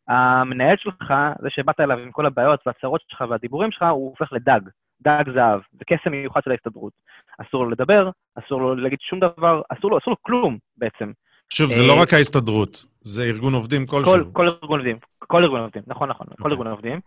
[0.07, 4.61] המנהל שלך, זה שבאת אליו עם כל הבעיות והצרות שלך והדיבורים שלך, הוא הופך לדג.
[5.01, 6.93] דג זהב, זה קסם מיוחד של ההסתדרות.
[7.37, 11.11] אסור לו לדבר, אסור לו להגיד שום דבר, אסור לו, אסור לו כלום בעצם.
[11.53, 14.13] שוב, זה לא אה, רק ההסתדרות, זה ארגון עובדים כלשהו.
[14.13, 16.35] כל, כל ארגון עובדים, כל ארגון עובדים, נכון, נכון, okay.
[16.37, 16.51] כל אוקיי.
[16.51, 16.99] ארגון עובדים.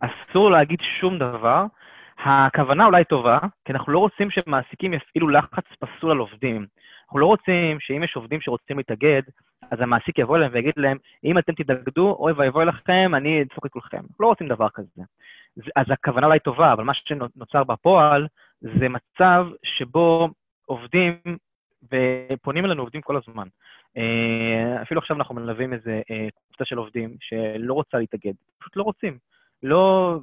[0.00, 1.64] אסור להגיד שום דבר.
[2.24, 6.66] הכוונה אולי טובה, כי אנחנו לא רוצים שמעסיקים יפעילו לחץ פסול על עובדים.
[7.04, 9.22] אנחנו לא רוצים שאם יש עובדים שרוצים להתאגד,
[9.70, 13.70] אז המעסיק יבוא אליהם ויגיד להם, אם אתם תתאגדו, אוי ואבוי לכם, אני אדפוק את
[13.70, 13.96] כולכם.
[13.96, 15.02] אנחנו לא רוצים דבר כזה.
[15.76, 18.26] אז הכוונה אולי טובה, אבל מה שנוצר בפועל
[18.60, 20.28] זה מצב שבו
[20.66, 21.14] עובדים,
[21.92, 23.48] ופונים אלינו עובדים כל הזמן.
[23.96, 28.82] אה, אפילו עכשיו אנחנו מלווים איזה אה, קבוצה של עובדים שלא רוצה להתאגד, פשוט לא
[28.82, 29.18] רוצים.
[29.62, 30.18] לא,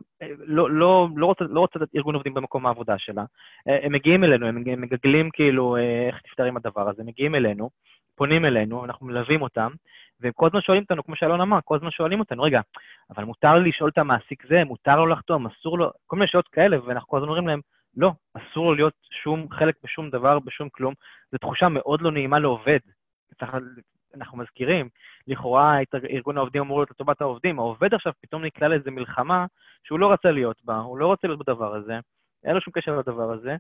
[0.46, 3.24] לא, לא, לא, רוצה, לא רוצה ארגון עובדים במקום העבודה שלה.
[3.68, 5.78] אה, הם מגיעים אלינו, הם מגגלים כאילו
[6.08, 7.70] איך תפתר עם הדבר הזה, מגיעים אלינו,
[8.16, 9.72] פונים אלינו, אנחנו מלווים אותם,
[10.20, 12.62] והם כל הזמן שואלים אותנו, כמו שאלון אמר, כל הזמן שואלים אותנו, רגע,
[13.10, 16.48] אבל מותר לי לשאול את המעסיק זה, מותר לו לחתום, אסור לו, כל מיני שאלות
[16.48, 17.60] כאלה, ואנחנו כל הזמן אומרים להם,
[17.98, 20.94] לא, אסור לו להיות שום חלק בשום דבר, בשום כלום.
[21.32, 22.80] זו תחושה מאוד לא נעימה לעובד.
[23.40, 23.56] צריך,
[24.16, 24.90] אנחנו מזכירים,
[25.28, 25.78] לכאורה
[26.10, 29.46] ארגון העובדים אמור להיות לטובת העובדים, העובד עכשיו פתאום נקלע לאיזו מלחמה
[29.84, 32.00] שהוא לא רצה להיות בה, הוא לא רוצה להיות בדבר הזה,
[32.44, 33.56] אין לו שום קשר לדבר הזה,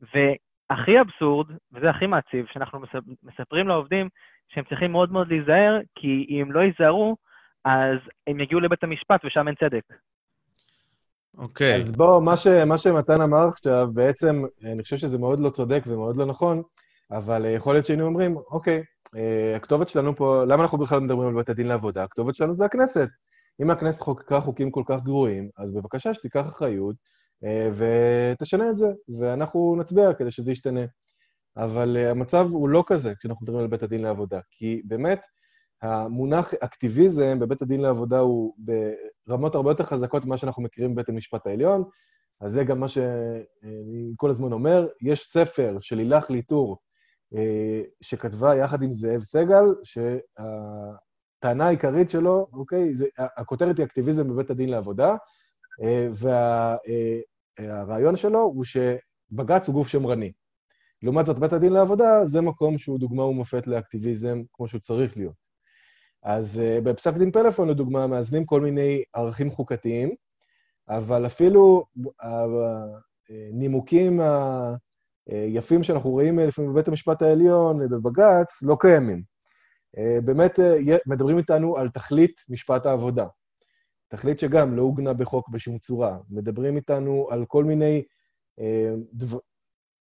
[0.00, 2.80] והכי אבסורד, וזה הכי מעציב, שאנחנו
[3.22, 4.08] מספרים לעובדים
[4.48, 7.16] שהם צריכים מאוד מאוד להיזהר, כי אם לא ייזהרו,
[7.64, 9.82] אז הם יגיעו לבית המשפט ושם אין צדק.
[11.38, 11.74] אוקיי.
[11.74, 11.76] Okay.
[11.76, 15.82] אז בוא, מה, ש, מה שמתן אמר עכשיו, בעצם, אני חושב שזה מאוד לא צודק
[15.86, 16.62] ומאוד לא נכון,
[17.10, 18.82] אבל יכול להיות שהיינו אומרים, אוקיי,
[19.16, 22.04] אה, הכתובת שלנו פה, למה אנחנו בכלל מדברים על בית הדין לעבודה?
[22.04, 23.08] הכתובת שלנו זה הכנסת.
[23.62, 26.96] אם הכנסת חוקקה חוקים כל כך גרועים, אז בבקשה שתיקח אחריות
[27.44, 28.86] אה, ותשנה את זה,
[29.18, 30.84] ואנחנו נצביע כדי שזה ישתנה.
[31.56, 35.26] אבל אה, המצב הוא לא כזה כשאנחנו מדברים על בית הדין לעבודה, כי באמת,
[35.82, 38.54] המונח אקטיביזם בבית הדין לעבודה הוא
[39.26, 41.84] ברמות הרבה יותר חזקות ממה שאנחנו מכירים בבית המשפט העליון,
[42.40, 44.88] אז זה גם מה שאני כל הזמן אומר.
[45.02, 46.76] יש ספר של לילך ליטור, אה,
[48.00, 54.68] שכתבה יחד עם זאב סגל, שהטענה העיקרית שלו, אוקיי, זה, הכותרת היא אקטיביזם בבית הדין
[54.68, 55.16] לעבודה,
[55.82, 56.08] אה,
[57.58, 60.32] והרעיון אה, שלו הוא שבג"ץ הוא גוף שמרני.
[61.02, 65.46] לעומת זאת, בית הדין לעבודה זה מקום שהוא דוגמה ומופת לאקטיביזם כמו שהוא צריך להיות.
[66.22, 70.14] אז בפסק דין פלאפון, לדוגמה, מאזנים כל מיני ערכים חוקתיים,
[70.88, 71.84] אבל אפילו
[73.30, 74.20] הנימוקים
[75.28, 79.22] היפים שאנחנו רואים לפעמים בבית המשפט העליון ובבג"ץ לא קיימים.
[80.24, 80.60] באמת
[81.06, 83.26] מדברים איתנו על תכלית משפט העבודה.
[84.08, 86.18] תכלית שגם לא עוגנה בחוק בשום צורה.
[86.30, 88.02] מדברים איתנו על כל מיני
[89.12, 89.38] דבר,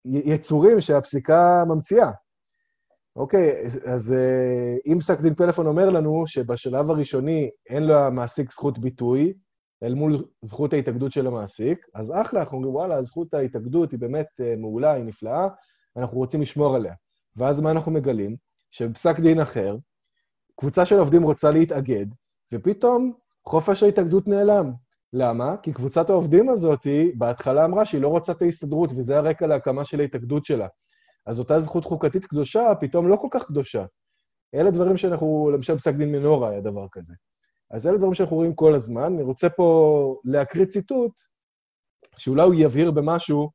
[0.05, 2.11] יצורים שהפסיקה ממציאה.
[3.15, 4.15] אוקיי, אז
[4.85, 9.33] אם פסק דין פלאפון אומר לנו שבשלב הראשוני אין לו המעסיק זכות ביטוי,
[9.83, 14.27] אל מול זכות ההתאגדות של המעסיק, אז אחלה, אנחנו אומרים, וואלה, זכות ההתאגדות היא באמת
[14.57, 15.47] מעולה, היא נפלאה,
[15.97, 16.93] אנחנו רוצים לשמור עליה.
[17.35, 18.35] ואז מה אנחנו מגלים?
[18.71, 19.77] שבפסק דין אחר,
[20.55, 22.05] קבוצה של עובדים רוצה להתאגד,
[22.53, 23.13] ופתאום
[23.45, 24.71] חופש ההתאגדות נעלם.
[25.13, 25.55] למה?
[25.57, 26.87] כי קבוצת העובדים הזאת
[27.17, 30.67] בהתחלה אמרה שהיא לא רוצה את ההסתדרות, וזה הרקע להקמה של ההתאגדות שלה.
[31.25, 33.85] אז אותה זכות חוקתית קדושה פתאום לא כל כך קדושה.
[34.55, 37.13] אלה דברים שאנחנו, למשל פסק דין מנורה היה דבר כזה.
[37.73, 39.13] אז אלה דברים שאנחנו רואים כל הזמן.
[39.13, 41.11] אני רוצה פה להקריא ציטוט,
[42.17, 43.51] שאולי הוא יבהיר במשהו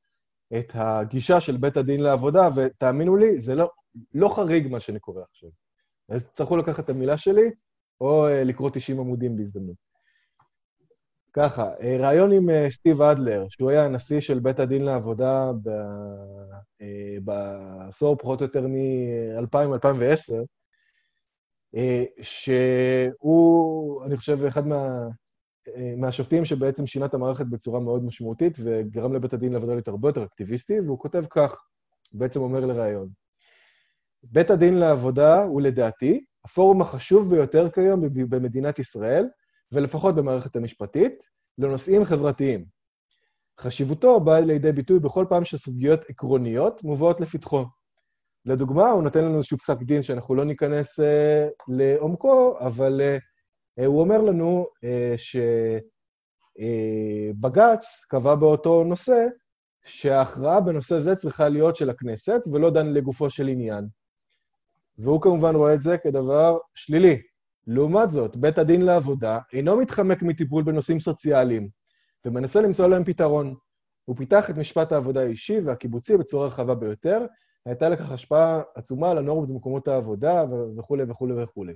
[0.58, 3.70] את הגישה של בית הדין לעבודה, ותאמינו לי, זה לא,
[4.14, 5.50] לא חריג מה שאני קורא עכשיו.
[6.08, 7.50] אז תצטרכו לקחת את המילה שלי,
[8.00, 9.76] או uh, לקרוא 90 עמודים בהזדמנות.
[11.32, 15.50] ככה, uh, ראיון עם uh, סטיב אדלר, שהוא היה הנשיא של בית הדין לעבודה
[17.24, 20.57] בעשור פחות או יותר מ-2000-2010, uh,
[22.22, 24.88] שהוא, אני חושב, אחד מה,
[25.96, 30.24] מהשופטים שבעצם שינה את המערכת בצורה מאוד משמעותית וגרם לבית הדין לעבודה להיות הרבה יותר
[30.24, 31.56] אקטיביסטי, והוא כותב כך,
[32.12, 33.08] בעצם אומר לראיון:
[34.22, 39.26] בית הדין לעבודה הוא לדעתי הפורום החשוב ביותר כיום במדינת ישראל,
[39.72, 41.14] ולפחות במערכת המשפטית,
[41.58, 42.64] לנושאים חברתיים.
[43.60, 47.64] חשיבותו באה לידי ביטוי בכל פעם שסוגיות עקרוניות מובאות לפתחו.
[48.46, 53.18] לדוגמה, הוא נותן לנו איזשהו פסק דין שאנחנו לא ניכנס אה, לעומקו, אבל אה,
[53.78, 55.14] אה, הוא אומר לנו אה,
[56.58, 59.26] שבג"ץ אה, קבע באותו נושא
[59.84, 63.88] שההכרעה בנושא זה צריכה להיות של הכנסת, ולא דן לגופו של עניין.
[64.98, 67.22] והוא כמובן רואה את זה כדבר שלילי.
[67.66, 71.68] לעומת זאת, בית הדין לעבודה אינו מתחמק מטיפול בנושאים סוציאליים,
[72.24, 73.54] ומנסה למצוא להם פתרון.
[74.04, 77.26] הוא פיתח את משפט העבודה האישי והקיבוצי בצורה רחבה ביותר,
[77.68, 80.44] הייתה לכך השפעה עצומה על הנורמות במקומות העבודה
[80.78, 81.72] וכולי וכולי וכולי.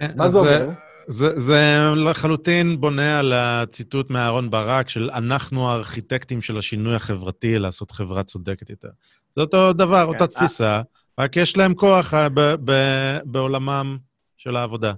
[0.00, 0.70] כן, מה זה אומר?
[1.06, 7.90] זה, זה לחלוטין בונה על הציטוט מאהרון ברק של אנחנו הארכיטקטים של השינוי החברתי, לעשות
[7.90, 8.88] חברה צודקת יותר.
[9.36, 10.82] זה אותו דבר, כן, אותה תפיסה.
[11.18, 13.98] רק יש להם כוח אה, ב- ב- בעולמם
[14.36, 14.92] של העבודה.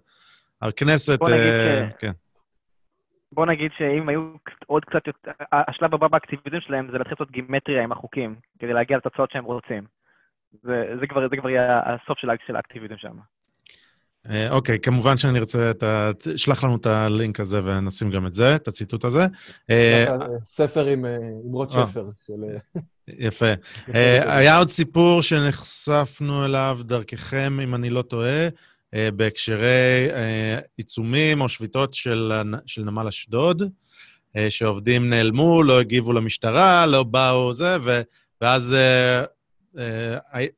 [0.63, 1.99] הכנסת, בוא נגיד, uh.
[1.99, 2.13] כן.
[3.33, 4.33] בוא נגיד שאם היו
[4.67, 8.97] עוד קצת יותר, השלב הבא באקטיביזם שלהם זה להתחיל לעשות גימטריה עם החוקים, כדי להגיע
[8.97, 9.85] לתוצאות שהם רוצים.
[10.63, 13.17] זה, זה, כבר, זה כבר יהיה הסוף של, של האקטיביזם שם.
[14.31, 16.11] אה, אוקיי, uh, okay, כמובן שאני ארצה, את ה...
[16.37, 19.27] שלח לנו את הלינק הזה ונשים גם את זה, את הציטוט הזה.
[20.43, 21.05] ספר עם,
[21.45, 22.33] עם רוט שפר של...
[23.19, 23.47] יפה.
[23.95, 28.49] אה, היה עוד סיפור שנחשפנו אליו דרככם, אם אני לא טועה, אה,
[28.93, 32.33] בהקשרי אה, עיצומים או שביתות של,
[32.67, 33.63] של נמל אשדוד,
[34.49, 38.01] שעובדים נעלמו, לא הגיבו למשטרה, לא באו זה, ו,
[38.41, 38.77] ואז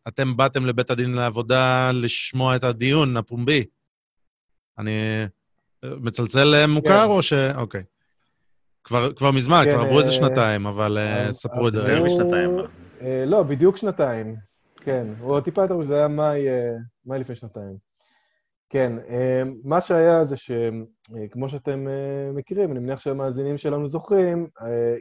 [0.08, 3.64] אתם באתם לבית הדין לעבודה לשמוע את הדיון הפומבי.
[4.78, 5.26] אני
[5.84, 7.10] מצלצל מוכר כן.
[7.10, 7.32] או ש...
[7.32, 7.82] אוקיי.
[8.84, 11.78] כבר, כבר מזמן, כן, כבר עברו איזה אה, שנתיים, אבל אה, ספרו את זה.
[11.78, 12.58] יותר משנתיים.
[13.02, 14.36] אה, לא, בדיוק שנתיים.
[14.76, 17.91] כן, או טיפה יותר, זה היה מאי לפני שנתיים.
[18.72, 18.92] כן,
[19.64, 21.86] מה שהיה זה שכמו שאתם
[22.34, 24.46] מכירים, אני מניח שהמאזינים שלנו זוכרים,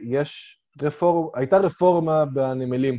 [0.02, 2.98] יש רפורמה, הייתה רפורמה בנמלים.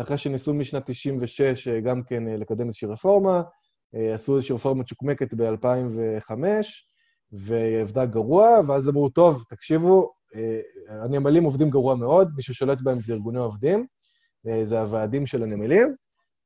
[0.00, 3.42] אחרי שניסו משנת 96' גם כן לקדם איזושהי רפורמה,
[4.14, 6.32] עשו איזושהי רפורמה צ'וקמקת ב-2005,
[7.32, 13.00] והיא עבדה גרוע, ואז אמרו, טוב, תקשיבו, אה, הנמלים עובדים גרוע מאוד, מי ששולט בהם
[13.00, 13.86] זה ארגוני עובדים,
[14.48, 15.94] אה, זה הוועדים של הנמלים.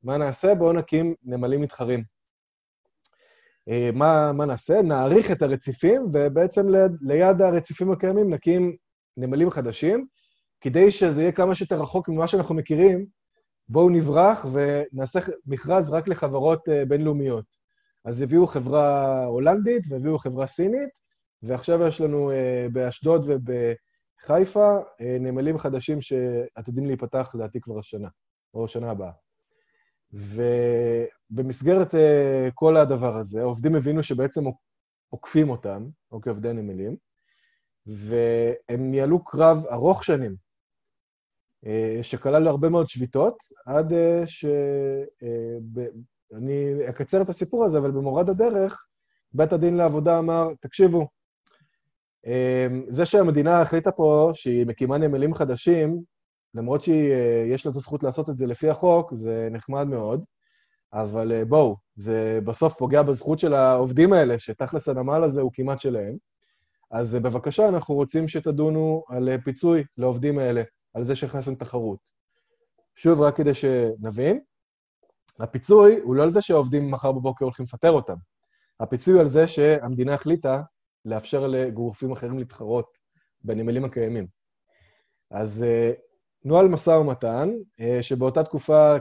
[0.03, 0.55] מה נעשה?
[0.55, 2.05] בואו נקים נמלים מתחרים.
[3.69, 4.83] אה, מה, מה נעשה?
[4.83, 8.77] נאריך את הרציפים, ובעצם ליד, ליד הרציפים הקיימים נקים
[9.17, 10.07] נמלים חדשים,
[10.61, 13.07] כדי שזה יהיה כמה שיותר רחוק ממה שאנחנו מכירים,
[13.69, 17.45] בואו נברח ונעשה מכרז רק לחברות בינלאומיות.
[18.05, 20.89] אז הביאו חברה הולנדית והביאו חברה סינית,
[21.43, 22.35] ועכשיו יש לנו uh,
[22.73, 28.09] באשדוד ובחיפה נמלים חדשים שעתידים להיפתח, לדעתי, כבר השנה,
[28.55, 29.11] או שנה הבאה.
[30.13, 31.99] ובמסגרת uh,
[32.55, 34.45] כל הדבר הזה, העובדים הבינו שבעצם
[35.09, 36.97] עוקפים אותם, אוקיי, עובדי הנמלים,
[37.87, 40.37] והם ניהלו קרב ארוך שנים,
[41.65, 41.69] uh,
[42.03, 43.37] שכלל הרבה מאוד שביתות,
[43.67, 44.45] עד uh, ש...
[46.35, 48.87] אני אקצר את הסיפור הזה, אבל במורד הדרך,
[49.33, 51.09] בית הדין לעבודה אמר, תקשיבו,
[52.89, 56.03] זה שהמדינה החליטה פה שהיא מקימה נמלים חדשים,
[56.55, 60.25] למרות שיש לה את הזכות לעשות את זה לפי החוק, זה נחמד מאוד,
[60.93, 65.81] אבל אה, בואו, זה בסוף פוגע בזכות של העובדים האלה, שתכלס הנמל הזה הוא כמעט
[65.81, 66.17] שלהם.
[66.91, 70.63] אז אה, בבקשה, אנחנו רוצים שתדונו על אה, פיצוי לעובדים האלה,
[70.95, 71.99] על זה שהכנסתם תחרות.
[72.97, 74.41] שוב, רק כדי שנבין,
[75.39, 78.17] הפיצוי הוא לא על זה שהעובדים מחר בבוקר הולכים לפטר אותם.
[78.81, 80.63] הפיצוי הוא על זה שהמדינה החליטה
[81.05, 82.87] לאפשר לגופים אחרים להתחרות
[83.45, 84.27] בנמלים הקיימים.
[85.31, 85.67] אז
[86.45, 87.51] נוהל משא ומתן,
[87.81, 88.95] אה, שבאותה תקופה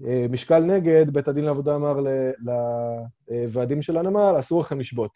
[0.00, 2.00] כמשקל נגד, בית הדין לעבודה אמר
[3.28, 5.10] לוועדים של הנמל, אסור לכם לשבות.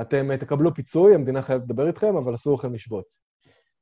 [0.00, 3.22] אתם תקבלו פיצוי, המדינה חייבת לדבר איתכם, אבל אסור לכם לשבות.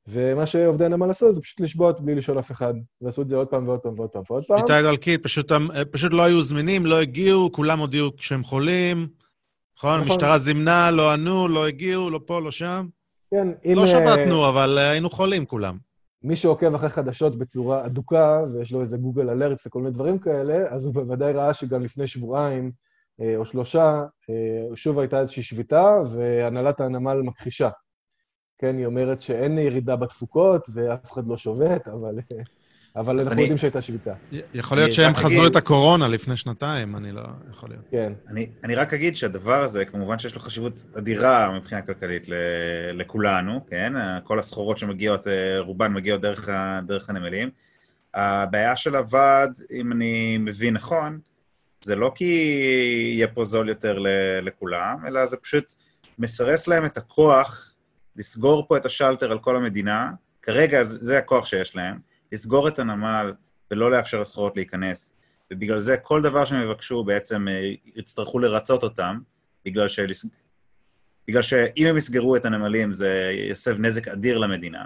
[0.07, 3.47] ומה שעובדי הנמל עשו זה פשוט לשבות בלי לשאול אף אחד, ועשו את זה עוד
[3.47, 4.57] פעם ועוד פעם ועוד פעם ועוד פעם.
[4.57, 5.51] איטלקית, פשוט,
[5.91, 9.07] פשוט לא היו זמינים, לא הגיעו, כולם הודיעו כשהם חולים.
[9.77, 9.99] נכון?
[9.99, 10.11] נכון.
[10.11, 12.87] המשטרה זימנה, לא ענו, לא הגיעו, לא פה, לא שם.
[13.31, 13.73] כן, אם...
[13.75, 15.77] לא שבתנו, אבל היינו חולים כולם.
[16.23, 20.69] מי שעוקב אחרי חדשות בצורה אדוקה, ויש לו איזה גוגל אלרטס וכל מיני דברים כאלה,
[20.69, 22.71] אז הוא בוודאי ראה שגם לפני שבועיים
[23.21, 27.69] אה, או שלושה, אה, שוב הייתה איזושהי שביתה, והנהלת הנמל מכחישה.
[28.57, 32.19] כן, היא אומרת שאין ירידה בתפוקות ואף אחד לא שובת, אבל,
[32.95, 34.13] אבל אנחנו אני, יודעים שהייתה שביתה.
[34.53, 37.21] יכול להיות שהם חזו אגיד, את הקורונה לפני שנתיים, אני לא...
[37.51, 37.83] יכול להיות.
[37.91, 38.13] כן.
[38.27, 42.33] אני, אני רק אגיד שהדבר הזה, כמובן שיש לו חשיבות אדירה מבחינה כלכלית ל,
[42.93, 43.93] לכולנו, כן?
[44.23, 46.49] כל הסחורות שמגיעות, אה, רובן מגיעות דרך,
[46.87, 47.49] דרך הנמלים.
[48.13, 51.19] הבעיה של הוועד, אם אני מבין נכון,
[51.83, 52.25] זה לא כי
[53.15, 53.97] יהיה פה זול יותר
[54.41, 55.73] לכולם, אלא זה פשוט
[56.19, 57.73] מסרס להם את הכוח
[58.15, 60.11] לסגור פה את השלטר על כל המדינה,
[60.41, 63.33] כרגע זה הכוח שיש להם, לסגור את הנמל
[63.71, 65.13] ולא לאפשר לסחורות להיכנס.
[65.51, 69.19] ובגלל זה כל דבר שהם יבקשו בעצם אה, יצטרכו לרצות אותם,
[69.65, 70.25] בגלל, שלס...
[71.27, 74.85] בגלל שאם הם יסגרו את הנמלים זה יסב נזק אדיר למדינה.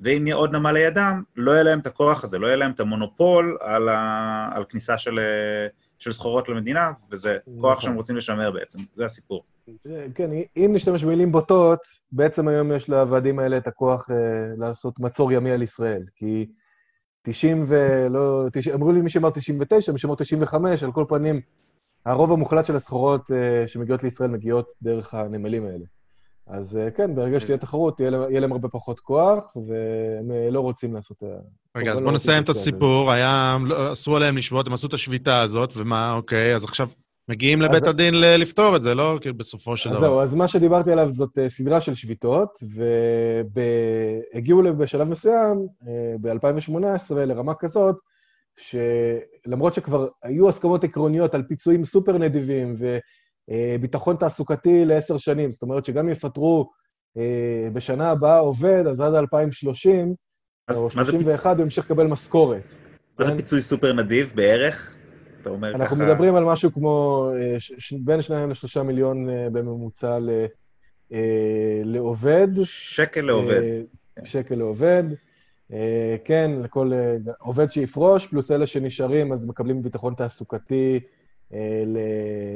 [0.00, 2.80] ואם יהיה עוד נמל לידם, לא יהיה להם את הכוח הזה, לא יהיה להם את
[2.80, 4.50] המונופול על, ה...
[4.54, 5.68] על כניסה של, אה,
[5.98, 7.80] של סחורות למדינה, וזה כוח נכון.
[7.80, 9.44] שהם רוצים לשמר בעצם, זה הסיפור.
[10.14, 11.78] כן, אם נשתמש במילים בוטות,
[12.12, 14.16] בעצם היום יש לוועדים האלה את הכוח אה,
[14.56, 16.02] לעשות מצור ימי על ישראל.
[16.16, 16.46] כי
[17.22, 18.06] 90 ו...
[18.10, 18.46] לא...
[18.52, 21.40] 90, אמרו לי מי שאמר 99, מי שאמר 95, על כל פנים,
[22.06, 25.84] הרוב המוחלט של הסחורות אה, שמגיעות לישראל מגיעות דרך הנמלים האלה.
[26.46, 30.50] אז אה, כן, ברגע שתהיה תחרות, יהיה להם, יהיה להם הרבה פחות כוח, והם אה,
[30.50, 31.22] לא רוצים לעשות...
[31.76, 33.12] רגע, אז בואו לא נסיים את הסיפור.
[33.12, 36.88] היה, לא, אסרו עליהם לשבות, הם עשו את השביתה הזאת, ומה, אוקיי, אז עכשיו
[37.28, 37.88] מגיעים לבית אז...
[37.88, 39.18] הדין לפתור את זה, לא?
[39.20, 40.00] כאילו, בסופו של דבר.
[40.00, 42.58] זהו, אז מה שדיברתי עליו זאת אה, סדרה של שביתות,
[44.34, 45.66] והגיעו בשלב מסוים,
[46.20, 47.96] ב-2018, לרמה כזאת,
[48.58, 52.76] שלמרות שכבר היו הסכמות עקרוניות על פיצויים סופר נדיבים,
[53.48, 56.70] וביטחון תעסוקתי לעשר שנים, זאת אומרת שגם יפטרו
[57.16, 60.14] אה, בשנה הבאה עובד, אז עד 2030,
[60.70, 62.62] או 31, הוא ימשיך לקבל משכורת.
[63.18, 63.36] מה זה כן?
[63.36, 64.97] פיצוי סופר נדיב בערך?
[65.42, 65.94] אתה אומר אנחנו ככה...
[65.94, 67.92] אנחנו מדברים על משהו כמו אה, ש...
[67.92, 70.30] בין 2 ל-3 מיליון אה, בממוצע ל...
[71.12, 72.48] אה, לעובד.
[72.64, 73.62] שקל לעובד.
[74.24, 75.04] שקל לעובד.
[76.24, 76.92] כן, לכל
[77.40, 81.00] עובד שיפרוש, פלוס אלה שנשארים, אז מקבלים ביטחון תעסוקתי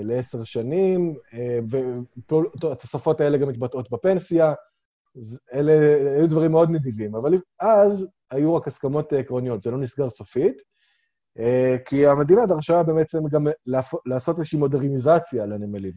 [0.03, 1.15] לעשר שנים,
[2.63, 4.55] והתוספות האלה גם מתבטאות בפנסיה.
[5.55, 5.73] אלה
[6.17, 10.72] היו דברים מאוד נדיבים, אבל אז היו רק הסכמות עקרוניות, זה לא נסגר סופית.
[11.39, 13.47] אה, כי המדינה דרשה בעצם גם
[14.07, 15.93] לעשות איזושהי מודרניזציה לנמלים,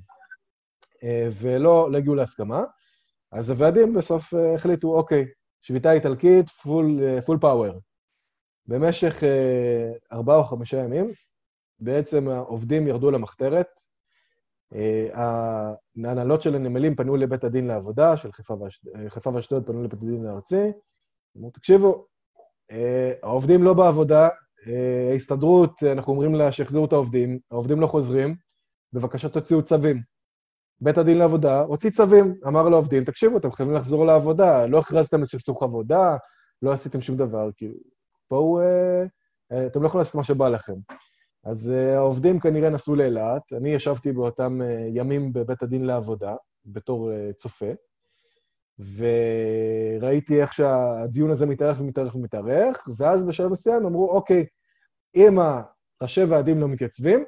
[1.04, 2.64] אה, ולא לא הגיעו להסכמה.
[3.32, 5.26] אז הוועדים בסוף אה, החליטו, אוקיי,
[5.62, 6.50] שביתה איטלקית,
[7.26, 7.80] פול פאוור.
[8.68, 9.24] במשך
[10.12, 11.12] ארבעה או חמישה ימים,
[11.80, 13.68] בעצם העובדים ירדו למחתרת,
[15.14, 18.32] ההנהלות של הנמלים פנו לבית הדין לעבודה, של
[19.10, 20.72] חיפה ואשדוד פנו לבית הדין הארצי,
[21.38, 22.06] אמרו, תקשיבו,
[23.24, 24.30] העובדים לא בעבודה,
[25.12, 28.36] ההסתדרות, אנחנו אומרים לה שיחזירו את העובדים, העובדים לא חוזרים,
[28.94, 30.02] בבקשה תוציאו צווים.
[30.82, 35.64] בית הדין לעבודה הוציא צווים, אמר לעובדים, תקשיבו, אתם חייבים לחזור לעבודה, לא הכרזתם לסכסוך
[35.64, 36.18] עבודה,
[36.62, 37.76] לא עשיתם שום דבר, כאילו,
[38.32, 39.04] בואו, אה,
[39.52, 40.76] אה, אתם לא יכולים לעשות מה שבא לכם.
[41.46, 46.36] אז אה, העובדים כנראה נסעו לאילת, אני ישבתי באותם אה, ימים בבית הדין לעבודה,
[46.66, 47.72] בתור אה, צופה,
[48.80, 54.46] וראיתי איך שהדיון הזה מתארך ומתארך ומתארך, ואז בשלב מסוים אמרו, אוקיי,
[55.16, 55.38] אם
[56.02, 57.26] ראשי ועדים לא מתייצבים,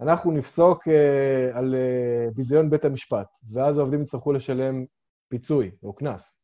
[0.00, 4.84] אנחנו נפסוק uh, על uh, ביזיון בית המשפט, ואז העובדים יצטרכו לשלם
[5.28, 6.38] פיצוי או קנס.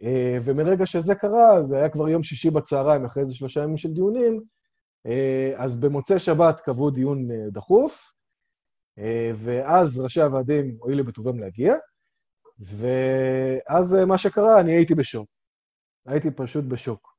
[0.00, 0.04] Uh,
[0.42, 4.42] ומרגע שזה קרה, זה היה כבר יום שישי בצהריים, אחרי איזה שלושה ימים של דיונים,
[5.06, 5.10] uh,
[5.56, 8.12] אז במוצאי שבת קבעו דיון uh, דחוף,
[8.98, 9.02] uh,
[9.36, 11.74] ואז ראשי הוועדים הואילו בטובם להגיע,
[12.60, 15.28] ואז uh, מה שקרה, אני הייתי בשוק.
[16.06, 17.14] הייתי פשוט בשוק.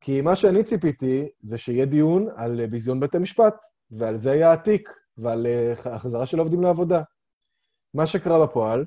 [0.00, 3.54] כי מה שאני ציפיתי זה שיהיה דיון על ביזיון בית המשפט,
[3.90, 7.02] ועל זה היה התיק, ועל אה, החזרה של העובדים לעבודה.
[7.94, 8.86] מה שקרה בפועל,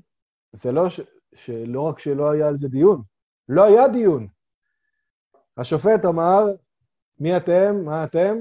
[0.51, 0.99] זה לא ש...
[1.35, 3.01] שלא רק שלא היה על זה דיון,
[3.49, 4.27] לא היה דיון.
[5.57, 6.43] השופט אמר,
[7.19, 7.75] מי אתם?
[7.85, 8.37] מה אתם?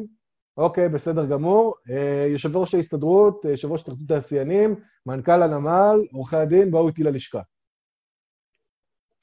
[0.56, 1.74] אוקיי, בסדר גמור.
[1.90, 4.74] אה, יושב ראש ההסתדרות, יושב ראש התאחדות התעשיינים,
[5.06, 7.40] מנכ"ל הנמל, עורכי הדין, באו איתי ללשכה.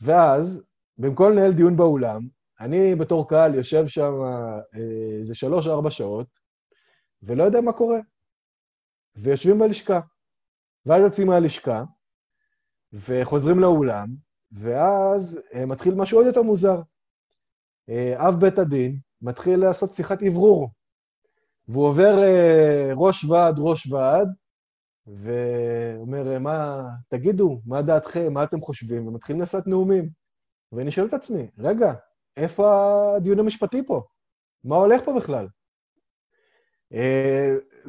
[0.01, 0.64] ואז,
[0.97, 2.22] במקום לנהל דיון באולם,
[2.60, 4.11] אני בתור קהל יושב שם
[5.19, 6.27] איזה שלוש-ארבע שעות,
[7.23, 7.99] ולא יודע מה קורה.
[9.15, 9.99] ויושבים בלשכה.
[10.85, 11.84] ואז יוצאים מהלשכה,
[12.93, 14.07] וחוזרים לאולם,
[14.51, 16.81] ואז אה, מתחיל משהו עוד יותר מוזר.
[17.89, 20.69] אה, אב בית הדין מתחיל לעשות שיחת אוורור,
[21.69, 24.27] והוא עובר אה, ראש ועד, ראש ועד,
[25.07, 29.07] ואומר, מה, תגידו, מה דעתכם, מה אתם חושבים?
[29.07, 30.09] ומתחילים לעשות נאומים.
[30.71, 31.93] ואני שואל את עצמי, רגע,
[32.37, 32.65] איפה
[33.15, 34.01] הדיון המשפטי פה?
[34.63, 35.47] מה הולך פה בכלל?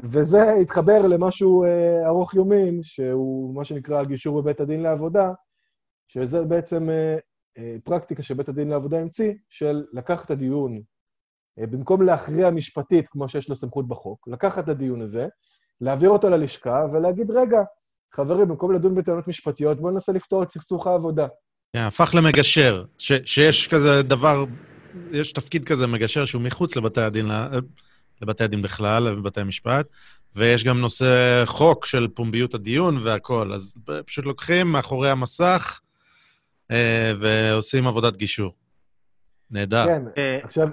[0.03, 1.65] וזה התחבר למשהו
[2.05, 5.33] ארוך יומין, שהוא מה שנקרא גישור בבית הדין לעבודה,
[6.07, 7.17] שזה בעצם אה,
[7.57, 10.81] אה, פרקטיקה שבית הדין לעבודה המציא, של לקחת את הדיון, אה,
[11.67, 15.27] במקום להכריע משפטית, כמו שיש לו סמכות בחוק, לקחת את הדיון הזה,
[15.81, 17.61] להעביר אותו ללשכה ולהגיד, רגע,
[18.13, 21.27] חברים, במקום לדון בטענות משפטיות, בואו ננסה לפתור את סכסוך העבודה.
[21.77, 24.45] Yeah, הפך למגשר, ש, שיש כזה דבר,
[25.11, 27.29] יש תפקיד כזה מגשר שהוא מחוץ לבתי הדין,
[28.21, 29.85] לבתי הדין בכלל, לבתי המשפט,
[30.35, 33.53] ויש גם נושא חוק של פומביות הדיון והכול.
[33.53, 33.75] אז
[34.05, 35.79] פשוט לוקחים מאחורי המסך,
[36.71, 38.53] אה, ועושים עבודת גישור.
[39.51, 39.85] נהדר.
[39.85, 40.67] כן, אה, עכשיו...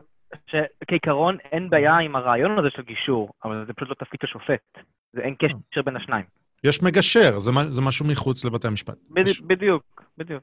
[0.46, 4.84] שכעיקרון אין בעיה עם הרעיון הזה של גישור, אבל זה פשוט לא תפקיד השופט.
[5.12, 6.24] זה אין קשר בין השניים.
[6.64, 8.96] יש מגשר, זה, זה משהו מחוץ לבתי המשפט.
[9.10, 9.40] בדי, יש...
[9.40, 10.42] בדיוק, בדיוק.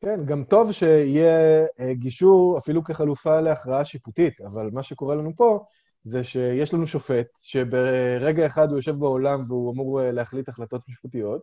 [0.00, 5.64] כן, גם טוב שיהיה אה, גישור אפילו כחלופה להכרעה שיפוטית, אבל מה שקורה לנו פה
[6.04, 11.42] זה שיש לנו שופט שברגע אחד הוא יושב בעולם והוא אמור להחליט החלטות משפטיות,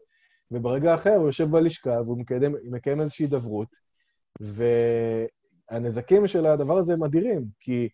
[0.51, 3.67] וברגע אחר הוא יושב בלשכה והוא מקדם, מקיים איזושהי הידברות,
[5.71, 7.89] והנזקים של הדבר הזה הם אדירים, כי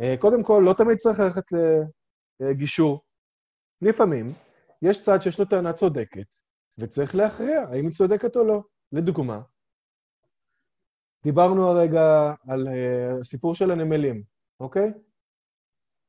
[0.00, 1.44] אה, קודם כל, לא תמיד צריך ללכת
[2.40, 3.00] לגישור.
[3.82, 4.32] לפעמים
[4.82, 6.26] יש צד שיש לו טענה צודקת,
[6.78, 8.62] וצריך להכריע האם היא צודקת או לא.
[8.92, 9.40] לדוגמה,
[11.24, 14.22] דיברנו הרגע על אה, הסיפור של הנמלים,
[14.60, 14.92] אוקיי?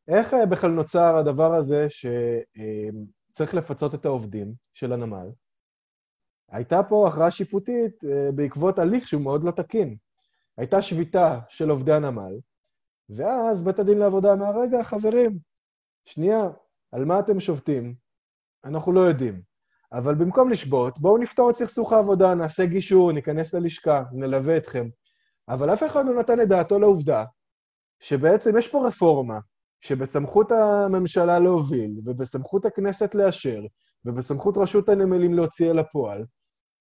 [0.07, 5.27] איך אה, בכלל נוצר הדבר הזה שצריך לפצות את העובדים של הנמל?
[6.49, 9.97] הייתה פה הכרעה שיפוטית אה, בעקבות הליך שהוא מאוד לא תקין.
[10.57, 12.33] הייתה שביתה של עובדי הנמל,
[13.09, 15.39] ואז בית הדין לעבודה אמר, רגע, חברים,
[16.05, 16.43] שנייה,
[16.91, 17.95] על מה אתם שובתים?
[18.65, 19.41] אנחנו לא יודעים.
[19.93, 24.89] אבל במקום לשבות, בואו נפתור את סכסוך העבודה, נעשה גישור, ניכנס ללשכה, נלווה אתכם.
[25.49, 27.25] אבל אף אחד לא נתן את דעתו לעובדה
[27.99, 29.39] שבעצם יש פה רפורמה
[29.81, 33.61] שבסמכות הממשלה להוביל, ובסמכות הכנסת לאשר,
[34.05, 36.25] ובסמכות רשות הנמלים להוציא אל הפועל,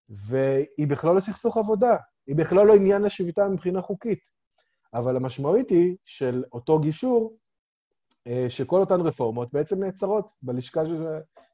[0.08, 1.96] והיא בכלל לא סכסוך עבודה,
[2.26, 4.20] היא בכלל לא עניין לשביתה מבחינה חוקית.
[4.94, 7.36] אבל המשמעות היא של אותו גישור,
[8.26, 11.04] אה, שכל אותן רפורמות בעצם נעצרות בלשכה של,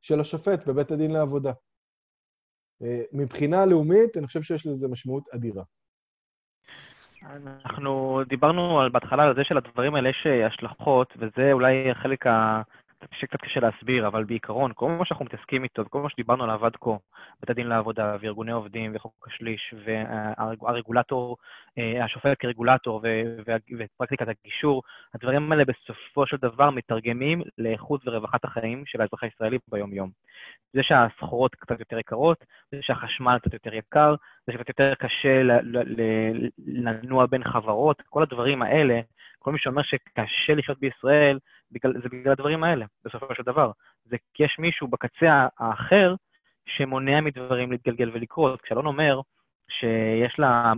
[0.03, 1.53] של השופט בבית הדין לעבודה.
[2.83, 5.63] אה, מבחינה לאומית, אני חושב שיש לזה משמעות אדירה.
[7.65, 12.63] אנחנו דיברנו על, בהתחלה על זה שלדברים האלה יש אה, השלכות, וזה אולי החלק ה...
[13.13, 16.77] שקצת קשה להסביר, אבל בעיקרון, כל מה שאנחנו מתעסקים איתו, כל מה שדיברנו עליו עד
[16.81, 16.91] כה,
[17.41, 21.37] בית הדין לעבודה וארגוני עובדים וחוק השליש, והרגולטור,
[21.79, 23.03] אה, השופט כרגולטור
[23.79, 24.83] ופרקטיקת הגישור,
[25.15, 30.11] הדברים האלה בסופו של דבר מתרגמים לאיכות ורווחת החיים של האזרח הישראלי ביום-יום.
[30.73, 34.15] זה שהסחורות קצת יותר יקרות, זה שהחשמל קצת יותר יקר,
[34.47, 35.43] זה שקצת יותר קשה
[36.67, 39.01] לנוע בין חברות, כל הדברים האלה,
[39.39, 41.39] כל מי שאומר שקשה לחיות בישראל,
[41.73, 43.71] בגלל, זה בגלל הדברים האלה, בסופו של דבר.
[44.05, 46.15] זה כי יש מישהו בקצה האחר
[46.67, 48.61] שמונע מדברים להתגלגל ולקרות.
[48.63, 49.21] כשאלון אומר
[49.71, 50.73] שיש לה,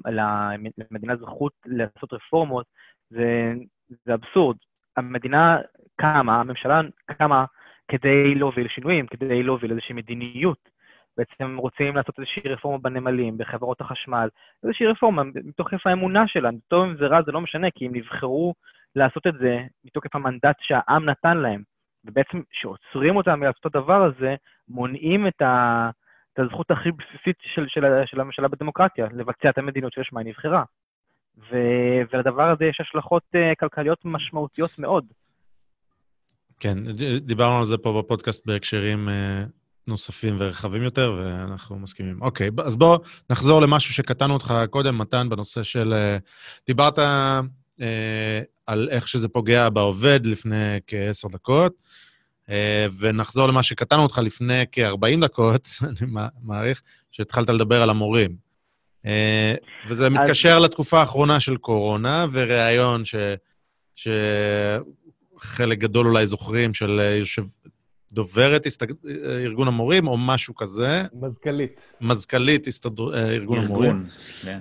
[0.91, 2.67] למדינה זכות לעשות רפורמות,
[3.11, 3.53] זה,
[4.05, 4.57] זה אבסורד.
[4.97, 5.59] המדינה
[5.97, 6.81] קמה, הממשלה
[7.19, 7.45] קמה
[7.89, 10.73] כדי להוביל שינויים, כדי להוביל איזושהי מדיניות.
[11.17, 14.29] בעצם הם רוצים לעשות איזושהי רפורמה בנמלים, בחברות החשמל,
[14.65, 16.55] איזושהי רפורמה מתוקף האמונה שלהם.
[16.69, 18.55] טוב אם זה רע, זה לא משנה, כי הם נבחרו
[18.97, 21.63] לעשות את זה מתוקף המנדט שהעם נתן להם.
[22.05, 24.35] ובעצם כשעוצרים אותם מלעשות את הדבר הזה,
[24.69, 25.91] מונעים את, ה,
[26.33, 30.65] את הזכות הכי בסיסית של, של, של הממשלה בדמוקרטיה, לבצע את המדיניות שלשמה היא נבחרה.
[31.39, 31.57] ו,
[32.13, 35.05] ולדבר הזה יש השלכות uh, כלכליות משמעותיות מאוד.
[36.61, 36.79] כן,
[37.21, 39.13] דיברנו על זה פה בפודקאסט בהקשרים uh,
[39.87, 42.23] נוספים ורחבים יותר, ואנחנו מסכימים.
[42.23, 42.99] אוקיי, אז בואו
[43.31, 45.93] נחזור למשהו שקטענו אותך קודם, מתן, בנושא של...
[45.93, 46.23] Uh,
[46.67, 46.99] דיברת
[48.67, 51.73] על איך שזה פוגע בעובד לפני כעשר דקות,
[52.51, 56.11] אה, ונחזור למה שקטענו אותך לפני כ-40 דקות, אני
[56.43, 58.37] מעריך, שהתחלת לדבר על המורים.
[59.07, 59.55] אה,
[59.89, 63.15] וזה מתקשר לתקופה האחרונה של קורונה, וריאיון ש...
[63.95, 67.43] שחלק גדול אולי זוכרים, של יושב...
[68.13, 68.93] דוברת הסתג...
[69.45, 71.03] ארגון המורים, או משהו כזה.
[71.13, 71.81] מזכ"לית.
[72.01, 73.15] מזכ"לית הסתדר...
[73.15, 73.91] ארגון המורים.
[73.91, 74.07] ארגון,
[74.43, 74.61] כן.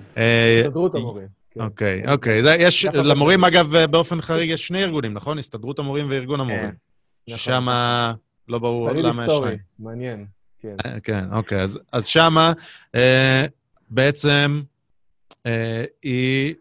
[0.64, 1.41] הסתדרות המורים.
[1.54, 1.60] כן.
[1.60, 2.40] אוקיי, אוקיי.
[2.58, 5.38] יש, למורים, אגב, באופן חריג יש שני ארגונים, נכון?
[5.38, 6.40] הסתדרות המורים וארגון כן.
[6.40, 6.72] המורים.
[7.28, 7.38] נכון.
[7.38, 7.66] ששם
[8.48, 9.58] לא ברור למה יש שניים.
[9.78, 10.26] מעניין,
[10.60, 10.76] כן.
[10.86, 11.60] אה, כן, אוקיי.
[11.60, 12.52] אז, אז שמה
[12.94, 13.46] אה,
[13.90, 14.62] בעצם
[15.46, 16.54] אה, היא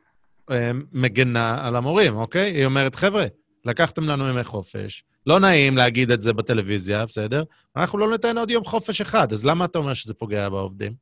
[0.52, 2.52] אה, מגנה על המורים, אוקיי?
[2.52, 3.26] היא אומרת, חבר'ה,
[3.66, 7.44] לקחתם לנו ימי חופש, לא נעים להגיד את זה בטלוויזיה, בסדר?
[7.76, 10.94] אנחנו לא ניתן עוד יום חופש אחד, אז למה אתה אומר שזה פוגע בעובדים?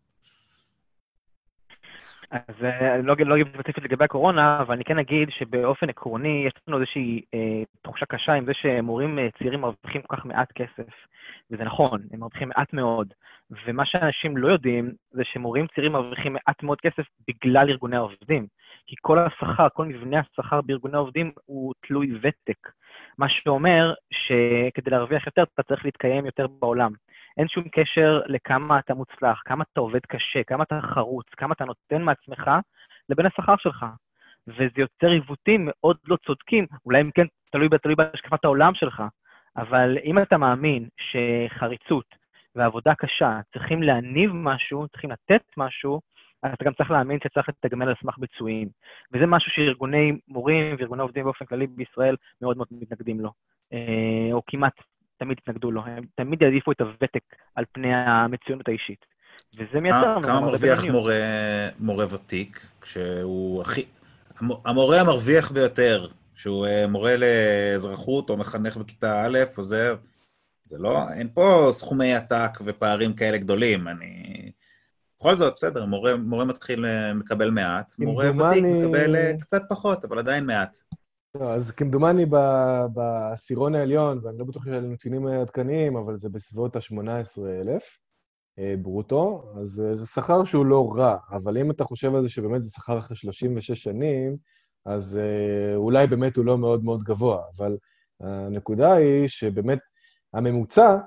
[2.31, 6.43] אז אה, אני לא, לא אגיד ספציפית לגבי הקורונה, אבל אני כן אגיד שבאופן עקרוני
[6.47, 10.51] יש לנו איזושהי אה, תחושה קשה עם זה שמורים אה, צעירים מרוויחים כל כך מעט
[10.51, 10.93] כסף,
[11.51, 13.13] וזה נכון, הם מרוויחים מעט מאוד.
[13.65, 18.47] ומה שאנשים לא יודעים זה שמורים צעירים מרוויחים מעט מאוד כסף בגלל ארגוני העובדים.
[18.87, 22.69] כי כל השכר, כל מבנה השכר בארגוני העובדים הוא תלוי ותק.
[23.17, 26.91] מה שאומר שכדי להרוויח יותר אתה צריך להתקיים יותר בעולם.
[27.39, 31.65] אין שום קשר לכמה אתה מוצלח, כמה אתה עובד קשה, כמה אתה חרוץ, כמה אתה
[31.65, 32.51] נותן מעצמך,
[33.09, 33.85] לבין השכר שלך.
[34.47, 39.03] וזה יוצר עיוותים מאוד לא צודקים, אולי אם כן תלוי, תלוי בהשקפת העולם שלך,
[39.57, 42.05] אבל אם אתה מאמין שחריצות
[42.55, 46.01] ועבודה קשה צריכים להניב משהו, צריכים לתת משהו,
[46.43, 48.67] אז אתה גם צריך להאמין שצריך לתגמל על סמך ביצועים.
[49.11, 53.31] וזה משהו שארגוני מורים וארגוני עובדים באופן כללי בישראל מאוד מאוד מתנגדים לו,
[53.73, 54.73] אה, או כמעט
[55.19, 57.23] תמיד התנגדו לו, הם תמיד יעדיפו את הוותק
[57.55, 59.05] על פני המצוינות האישית.
[59.57, 60.17] וזה מייצר.
[60.23, 61.15] כמה מרוויח מורה,
[61.79, 63.85] מורה ותיק, כשהוא הכי...
[64.65, 69.95] המורה המרוויח ביותר, שהוא אה, מורה לאזרחות או מחנך בכיתה א', עוזר,
[70.65, 73.87] זה לא, אין פה סכומי עתק ופערים כאלה גדולים.
[73.87, 74.51] אני...
[75.19, 80.05] בכל זאת, בסדר, מורה, מורה מתחיל אה, מקבל מעט, מורה ותיק מקבל אה, קצת פחות,
[80.05, 80.77] אבל עדיין מעט.
[81.35, 82.25] לא, אז כמדומני
[82.93, 87.83] בעשירון העליון, ואני לא בטוח שאלה נתונים עדכניים, אבל זה בסביבות ה-18,000
[88.59, 92.29] אה, ברוטו, אז אה, זה שכר שהוא לא רע, אבל אם אתה חושב על זה
[92.29, 94.37] שבאמת זה שכר אחרי 36 שנים,
[94.85, 97.77] אז אה, אולי באמת הוא לא מאוד מאוד גבוה, אבל
[98.19, 99.79] הנקודה היא שבאמת
[100.33, 100.97] הממוצע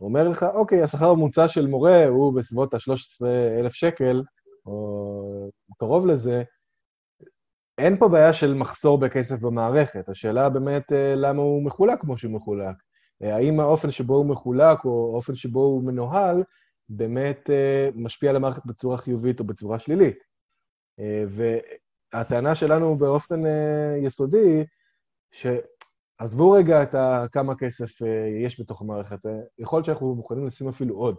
[0.00, 4.22] אומר לך, אוקיי, השכר הממוצע של מורה הוא בסביבות ה-13,000 שקל,
[4.66, 6.42] או קרוב לזה,
[7.78, 12.32] אין פה בעיה של מחסור בכסף במערכת, השאלה באמת אה, למה הוא מחולק כמו שהוא
[12.32, 12.76] מחולק.
[13.22, 16.42] אה, האם האופן שבו הוא מחולק או האופן שבו הוא מנוהל
[16.88, 20.18] באמת אה, משפיע על המערכת בצורה חיובית או בצורה שלילית.
[21.28, 23.40] והטענה שלנו באופן
[24.02, 24.64] יסודי,
[25.32, 26.94] שעזבו רגע את
[27.32, 27.90] כמה כסף
[28.44, 29.18] יש בתוך המערכת,
[29.58, 31.16] יכול להיות שאנחנו מוכנים לשים אפילו עוד,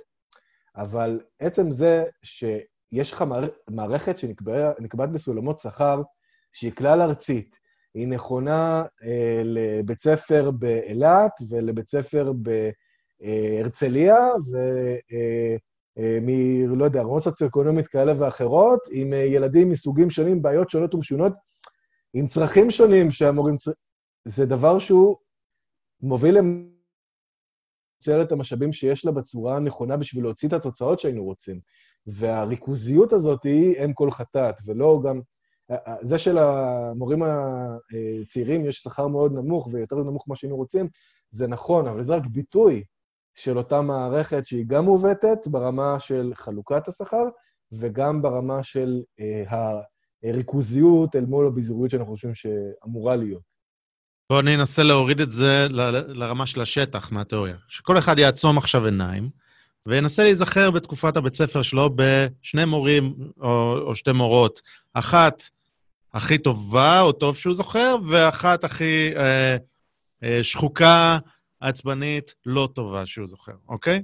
[0.75, 3.25] אבל עצם זה שיש לך
[3.69, 6.01] מערכת שנקבעת בסולמות שכר,
[6.53, 7.55] שהיא כלל ארצית,
[7.93, 12.31] היא נכונה אה, לבית ספר באילת ולבית ספר
[13.21, 16.29] בהרצליה, ומ...
[16.69, 21.33] אה, לא יודע, רמות סוציו-אקונומית כאלה ואחרות, עם אה, ילדים מסוגים שונים, בעיות שונות ומשונות,
[22.13, 23.57] עם צרכים שונים שהמורים...
[23.57, 23.71] צר...
[24.25, 25.17] זה דבר שהוא
[26.01, 31.59] מוביל לנצל את המשאבים שיש לה בצורה הנכונה בשביל להוציא את התוצאות שהיינו רוצים.
[32.07, 35.21] והריכוזיות הזאת היא אם כל חטאת, ולא גם...
[36.01, 37.23] זה שלמורים
[38.21, 40.87] הצעירים יש שכר מאוד נמוך ויותר נמוך ממה שהיינו רוצים,
[41.31, 42.83] זה נכון, אבל זה רק ביטוי
[43.35, 47.23] של אותה מערכת שהיא גם מעוותת ברמה של חלוקת השכר
[47.71, 49.43] וגם ברמה של אה,
[50.23, 53.41] הריכוזיות אל מול הביזוריות שאנחנו חושבים שאמורה להיות.
[54.29, 57.55] בואו אני אנסה להוריד את זה ל- לרמה של השטח מהתיאוריה.
[57.67, 59.29] שכל אחד יעצום עכשיו עיניים
[59.85, 64.61] וינסה להיזכר בתקופת הבית ספר שלו בשני מורים או, או שתי מורות.
[64.93, 65.43] אחת
[66.13, 69.57] הכי טובה, או טוב שהוא זוכר, ואחת הכי אה,
[70.23, 71.17] אה, שחוקה,
[71.59, 74.03] עצבנית, לא טובה שהוא זוכר, אוקיי?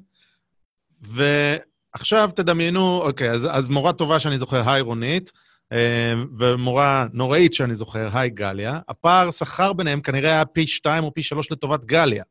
[1.01, 5.31] ועכשיו תדמיינו, אוקיי, אז, אז מורה טובה שאני זוכר, היי רונית,
[5.71, 8.79] אה, ומורה נוראית שאני זוכר, היי גליה.
[8.89, 12.23] הפער שכר ביניהם כנראה היה פי שתיים או פי שלוש לטובת גליה,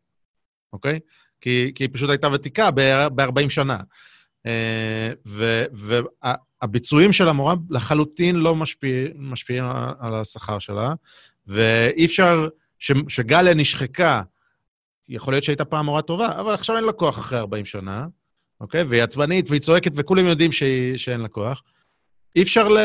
[0.73, 1.01] אוקיי?
[1.41, 3.79] כי, כי היא פשוט הייתה ותיקה ב-40 שנה.
[4.47, 5.13] אה,
[6.65, 9.65] והביצועים של המורה לחלוטין לא משפיע, משפיעים
[9.99, 10.95] על השכר שלה,
[11.47, 14.23] ואי אפשר, ש, שגליה נשחקה,
[15.09, 18.07] יכול להיות שהייתה פעם מורה טובה, אבל עכשיו אין לה כוח אחרי 40 שנה,
[18.61, 18.83] אוקיי?
[18.83, 21.63] והיא עצבנית והיא צועקת וכולם יודעים שהיא, שאין לה כוח.
[22.37, 22.79] אי אפשר ל...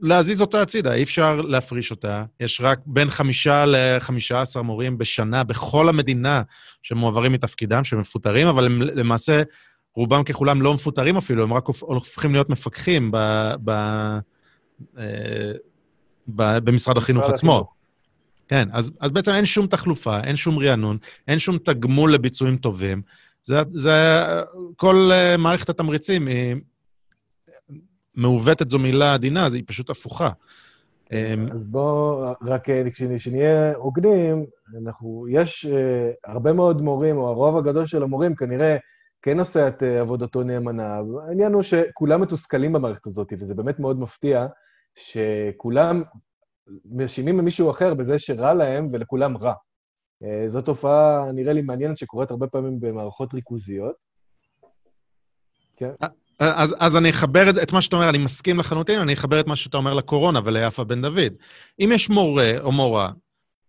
[0.00, 2.24] להזיז אותה הצידה, אי אפשר להפריש אותה.
[2.40, 6.42] יש רק בין חמישה לחמישה עשר מורים בשנה בכל המדינה
[6.82, 9.42] שמועברים מתפקידם, שמפוטרים, אבל הם למעשה
[9.96, 13.16] רובם ככולם לא מפוטרים אפילו, הם רק הופכים להיות מפקחים ב,
[13.64, 13.70] ב,
[14.98, 15.52] אה,
[16.28, 17.66] ב, במשרד החינוך עצמו.
[18.48, 20.98] כן, אז, אז בעצם אין שום תחלופה, אין שום רענון,
[21.28, 23.02] אין שום תגמול לביצועים טובים.
[23.42, 24.24] זה, זה
[24.76, 26.56] כל uh, מערכת התמריצים היא
[28.14, 30.30] מעוותת זו מילה עדינה, היא פשוט הפוכה.
[31.12, 32.82] אמ, אז בואו, רק אה,
[33.16, 34.44] כשנהיה הוגנים,
[34.84, 38.76] אנחנו, יש uh, הרבה מאוד מורים, או הרוב הגדול של המורים כנראה
[39.26, 41.00] כן עושה את uh, עבודתו נאמנה.
[41.28, 44.46] העניין הוא שכולם מתוסכלים במערכת הזאת, וזה באמת מאוד מפתיע
[44.94, 46.02] שכולם
[46.84, 49.52] מאשימים מישהו אחר בזה שרע להם ולכולם רע.
[50.22, 53.94] Uh, זו תופעה, נראה לי, מעניינת שקורית הרבה פעמים במערכות ריכוזיות.
[55.76, 55.90] כן.
[56.38, 59.46] אז, אז אני אחבר את, את מה שאתה אומר, אני מסכים לחלוטין, אני אחבר את
[59.46, 61.32] מה שאתה אומר לקורונה וליפה בן דוד.
[61.80, 63.10] אם יש מורה או מורה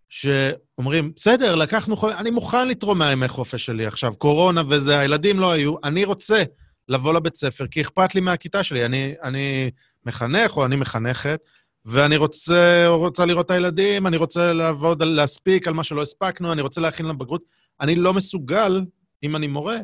[0.08, 5.52] שאומרים, בסדר, לקחנו חופש, אני מוכן לתרום מהימי חופש שלי עכשיו, קורונה וזה, הילדים לא
[5.52, 6.42] היו, אני רוצה
[6.88, 8.84] לבוא לבית ספר, כי אכפת לי מהכיתה שלי.
[8.84, 9.70] אני, אני
[10.06, 11.40] מחנך או אני מחנכת,
[11.84, 16.62] ואני רוצה, רוצה לראות את הילדים, אני רוצה לעבוד, להספיק על מה שלא הספקנו, אני
[16.62, 17.42] רוצה להכין לבגרות.
[17.80, 18.84] אני לא מסוגל,
[19.22, 19.76] אם אני מורה,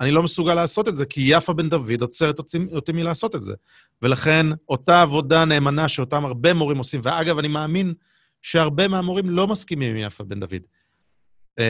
[0.00, 3.42] אני לא מסוגל לעשות את זה, כי יפה בן דוד עוצרת אותי, אותי מלעשות את
[3.42, 3.54] זה.
[4.02, 7.94] ולכן, אותה עבודה נאמנה שאותם הרבה מורים עושים, ואגב, אני מאמין
[8.42, 10.62] שהרבה מהמורים לא מסכימים עם יפה בן דוד.
[11.60, 11.62] Uh,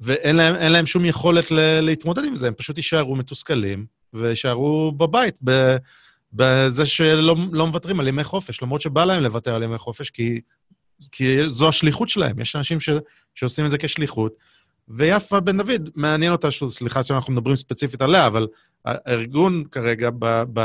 [0.00, 5.38] ואין להם, להם שום יכולת ל- להתמודד עם זה, הם פשוט יישארו מתוסכלים ויישארו בבית,
[6.32, 10.40] בזה שלא לא מוותרים על ימי חופש, למרות שבא להם לוותר על ימי חופש, כי,
[11.12, 12.40] כי זו השליחות שלהם.
[12.40, 12.88] יש אנשים ש,
[13.34, 14.34] שעושים את זה כשליחות,
[14.88, 18.46] ויפה בן דוד, מעניין אותה, שוב, סליחה שאנחנו מדברים ספציפית עליה, אבל
[18.84, 20.60] הארגון כרגע ב, ב,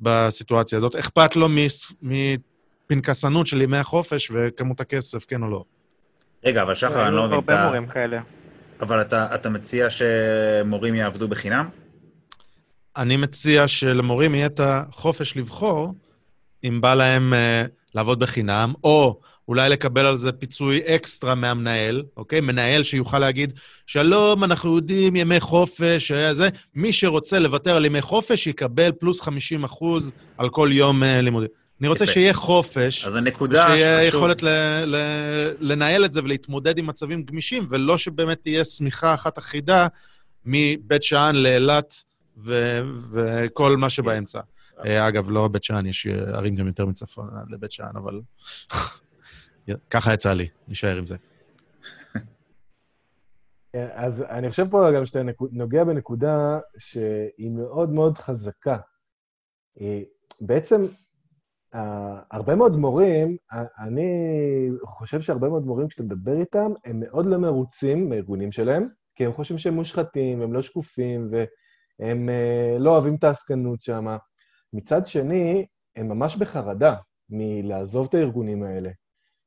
[0.00, 1.48] בסיטואציה הזאת, אכפת לו
[2.86, 5.64] מפנקסנות של ימי החופש וכמות הכסף, כן או לא.
[6.44, 8.20] רגע, אבל שחר, אני לא מבין, הרבה מורים כאלה.
[8.80, 11.68] אבל אתה, אתה מציע שמורים יעבדו בחינם?
[12.96, 15.94] אני מציע שלמורים יהיה את החופש לבחור
[16.64, 17.36] אם בא להם uh,
[17.94, 22.40] לעבוד בחינם, או אולי לקבל על זה פיצוי אקסטרה מהמנהל, אוקיי?
[22.40, 23.52] מנהל שיוכל להגיד,
[23.86, 26.48] שלום, אנחנו יודעים, ימי חופש, היה זה.
[26.74, 31.48] מי שרוצה לוותר על ימי חופש, יקבל פלוס 50 אחוז על כל יום uh, לימודים.
[31.80, 33.04] אני רוצה שיהיה חופש.
[33.04, 33.76] אז הנקודה שחשוב...
[33.76, 34.48] שיהיה יכולת ל,
[34.84, 34.96] ל,
[35.60, 39.88] לנהל את זה ולהתמודד עם מצבים גמישים, ולא שבאמת תהיה שמיכה אחת אחידה
[40.44, 41.94] מבית שאן לאילת
[42.36, 42.80] ו,
[43.12, 44.40] וכל מה שבאמצע.
[44.84, 48.20] אה, אגב, לא בית שאן, יש ערים גם יותר מצפון לבית שאן, אבל
[49.90, 51.16] ככה יצא לי, נשאר עם זה.
[53.72, 55.22] כן, אז אני חושב פה גם שאתה
[55.52, 58.76] נוגע בנקודה שהיא מאוד מאוד חזקה.
[59.80, 60.00] אה,
[61.76, 63.36] בעצם, הרבה מאוד מורים,
[63.78, 64.08] אני
[64.84, 69.32] חושב שהרבה מאוד מורים, כשאתה מדבר איתם, הם מאוד לא מרוצים מהארגונים שלהם, כי הם
[69.32, 74.16] חושבים שהם מושחתים, הם לא שקופים, והם אה, לא אוהבים את העסקנות שם.
[74.72, 75.66] מצד שני,
[75.96, 76.94] הם ממש בחרדה
[77.30, 78.90] מלעזוב את הארגונים האלה.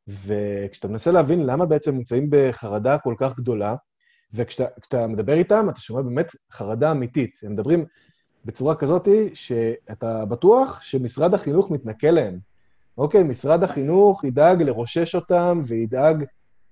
[0.08, 3.76] וכשאתה מנסה להבין למה בעצם נמצאים בחרדה כל כך גדולה,
[4.34, 7.32] וכשאתה מדבר איתם, אתה שומע באמת חרדה אמיתית.
[7.44, 7.86] הם מדברים
[8.46, 12.40] בצורה כזאת שאתה בטוח שמשרד החינוך מתנכל להם.
[12.98, 16.26] אוקיי, משרד החינוך ידאג לרושש אותם וידאג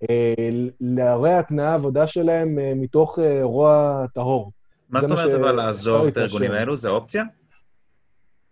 [0.10, 0.34] אה,
[0.81, 4.52] להרע תנאי העבודה שלהם אה, מתוך אה, רוע טהור.
[4.89, 6.76] מה זאת אומרת אבל לעזוב את הארגונים האלו?
[6.76, 7.23] זה אופציה?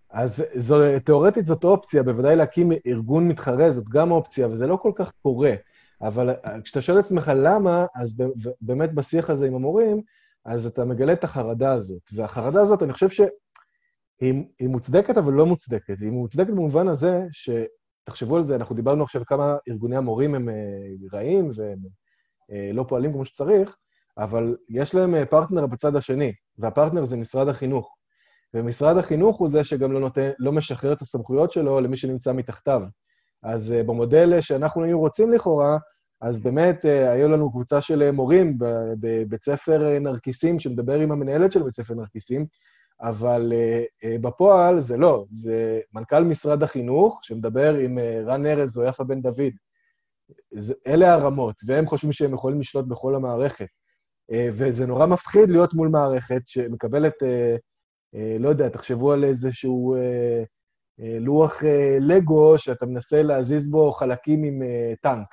[0.10, 4.92] אז זו, תיאורטית זאת אופציה, בוודאי להקים ארגון מתחרה זאת גם אופציה, וזה לא כל
[4.96, 5.54] כך קורה.
[6.02, 8.16] אבל אה, כשאתה שואל את עצמך למה, אז
[8.62, 10.02] באמת בשיח הזה עם המורים,
[10.46, 12.02] אז אתה מגלה את החרדה הזאת.
[12.14, 16.00] והחרדה הזאת, אני חושב שהיא מוצדקת, אבל לא מוצדקת.
[16.02, 20.56] היא מוצדקת במובן הזה שתחשבו על זה, אנחנו דיברנו עכשיו כמה ארגוני המורים הם אה,
[21.14, 21.80] רעים והם
[22.52, 23.76] אה, לא פועלים כמו שצריך,
[24.18, 27.96] אבל יש להם פרטנר בצד השני, והפרטנר זה משרד החינוך.
[28.54, 32.82] ומשרד החינוך הוא זה שגם לא, נותן, לא משחרר את הסמכויות שלו למי שנמצא מתחתיו.
[33.44, 35.78] אז במודל שאנחנו היינו רוצים לכאורה,
[36.28, 38.58] אז באמת uh, היו לנו קבוצה של מורים
[39.00, 42.46] בבית ספר נרקיסים, שמדבר עם המנהלת של בית ספר נרקיסים,
[43.02, 43.54] אבל
[44.22, 49.54] בפועל זה לא, זה מנכ"ל משרד החינוך, שמדבר עם רן ארז או יפה בן דוד.
[50.88, 53.68] אלה הרמות, והם חושבים שהם יכולים לשלוט בכל המערכת.
[54.32, 57.14] וזה נורא מפחיד להיות מול מערכת שמקבלת...
[58.16, 60.44] אה, לא יודע, תחשבו על איזשהו אה,
[61.00, 61.64] אה, לוח
[62.00, 64.62] לגו שאתה מנסה להזיז בו חלקים עם
[65.02, 65.28] טנק.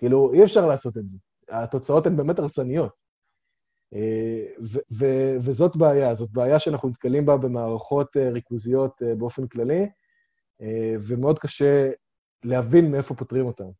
[0.00, 1.16] כאילו, אי אפשר לעשות את זה.
[1.48, 2.92] התוצאות הן באמת הרסניות.
[5.44, 9.88] וזאת בעיה, זאת בעיה שאנחנו נתקלים בה במערכות ריכוזיות באופן כללי,
[11.08, 11.90] ומאוד קשה
[12.44, 13.70] להבין מאיפה פותרים אותן.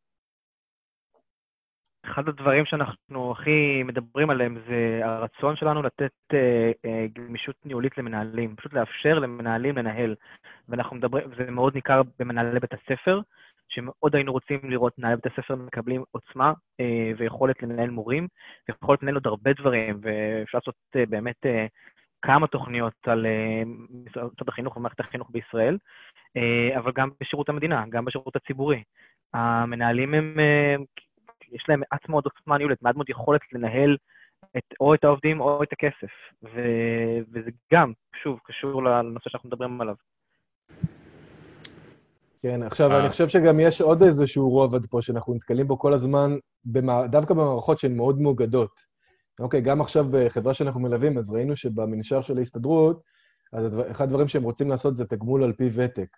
[2.07, 8.57] אחד הדברים שאנחנו הכי מדברים עליהם זה הרצון שלנו לתת אה, אה, גמישות ניהולית למנהלים,
[8.57, 10.15] פשוט לאפשר למנהלים לנהל.
[10.69, 13.21] ואנחנו מדברים, זה מאוד ניכר במנהלי בית הספר,
[13.71, 18.29] שמאוד היינו רוצים לראות מנהלי בית הספר מקבלים עוצמה אה, ויכולת לנהל מורים,
[18.69, 21.67] ויכולת לנהל עוד הרבה דברים, ואפשר לעשות אה, באמת אה,
[22.23, 23.27] כמה תוכניות על
[24.07, 25.79] משרד החינוך ומערכת החינוך בישראל,
[26.77, 28.83] אבל גם בשירות המדינה, גם בשירות הציבורי.
[29.35, 30.37] המנהלים הם,
[31.53, 33.97] יש להם מעט מאוד עוצמה ניהולת, מעט מאוד יכולת לנהל
[34.57, 36.13] את, או את העובדים או את הכסף.
[36.43, 36.61] ו,
[37.33, 37.93] וזה גם,
[38.23, 39.95] שוב, קשור לנושא שאנחנו מדברים עליו.
[42.43, 46.37] כן, עכשיו, אני חושב שגם יש עוד איזשהו רובד פה שאנחנו נתקלים בו כל הזמן,
[47.11, 48.71] דווקא במערכות שהן מאוד מאוגדות.
[49.41, 53.03] אוקיי, גם עכשיו בחברה שאנחנו מלווים, אז ראינו שבמנשר של ההסתדרות,
[53.53, 56.09] אז אחד הדברים שהם רוצים לעשות זה תגמול על פי ותק,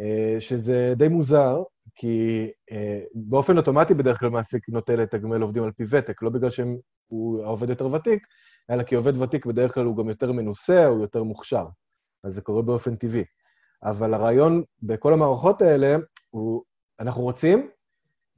[0.00, 1.62] אה, שזה די מוזר,
[1.94, 6.50] כי אה, באופן אוטומטי בדרך כלל מעסיק נוטה לתגמל עובדים על פי ותק, לא בגלל
[6.50, 8.22] שהוא העובד יותר ותיק,
[8.70, 11.66] אלא כי עובד ותיק בדרך כלל הוא גם יותר מנוסה, הוא יותר מוכשר.
[12.24, 13.24] אז זה קורה באופן טבעי.
[13.84, 15.96] אבל הרעיון בכל המערכות האלה
[16.30, 16.62] הוא,
[17.00, 17.68] אנחנו רוצים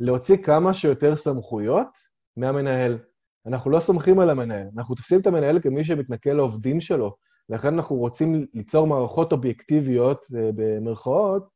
[0.00, 1.88] להוציא כמה שיותר סמכויות
[2.36, 2.98] מהמנהל.
[3.46, 7.16] אנחנו לא סומכים על המנהל, אנחנו תופסים את המנהל כמי שמתנכל לעובדים שלו,
[7.48, 11.48] לכן אנחנו רוצים ליצור מערכות אובייקטיביות, אה, במרכאות,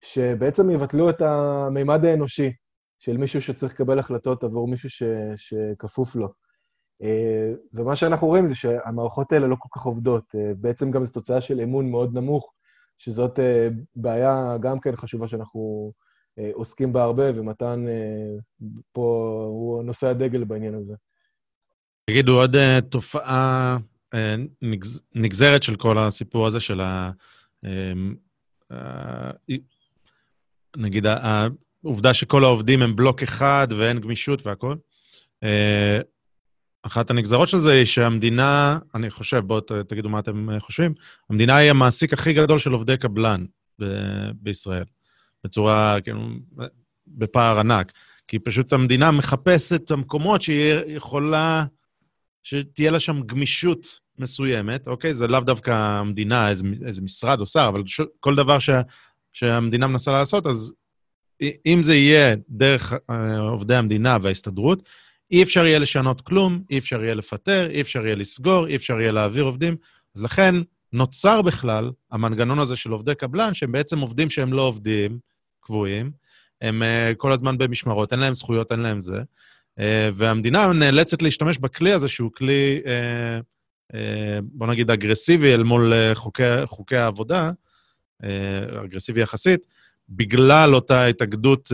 [0.00, 2.52] שבעצם יבטלו את המימד האנושי
[2.98, 5.02] של מישהו שצריך לקבל החלטות עבור מישהו ש,
[5.36, 6.28] שכפוף לו.
[7.02, 10.34] אה, ומה שאנחנו רואים זה שהמערכות האלה לא כל כך עובדות.
[10.34, 12.52] אה, בעצם גם זו תוצאה של אמון מאוד נמוך,
[13.02, 13.38] שזאת
[13.96, 15.92] בעיה גם כן חשובה שאנחנו
[16.52, 17.84] עוסקים בה הרבה, ומתן
[18.92, 20.94] פה הוא נושא הדגל בעניין הזה.
[22.10, 23.78] תגידו, עוד תופעה
[24.14, 24.34] אה,
[25.14, 27.10] נגזרת של כל הסיפור הזה של ה...
[27.64, 28.14] אמ,
[30.76, 34.78] נגיד, העובדה שכל העובדים הם בלוק אחד ואין גמישות והכול.
[36.82, 40.94] אחת הנגזרות של זה היא שהמדינה, אני חושב, בואו תגידו מה אתם חושבים,
[41.30, 43.44] המדינה היא המעסיק הכי גדול של עובדי קבלן
[43.80, 44.84] ב- בישראל,
[45.44, 46.28] בצורה, כאילו,
[47.06, 47.92] בפער ענק.
[48.28, 51.64] כי פשוט המדינה מחפשת את המקומות שהיא יכולה,
[52.42, 53.86] שתהיה לה שם גמישות
[54.18, 55.14] מסוימת, אוקיי?
[55.14, 58.70] זה לאו דווקא המדינה, איזה, איזה משרד או שר, אבל ש, כל דבר ש,
[59.32, 60.72] שהמדינה מנסה לעשות, אז
[61.66, 64.88] אם זה יהיה דרך אה, עובדי המדינה וההסתדרות,
[65.32, 69.00] אי אפשר יהיה לשנות כלום, אי אפשר יהיה לפטר, אי אפשר יהיה לסגור, אי אפשר
[69.00, 69.76] יהיה להעביר עובדים.
[70.16, 70.54] אז לכן
[70.92, 75.18] נוצר בכלל המנגנון הזה של עובדי קבלן, שהם בעצם עובדים שהם לא עובדים
[75.60, 76.10] קבועים,
[76.60, 79.22] הם uh, כל הזמן במשמרות, אין להם זכויות, אין להם זה.
[79.78, 79.82] Uh,
[80.14, 83.42] והמדינה נאלצת להשתמש בכלי הזה, שהוא כלי uh,
[83.94, 87.50] אה, בוא נגיד, אגרסיבי אל מול אה, חוקי, חוקי העבודה,
[88.24, 89.66] אה, אגרסיבי יחסית,
[90.08, 91.72] בגלל אותה התאגדות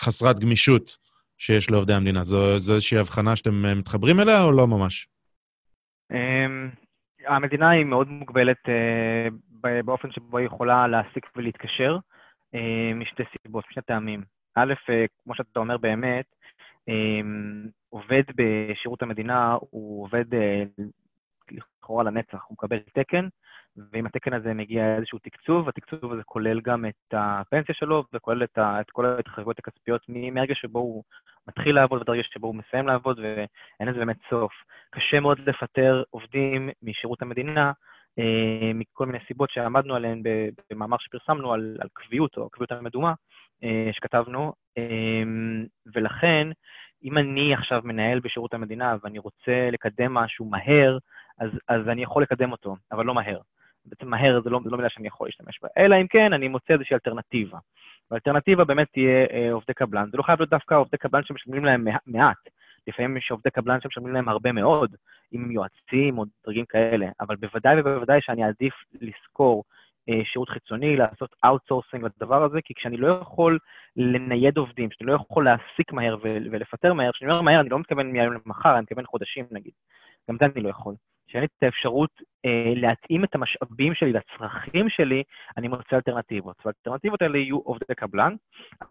[0.00, 0.96] חסרת גמישות
[1.38, 2.24] שיש לעובדי המדינה.
[2.24, 5.08] זו, זו איזושהי הבחנה שאתם מתחברים אליה או לא ממש?
[6.10, 6.70] אמ,
[7.26, 8.58] המדינה היא מאוד מוגבלת
[9.84, 11.98] באופן שבו היא יכולה להעסיק ולהתקשר,
[12.94, 14.22] משתי סיבות, משני טעמים.
[14.54, 14.74] א',
[15.24, 16.24] כמו שאתה אומר באמת,
[16.88, 20.62] אמ, עובד בשירות המדינה הוא עובד אה,
[21.50, 23.28] לכאורה לנצח, הוא מקבל תקן,
[23.92, 28.58] ועם התקן הזה מגיע איזשהו תקצוב, התקצוב הזה כולל גם את הפנסיה שלו וכולל את,
[28.58, 31.02] ה, את כל ההתחייבויות הכספיות מהרגע שבו הוא
[31.48, 34.52] מתחיל לעבוד ועד הרגע שבו הוא מסיים לעבוד, ואין לזה באמת סוף.
[34.90, 37.72] קשה מאוד לפטר עובדים משירות המדינה,
[38.18, 40.22] אה, מכל מיני סיבות שעמדנו עליהן
[40.70, 43.12] במאמר שפרסמנו על, על קביעות או קביעות המדומה
[43.64, 45.22] אה, שכתבנו, אה,
[45.94, 46.48] ולכן
[47.04, 50.98] אם אני עכשיו מנהל בשירות המדינה ואני רוצה לקדם משהו מהר,
[51.38, 53.38] אז, אז אני יכול לקדם אותו, אבל לא מהר.
[53.86, 56.48] בעצם מהר זה לא, זה לא מילה שאני יכול להשתמש בה, אלא אם כן אני
[56.48, 57.58] מוצא איזושהי אלטרנטיבה.
[58.10, 60.08] והאלטרנטיבה באמת תהיה אה, עובדי קבלן.
[60.10, 62.36] זה לא חייב להיות דווקא עובדי קבלן שמשלמים להם מעט.
[62.86, 64.96] לפעמים יש עובדי קבלן שמשלמים להם הרבה מאוד,
[65.32, 69.64] אם הם יועצים או דרגים כאלה, אבל בוודאי ובוודאי שאני אעדיף לשכור
[70.08, 73.58] אה, שירות חיצוני, לעשות outsourcing לדבר הזה, כי כשאני לא יכול
[73.96, 78.12] לנייד עובדים, כשאני לא יכול להעסיק מהר ולפטר מהר, כשאני אומר מהר, אני לא מתכוון
[78.12, 79.72] מהיום למחר, אני מתכוון חודשים נגיד.
[80.30, 80.94] גם זה אני לא יכול.
[81.30, 82.10] כשאין לי את האפשרות
[82.46, 85.22] אה, להתאים את המשאבים שלי לצרכים שלי,
[85.56, 86.56] אני מוצא אלטרנטיבות.
[86.64, 88.34] והאלטרנטיבות האלה יהיו עובדי קבלן,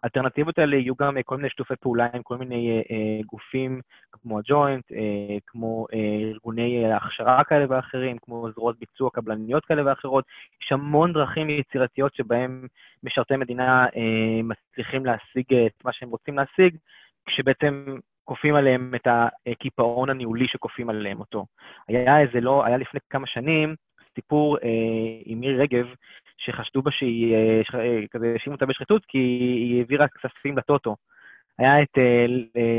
[0.02, 3.80] האלטרנטיבות האלה יהיו גם אה, כל מיני שיתופי פעולה עם כל מיני אה, אה, גופים
[4.12, 9.86] כמו הג'וינט, אה, כמו אה, ארגוני אה, הכשרה כאלה ואחרים, כמו זרועות ביצוע קבלניות כאלה
[9.86, 10.24] ואחרות.
[10.62, 12.66] יש המון דרכים יצירתיות שבהם
[13.02, 16.76] משרתי מדינה אה, מצליחים להשיג את מה שהם רוצים להשיג,
[17.26, 19.06] כשבעצם כופים עליהם את
[19.46, 21.46] הקיפאון הניהולי שכופים עליהם אותו.
[21.88, 23.74] היה איזה לא, היה לפני כמה שנים
[24.14, 24.68] סיפור אה,
[25.24, 25.86] עם מירי רגב,
[26.38, 30.96] שחשדו בה שהיא, אה, אה כזה, האשימו אותה בשחיתות, כי היא העבירה כספים לטוטו.
[31.58, 31.98] היה את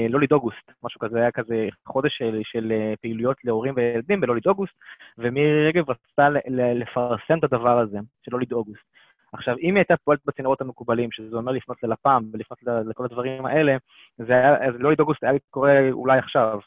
[0.10, 4.74] לוליד אוגוסט, משהו כזה, היה כזה חודש של, של פעילויות להורים וילדים בלוליד אוגוסט,
[5.18, 8.91] ומירי רגב רצתה לפרסם את הדבר הזה, של לוליד אוגוסט.
[9.34, 13.78] עכשיו, אם היא הייתה פועלת בצינורות המקובלים, שזה אומר לפנות ללפ"ם ולפנות לכל הדברים האלה,
[14.18, 16.60] זה היה, אז לוליד אוגוסט היה קורה אולי עכשיו,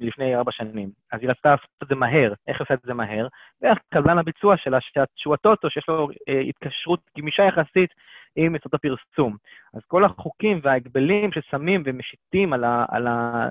[0.00, 0.90] לפני ארבע שנים.
[1.12, 2.32] אז היא רצתה לעשות את זה מהר.
[2.48, 3.26] איך עושה את זה מהר?
[3.62, 4.78] דרך קבלן הביצוע שלה,
[5.16, 7.90] שהוא הטוטו, שיש לו אה, התקשרות גמישה יחסית
[8.36, 9.36] עם משרד הפרסום.
[9.74, 13.48] אז כל החוקים וההגבלים ששמים ומשיתים על, ה, על, ה,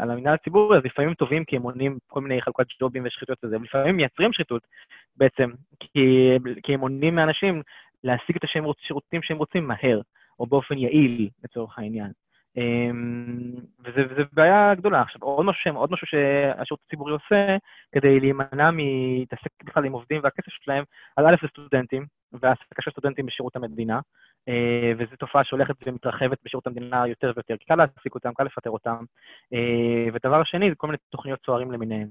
[0.00, 3.56] על המינהל הציבורי, אז לפעמים טובים כי הם מונעים כל מיני חלוקת ג'ובים ושחיתויות וזה,
[3.56, 4.62] ולפעמים מייצרים שחיתות
[5.16, 5.50] בעצם,
[5.80, 6.30] כי,
[6.62, 7.62] כי הם מונעים מאנשים
[8.04, 10.00] להשיג את השירותים שהם רוצים מהר,
[10.40, 12.10] או באופן יעיל, לצורך העניין.
[12.56, 13.52] אמ,
[13.84, 15.02] וזה, וזה בעיה גדולה.
[15.02, 17.56] עכשיו, עוד משהו, עוד משהו שהשירות הציבורי עושה
[17.92, 20.84] כדי להימנע מתעסק בכלל עם עובדים והכסף שלהם,
[21.16, 24.00] אז א' זה סטודנטים, והעסקה של סטודנטים בשירות המדינה, אה,
[24.98, 27.54] וזו תופעה שהולכת ומתרחבת בשירות המדינה יותר ויותר.
[27.68, 29.04] קל להעסיק אותם, קל לפטר אותם.
[29.54, 32.08] אה, ודבר שני, זה כל מיני תוכניות צוערים למיניהם.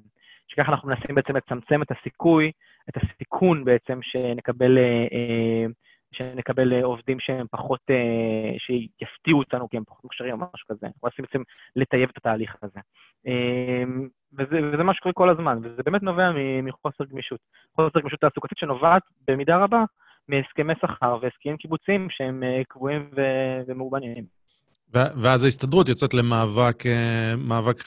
[0.48, 2.52] שככה אנחנו מנסים בעצם לצמצם את הסיכוי,
[2.90, 4.78] את הסיכון בעצם שנקבל...
[4.78, 5.66] אה,
[6.12, 10.88] שנקבל אה, עובדים שהם פחות, אה, שיפתיעו אותנו כי הם פחות מוכשרים או משהו כזה.
[10.88, 11.42] אנחנו מנסים בעצם
[11.76, 12.80] לטייב את התהליך הזה.
[14.34, 16.32] וזה, וזה מה שקורה כל הזמן, וזה באמת נובע
[16.64, 17.40] מחוסר גמישות.
[17.76, 19.84] חוסר גמישות תעסוקתית שנובעת במידה רבה
[20.30, 23.10] מהסכמי שכר והסכמים קיבוציים שהם אה, קבועים
[23.68, 24.26] ומאובנים.
[24.94, 26.84] ואז ההסתדרות יוצאת למאבק
[27.38, 27.84] מאבק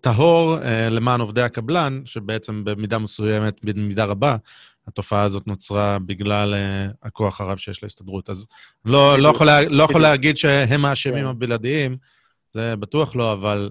[0.00, 0.56] טהור
[0.90, 4.36] למען עובדי הקבלן, שבעצם במידה מסוימת, במידה רבה,
[4.88, 6.54] התופעה הזאת נוצרה בגלל
[7.02, 8.30] הכוח הרב שיש להסתדרות.
[8.30, 8.46] אז
[8.84, 11.30] לא, לא, יכול, לה, לא יכול להגיד שהם האשמים כן.
[11.30, 11.96] הבלעדיים,
[12.50, 13.70] זה בטוח לא, אבל...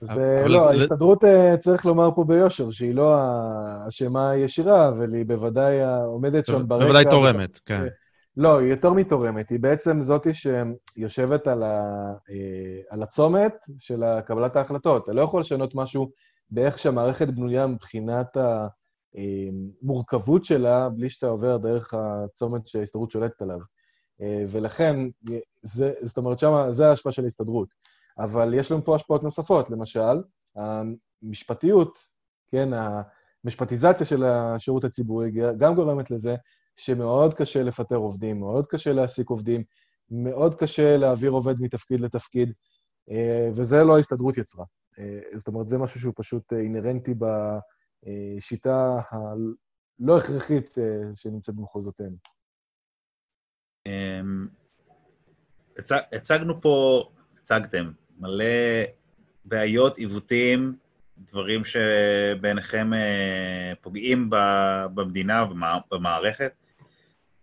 [0.00, 0.50] זה אבל...
[0.50, 5.74] לא, ההסתדרות, uh, צריך לומר פה ביושר, שהיא לא האשמה הישירה, אבל היא בוודאי
[6.06, 6.84] עומדת שם ברקע.
[6.84, 7.86] בוודאי תורמת, כן.
[8.36, 9.50] לא, היא יותר מתורמת.
[9.50, 15.04] היא בעצם זאתי שיושבת על, ה, אה, על הצומת של קבלת ההחלטות.
[15.04, 16.10] אתה לא יכול לשנות משהו
[16.50, 18.36] באיך שהמערכת בנויה מבחינת.
[19.16, 23.58] המורכבות שלה בלי שאתה עובר דרך הצומת שההסתדרות שולטת עליו.
[24.20, 24.96] אה, ולכן,
[25.62, 27.68] זה, זאת אומרת, שמה, זה ההשפעה של ההסתדרות.
[28.18, 30.22] אבל יש לנו פה השפעות נוספות, למשל,
[30.56, 31.98] המשפטיות,
[32.50, 32.68] כן,
[33.44, 36.34] המשפטיזציה של השירות הציבורי גם גורמת לזה
[36.76, 39.64] שמאוד קשה לפטר עובדים, מאוד קשה להעסיק עובדים,
[40.10, 42.52] מאוד קשה להעביר עובד מתפקיד לתפקיד,
[43.54, 44.64] וזה לא ההסתדרות יצרה.
[45.34, 47.24] זאת אומרת, זה משהו שהוא פשוט אינהרנטי ב...
[48.40, 50.74] שיטה הלא הכרחית
[51.14, 52.16] שנמצאת במחוזותינו.
[53.86, 54.48] אמ,
[56.12, 57.04] הצגנו פה,
[57.40, 58.44] הצגתם, מלא
[59.44, 60.76] בעיות, עיוותים,
[61.18, 64.30] דברים שבעיניכם אה, פוגעים
[64.94, 65.44] במדינה
[65.90, 66.52] ובמערכת.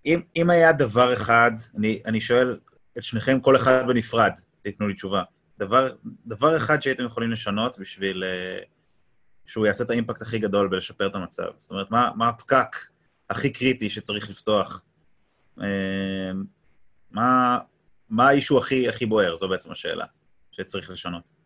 [0.05, 2.59] אם, אם היה דבר אחד, אני, אני שואל
[2.97, 4.31] את שניכם, כל אחד בנפרד,
[4.61, 5.23] תיתנו לי תשובה.
[5.59, 5.89] דבר,
[6.25, 8.65] דבר אחד שהייתם יכולים לשנות בשביל uh,
[9.45, 11.47] שהוא יעשה את האימפקט הכי גדול בלשפר את המצב.
[11.57, 12.75] זאת אומרת, מה, מה הפקק
[13.29, 14.83] הכי קריטי שצריך לפתוח?
[15.59, 15.63] אמ,
[17.11, 17.59] מה,
[18.09, 19.35] מה האישו הכי, הכי בוער?
[19.35, 20.05] זו בעצם השאלה
[20.53, 21.43] שצריך לשנות.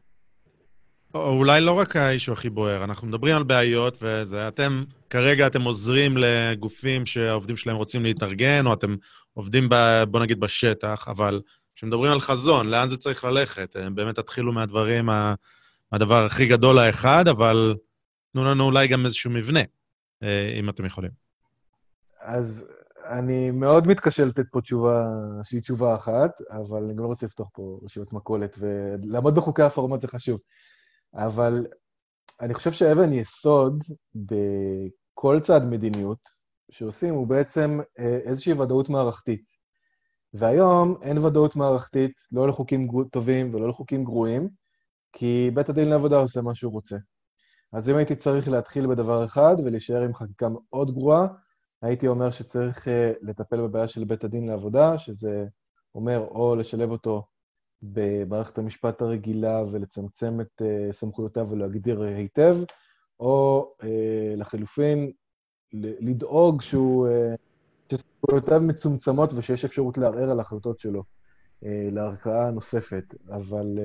[1.13, 5.61] או אולי לא רק האישו הכי בוער, אנחנו מדברים על בעיות, וזה, אתם, כרגע אתם
[5.61, 8.95] עוזרים לגופים שהעובדים שלהם רוצים להתארגן, או אתם
[9.33, 11.41] עובדים, ב, בוא נגיד, בשטח, אבל
[11.75, 13.75] כשמדברים על חזון, לאן זה צריך ללכת?
[13.93, 15.09] באמת תתחילו מהדברים,
[15.91, 17.75] מהדבר הכי גדול האחד, אבל
[18.33, 19.61] תנו לנו אולי גם איזשהו מבנה,
[20.23, 21.11] אה, אם אתם יכולים.
[22.19, 22.67] אז
[23.09, 25.05] אני מאוד מתקשה לתת פה תשובה
[25.43, 30.01] שהיא תשובה אחת, אבל אני גם לא רוצה לפתוח פה רשימת מכולת, ולעמוד בחוקי הפורמט
[30.01, 30.39] זה חשוב.
[31.13, 31.67] אבל
[32.41, 33.83] אני חושב שאבן יסוד
[34.15, 36.19] בכל צעד מדיניות
[36.71, 39.45] שעושים הוא בעצם אה, איזושהי ודאות מערכתית.
[40.33, 44.49] והיום אין ודאות מערכתית, לא לחוקים טובים ולא לחוקים גרועים,
[45.13, 46.97] כי בית הדין לעבודה עושה מה שהוא רוצה.
[47.73, 51.27] אז אם הייתי צריך להתחיל בדבר אחד ולהישאר עם חקיקה מאוד גרועה,
[51.81, 55.45] הייתי אומר שצריך אה, לטפל בבעיה של בית הדין לעבודה, שזה
[55.95, 57.25] אומר או לשלב אותו
[57.81, 62.57] במערכת המשפט הרגילה ולצמצם את אה, סמכויותיו ולהגדיר היטב,
[63.19, 65.11] או אה, לחלופין,
[65.73, 67.07] לדאוג שהוא,
[67.91, 71.03] שסמכויותיו מצומצמות ושיש אפשרות לערער על ההחלטות שלו.
[71.91, 73.15] לערכאה נוספת.
[73.29, 73.79] אבל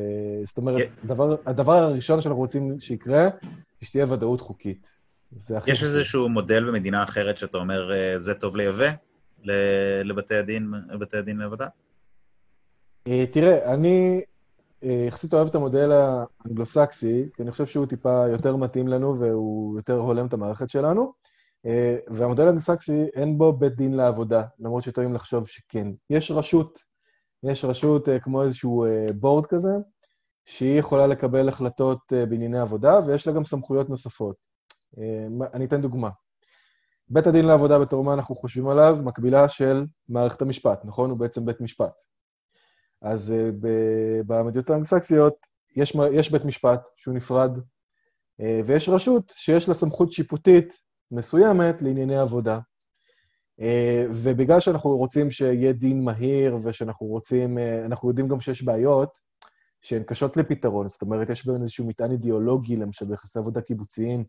[0.44, 3.28] זאת אומרת, הדבר, הדבר הראשון שאנחנו רוצים שיקרה,
[3.80, 5.01] שתהיה ודאות חוקית.
[5.66, 8.92] יש איזשהו מודל במדינה אחרת שאתה אומר, אה, זה טוב לייבא
[10.04, 11.66] לבתי הדין, לבתי הדין לעבודה?
[13.06, 14.20] אה, תראה, אני
[14.84, 19.78] אה, יחסית אוהב את המודל האנגלוסקסי, כי אני חושב שהוא טיפה יותר מתאים לנו והוא
[19.78, 21.22] יותר הולם את המערכת שלנו.
[22.08, 25.88] והמודל האנגלוסקסי, אין בו בית דין לעבודה, למרות שטועים לחשוב שכן.
[26.10, 26.80] יש רשות
[27.42, 29.70] יש רשות כמו איזשהו בורד כזה,
[30.46, 34.51] שהיא יכולה לקבל החלטות בענייני עבודה, ויש לה גם סמכויות נוספות.
[35.54, 36.10] אני אתן דוגמה.
[37.08, 41.10] בית הדין לעבודה, בתור מה אנחנו חושבים עליו, מקבילה של מערכת המשפט, נכון?
[41.10, 41.92] הוא בעצם בית משפט.
[43.02, 43.34] אז
[44.26, 45.34] במדינות האנגלסקסיות
[45.76, 47.58] יש, יש בית משפט שהוא נפרד,
[48.64, 50.74] ויש רשות שיש לה סמכות שיפוטית
[51.10, 52.58] מסוימת לענייני עבודה.
[54.10, 59.18] ובגלל שאנחנו רוצים שיהיה דין מהיר ושאנחנו רוצים, אנחנו יודעים גם שיש בעיות
[59.80, 64.24] שהן קשות לפתרון, זאת אומרת, יש בהן איזשהו מטען אידיאולוגי, למשל ביחסי עבודה קיבוציים,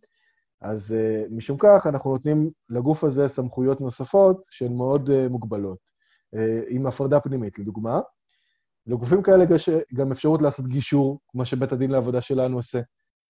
[0.64, 5.78] אז uh, משום כך אנחנו נותנים לגוף הזה סמכויות נוספות שהן מאוד uh, מוגבלות,
[6.36, 8.02] uh, עם הפרדה פנימית, לדוגמה.
[8.88, 12.82] לגופים כאלה יש גם אפשרות לעשות גישור, כמו שבית הדין לעבודה שלנו עושה.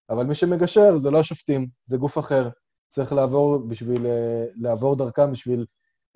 [0.09, 2.49] אבל מי שמגשר זה לא השופטים, זה גוף אחר.
[2.89, 5.65] צריך לעבור בשביל, uh, לעבור דרכם בשביל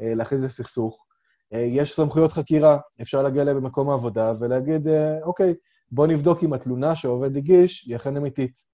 [0.01, 1.05] uh, להכריז לסכסוך.
[1.53, 4.87] Uh, יש סמכויות חקירה, אפשר להגיע אליהם במקום העבודה ולהגיד,
[5.23, 5.53] אוקיי,
[5.91, 8.66] בוא נבדוק אם התלונה שהעובד הגיש היא אכן אמיתית.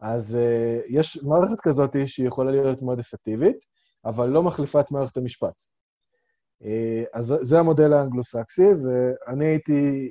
[0.00, 3.56] אז uh, יש מערכת כזאת שהיא יכולה להיות מאוד אפקטיבית,
[4.04, 5.62] אבל לא מחליפה את מערכת המשפט.
[6.62, 6.66] Uh,
[7.14, 10.10] אז זה המודל האנגלו-סקסי, ואני הייתי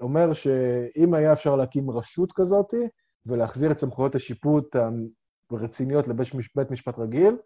[0.00, 2.74] אומר שאם היה אפשר להקים רשות כזאת
[3.26, 4.76] ולהחזיר את סמכויות השיפוט
[5.50, 7.36] הרציניות לבית משפט רגיל,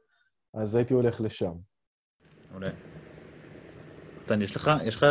[0.55, 1.53] אז הייתי הולך לשם.
[2.51, 2.71] מעולה.
[4.23, 5.07] מתן, יש לך, יש לך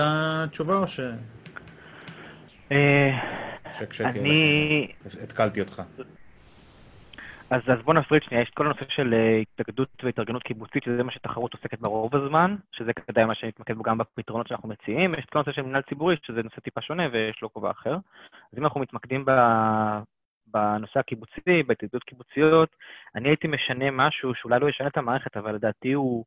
[0.51, 0.99] תשובה או ש...
[2.71, 3.11] אה,
[3.71, 4.91] שקשתי אני...
[5.23, 5.81] התקלתי אותך.
[7.51, 11.03] אז, אז בוא נפריד שנייה, יש את כל הנושא של אה, התאגדות והתארגנות קיבוצית, שזה
[11.03, 15.13] מה שתחרות עוסקת ברוב הזמן, שזה כדאי מה שנתמקד בו גם בפתרונות שאנחנו מציעים.
[15.13, 17.93] יש את כל הנושא של מנהל ציבורי, שזה נושא טיפה שונה ויש לו כובע אחר.
[18.53, 19.31] אז אם אנחנו מתמקדים ב...
[20.47, 22.69] בנושא הקיבוצי, בהתאגדות קיבוציות,
[23.15, 26.25] אני הייתי משנה משהו שאולי לא ישנה את המערכת, אבל לדעתי הוא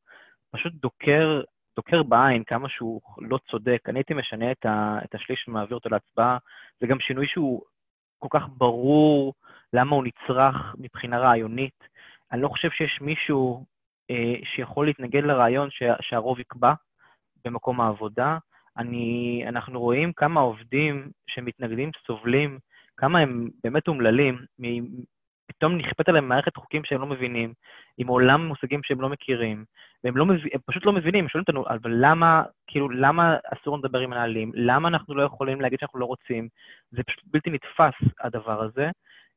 [0.50, 1.42] פשוט דוקר,
[1.76, 3.82] דוקר בעין כמה שהוא לא צודק.
[3.88, 6.38] אני הייתי משנה את, ה, את השליש ומעביר אותו להצבעה.
[6.80, 7.62] זה גם שינוי שהוא
[8.18, 9.34] כל כך ברור,
[9.74, 11.88] למה הוא נצרך מבחינה רעיונית.
[12.32, 13.64] אני לא חושב שיש מישהו
[14.10, 16.72] אה, שיכול להתנגד לרעיון שה, שהרוב יקבע
[17.44, 18.38] במקום העבודה.
[18.76, 22.58] אני, אנחנו רואים כמה עובדים שמתנגדים סובלים,
[22.96, 24.38] כמה הם באמת אומללים,
[25.46, 27.52] פתאום נכפת עליהם מערכת חוקים שהם לא מבינים,
[27.98, 29.64] עם עולם מושגים שהם לא מכירים,
[30.04, 30.40] והם לא מב...
[30.52, 34.52] הם פשוט לא מבינים, שואלים אותנו, אבל למה, כאילו, למה אסור לדבר עם מנהלים?
[34.54, 36.48] למה אנחנו לא יכולים להגיד שאנחנו לא רוצים?
[36.90, 38.90] זה פשוט בלתי נתפס, הדבר הזה.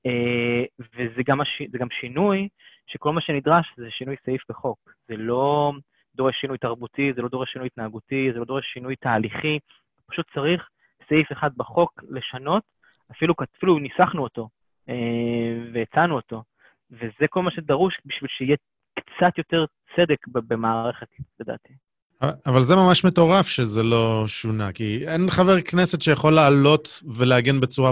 [0.08, 1.62] אה, וזה גם, הש...
[1.72, 2.48] גם שינוי,
[2.88, 4.80] שכל מה שנדרש זה שינוי סעיף בחוק.
[5.08, 5.74] זה לא
[6.16, 9.60] דורש שינוי תרבותי, זה לא דורש שינוי התנהגותי, זה לא דורש שינוי תהליכי,
[10.08, 10.70] פשוט צריך
[11.10, 12.64] סעיף אחד בחוק לשנות,
[13.12, 14.50] אפילו, אפילו ניסחנו אותו
[14.90, 16.44] אה, והצענו אותו,
[16.92, 18.58] וזה כל מה שדרוש בשביל שיהיה
[19.00, 19.66] קצת יותר
[19.96, 21.08] צדק במערכת,
[21.40, 21.74] לדעתי.
[22.22, 27.92] אבל זה ממש מטורף שזה לא שונה, כי אין חבר כנסת שיכול לעלות ולהגן בצורה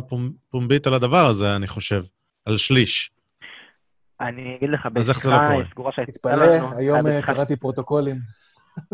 [0.49, 2.03] פומבית על הדבר הזה, אני חושב,
[2.45, 3.11] על שליש.
[4.22, 6.45] אני אגיד לך, בשיחה סגורה שהייתה לנו...
[6.45, 8.15] תתפלא, היום אה, קראתי פרוטוקולים.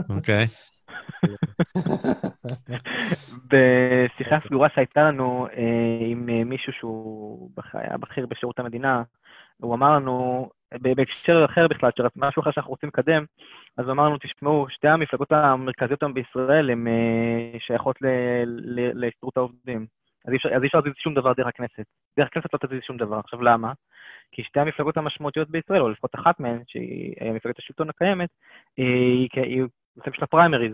[0.10, 0.48] אוקיי.
[3.52, 9.04] בשיחה סגורה שהייתה לנו אה, עם אה, מישהו שהוא היה בכיר בשירות המדינה,
[9.62, 10.50] הוא אמר לנו,
[10.82, 13.26] בהקשר אחר בכלל, משהו אחר שאנחנו רוצים לקדם,
[13.78, 17.96] אז הוא אמר לנו, תשמעו, שתי המפלגות המרכזיות היום בישראל הן אה, שייכות
[18.94, 19.86] להסתדרות העובדים.
[20.26, 21.86] אז אי אפשר להזיז שום דבר דרך הכנסת.
[22.20, 23.20] דרך הכנסת לא תזיז שום דבר.
[23.20, 23.74] עכשיו, למה?
[24.32, 28.30] כי שתי המפלגות המשמעותיות בישראל, או לפחות אחת מהן, שהיא מפלגת השלטון הקיימת,
[28.78, 29.64] היא, היא
[29.96, 30.74] נושאים של הפריימריז.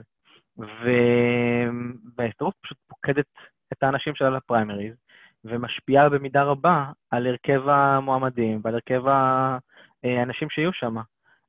[2.17, 3.25] וההסתדרות פשוט פוקדת
[3.73, 4.95] את האנשים שלה לפריימריז,
[5.47, 9.03] ומשפיעה במידה רבה על הרכב המועמדים ועל הרכב
[10.03, 10.95] האנשים שיהיו שם.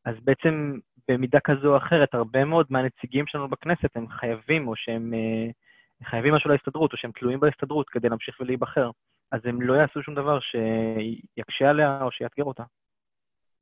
[0.05, 5.15] אז בעצם במידה כזו או אחרת, הרבה מאוד מהנציגים שלנו בכנסת הם חייבים, או שהם
[5.15, 5.51] אה,
[6.09, 8.91] חייבים משהו להסתדרות, או שהם תלויים בהסתדרות כדי להמשיך ולהיבחר.
[9.33, 12.62] אז הם לא יעשו שום דבר שיקשה עליה או שיאתגר אותה.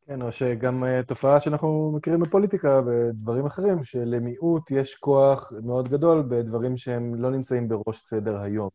[0.07, 6.23] כן, או שגם uh, תופעה שאנחנו מכירים בפוליטיקה ודברים אחרים, שלמיעוט יש כוח מאוד גדול
[6.31, 8.69] בדברים שהם לא נמצאים בראש סדר היום.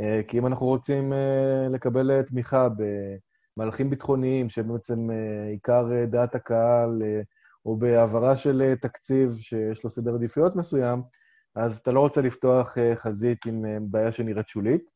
[0.00, 2.68] Uh, כי אם אנחנו רוצים uh, לקבל תמיכה
[3.56, 5.08] במהלכים ביטחוניים, שבעצם
[5.50, 7.02] עיקר דעת הקהל,
[7.66, 11.02] או בהעברה של תקציב שיש לו סדר עדיפויות מסוים,
[11.54, 14.90] אז אתה לא רוצה לפתוח חזית עם בעיה שנראית שולית.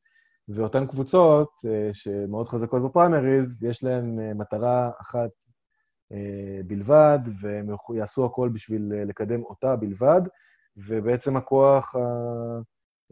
[0.48, 1.50] ואותן קבוצות
[1.92, 5.30] שמאוד חזקות בפריימריז, יש להן מטרה אחת
[6.12, 10.20] אה, בלבד, והם יעשו הכל בשביל אה, לקדם אותה בלבד,
[10.76, 11.94] ובעצם הכוח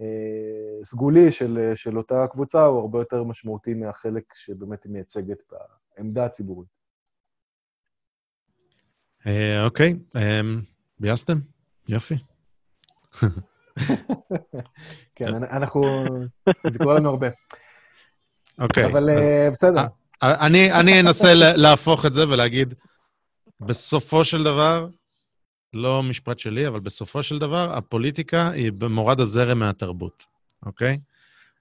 [0.01, 5.39] אה, של, של אותה קבוצה הוא הרבה יותר משמעותי מהחלק שבאמת היא מייצגת
[5.97, 6.68] בעמדה הציבורית.
[9.64, 9.98] אוקיי,
[11.01, 11.39] ביאסתם?
[11.89, 12.14] יופי.
[15.16, 15.82] כן, אנחנו...
[16.66, 17.28] זה קורה לנו הרבה.
[18.59, 18.86] אוקיי.
[18.86, 19.86] אבל אה, בסדר.
[20.23, 22.74] אני אנסה להפוך את זה ולהגיד,
[23.60, 24.89] בסופו של דבר,
[25.77, 30.24] לא משפט שלי, אבל בסופו של דבר, הפוליטיקה היא במורד הזרם מהתרבות,
[30.66, 30.98] אוקיי?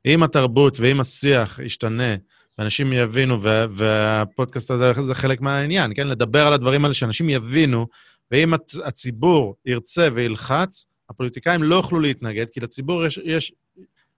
[0.05, 2.15] אם התרבות ואם השיח ישתנה,
[2.57, 6.07] ואנשים יבינו, והפודקאסט הזה זה חלק מהעניין, כן?
[6.07, 7.87] לדבר על הדברים האלה, שאנשים יבינו,
[8.31, 8.53] ואם
[8.85, 13.51] הציבור ירצה וילחץ, הפוליטיקאים לא יוכלו להתנגד, כי לציבור יש, יש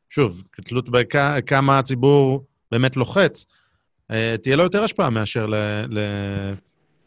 [0.09, 3.45] שוב, כתלות בכמה הציבור באמת לוחץ,
[4.11, 5.47] אה, תהיה לו יותר השפעה מאשר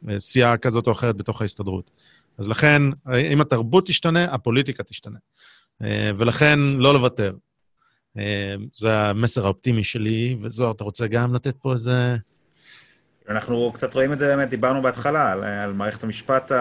[0.03, 1.91] לסיעה כזאת או אחרת בתוך ההסתדרות.
[2.41, 2.83] אז לכן,
[3.33, 5.19] אם התרבות תשתנה, הפוליטיקה תשתנה.
[5.83, 7.35] אה, ולכן, לא לוותר.
[8.19, 12.17] אה, זה המסר האופטימי שלי, וזוהר, אתה רוצה גם לתת פה איזה...
[13.29, 16.53] אנחנו קצת רואים את זה באמת, דיברנו בהתחלה, על, על מערכת המשפט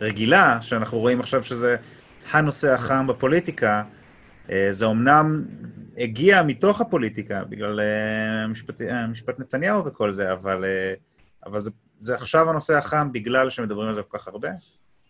[0.00, 1.76] הרגילה, שאנחנו רואים עכשיו שזה
[2.32, 3.82] הנושא החם בפוליטיקה.
[4.50, 5.44] אה, זה אומנם
[5.98, 7.80] הגיע מתוך הפוליטיקה, בגלל
[8.48, 10.64] משפט, משפט נתניהו וכל זה, אבל,
[11.46, 14.48] אבל זה, זה עכשיו הנושא החם בגלל שמדברים על זה כל כך הרבה.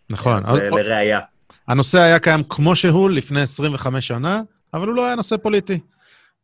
[0.09, 0.37] נכון.
[0.37, 1.19] אז לראייה.
[1.67, 4.41] הנושא היה קיים כמו שהוא לפני 25 שנה,
[4.73, 5.79] אבל הוא לא היה נושא פוליטי.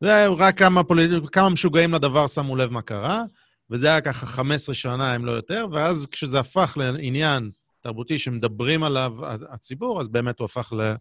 [0.01, 1.11] זה היה רק כמה, פוליט...
[1.31, 3.23] כמה משוגעים לדבר שמו לב מה קרה,
[3.69, 7.49] וזה היה ככה 15 שנה, אם לא יותר, ואז כשזה הפך לעניין
[7.81, 9.13] תרבותי שמדברים עליו
[9.49, 10.93] הציבור, אז באמת הוא הפך ל...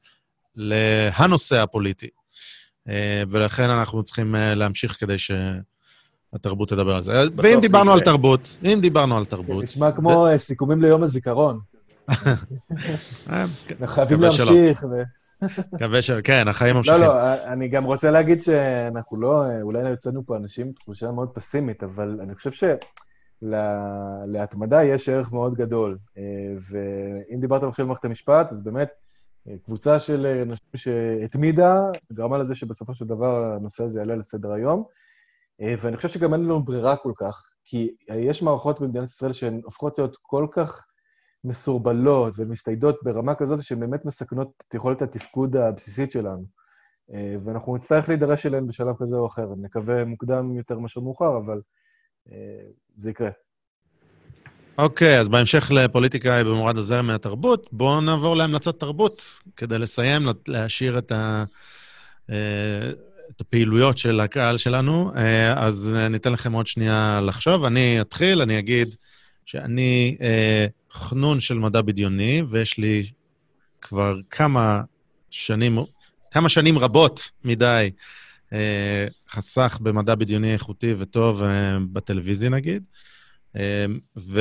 [0.56, 2.09] להנושא הפוליטי.
[2.89, 7.22] אה, ולכן אנחנו צריכים אה, להמשיך כדי שהתרבות תדבר על זה.
[7.36, 9.62] ואם דיברנו על תרבות, אם דיברנו על תרבות...
[9.62, 11.60] נשמע כמו אה, סיכומים ליום הזיכרון.
[12.09, 14.85] אנחנו חייבים להמשיך.
[15.72, 16.10] מקווה ש...
[16.10, 17.01] כן, החיים ממשיכים.
[17.01, 21.82] לא, לא, אני גם רוצה להגיד שאנחנו לא, אולי יצאנו פה אנשים תחושה מאוד פסימית,
[21.82, 22.70] אבל אני חושב
[23.43, 25.98] שלהתמדה יש ערך מאוד גדול.
[26.70, 28.89] ואם דיברת עכשיו במערכת המשפט, אז באמת,
[29.64, 31.82] קבוצה של אנשים שהתמידה,
[32.12, 34.85] גרמה לזה שבסופו של דבר הנושא הזה יעלה לסדר היום.
[35.60, 39.98] ואני חושב שגם אין לנו ברירה כל כך, כי יש מערכות במדינת ישראל שהן הופכות
[39.98, 40.85] להיות כל כך
[41.44, 46.59] מסורבלות ומסתיידות ברמה כזאת שהן באמת מסכנות את יכולת התפקוד הבסיסית שלנו.
[47.15, 49.48] אה, ואנחנו נצטרך להידרש אליהן בשלב כזה או אחר.
[49.56, 51.60] נקווה מוקדם יותר מאשר מאוחר, אבל
[52.32, 52.36] אה,
[52.97, 53.31] זה יקרה.
[54.78, 59.23] אוקיי, okay, אז בהמשך לפוליטיקה במורד הזרם מהתרבות, בואו נעבור להמלצות תרבות,
[59.56, 61.44] כדי לסיים, להשאיר את, ה,
[62.31, 62.90] אה,
[63.31, 65.12] את הפעילויות של הקהל שלנו.
[65.56, 67.65] אז ניתן לכם עוד שנייה לחשוב.
[67.65, 68.94] אני אתחיל, אני אגיד
[69.44, 70.16] שאני
[70.98, 73.10] חנון של מדע בדיוני, ויש לי
[73.80, 74.82] כבר כמה
[75.30, 75.78] שנים,
[76.30, 77.90] כמה שנים רבות מדי
[78.52, 82.82] אה, חסך במדע בדיוני איכותי וטוב אה, בטלוויזיה, נגיד.
[83.56, 84.40] אה, ו...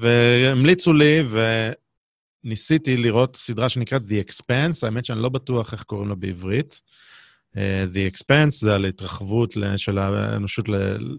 [0.00, 1.22] והמליצו לי,
[2.44, 6.80] וניסיתי לראות סדרה שנקראת The Expanse, האמת שאני לא בטוח איך קוראים לה בעברית.
[7.54, 7.58] Uh,
[7.94, 10.66] The Expanse זה על התרחבות של האנושות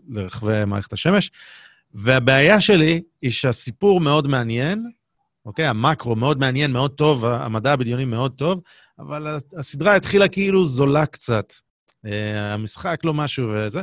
[0.10, 1.32] לרחבי מערכת השמש.
[1.94, 4.92] והבעיה שלי היא שהסיפור מאוד מעניין,
[5.46, 5.66] אוקיי?
[5.66, 8.62] המקרו מאוד מעניין, מאוד טוב, המדע הבדיוני מאוד טוב,
[9.00, 11.54] אבל הסדרה התחילה כאילו זולה קצת.
[12.06, 13.82] אה, המשחק לא משהו וזה.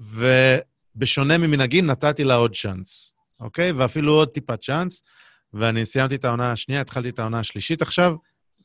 [0.00, 3.72] ובשונה ממנהגי, נתתי לה עוד צ'אנס, אוקיי?
[3.72, 5.02] ואפילו עוד טיפה צ'אנס.
[5.54, 8.14] ואני סיימתי את העונה השנייה, התחלתי את העונה השלישית עכשיו,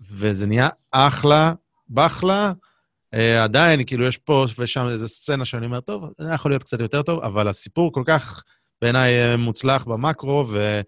[0.01, 1.53] וזה נהיה אחלה,
[1.89, 2.53] בחלה.
[3.15, 6.79] Uh, עדיין, כאילו, יש פה ושם איזו סצנה שאני אומר, טוב, זה יכול להיות קצת
[6.79, 8.43] יותר טוב, אבל הסיפור כל כך,
[8.81, 10.81] בעיניי, אה, מוצלח במקרו, ו,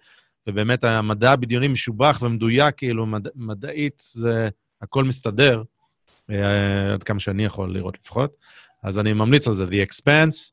[0.48, 4.50] ובאמת המדע הבדיוני משובח ומדויק, כאילו, מד, מדעית, זה,
[4.82, 5.64] הכל מסתדר,
[6.32, 6.34] uh,
[6.94, 8.36] עד כמה שאני יכול לראות לפחות.
[8.84, 10.52] אז אני ממליץ על זה, The Expanse.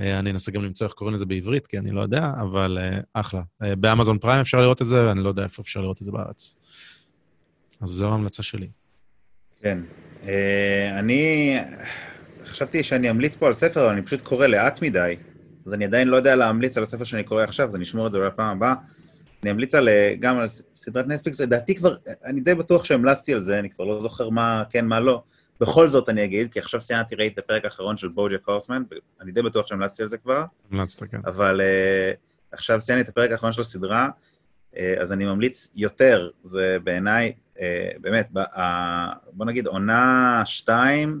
[0.00, 3.04] Uh, אני אנסה גם למצוא איך קוראים לזה בעברית, כי אני לא יודע, אבל uh,
[3.12, 3.42] אחלה.
[3.62, 6.12] Uh, באמזון פריים אפשר לראות את זה, ואני לא יודע איפה אפשר לראות את זה
[6.12, 6.56] בארץ.
[7.80, 8.68] אז זו ההמלצה שלי.
[9.62, 9.78] כן,
[10.98, 11.56] אני
[12.44, 15.16] חשבתי שאני אמליץ פה על ספר, אבל אני פשוט קורא לאט מדי,
[15.66, 18.12] אז אני עדיין לא יודע להמליץ על הספר שאני קורא עכשיו, אז אני אשמור את
[18.12, 18.74] זה אולי לפעם הבאה.
[19.42, 23.40] אני אמליץ על, אה, גם על סדרת נטפליקס, לדעתי כבר, אני די בטוח שהמלצתי על
[23.40, 25.22] זה, אני כבר לא זוכר מה כן, מה לא.
[25.60, 28.82] בכל זאת אני אגיד, כי עכשיו סיימתי, ראיתי את הפרק האחרון של בוג'ק הורסמן,
[29.20, 30.44] אני די בטוח שהמלצתי על זה כבר.
[30.70, 31.20] המלצת, כן.
[31.26, 32.16] אבל uh,
[32.52, 34.08] עכשיו סיימתי את הפרק האחרון של הסדרה,
[34.76, 38.28] אז אני ממליץ יותר, זה בעיניי אה, באמת,
[39.32, 41.20] בוא נגיד, עונה שתיים,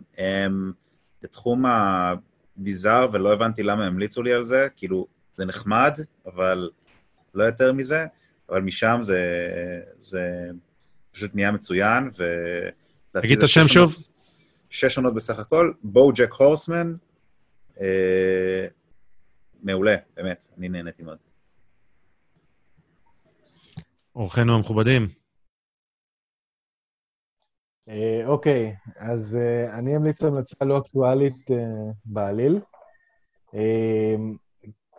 [1.22, 5.06] בתחום הביזאר, ולא הבנתי למה המליצו לי על זה, כאילו,
[5.36, 5.92] זה נחמד,
[6.26, 6.70] אבל
[7.34, 8.06] לא יותר מזה,
[8.48, 9.20] אבל משם זה,
[10.00, 10.50] זה
[11.12, 12.24] פשוט נהיה מצוין, ו...
[13.12, 13.94] תגיד את השם שוב.
[14.70, 16.94] שש עונות בסך הכל, בואו ג'ק הורסמן,
[17.80, 18.66] אה,
[19.62, 21.18] מעולה, באמת, אני נהניתי מאוד.
[24.20, 25.08] אורחינו המכובדים,
[28.26, 29.38] אוקיי, אז
[29.78, 31.46] אני אמליץ המלצה לא אקטואלית
[32.04, 32.60] בעליל.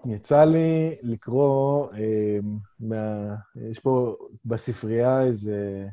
[0.06, 1.88] יצא לי לקרוא.
[3.70, 4.16] יש פה
[4.46, 5.88] בספרייה איזה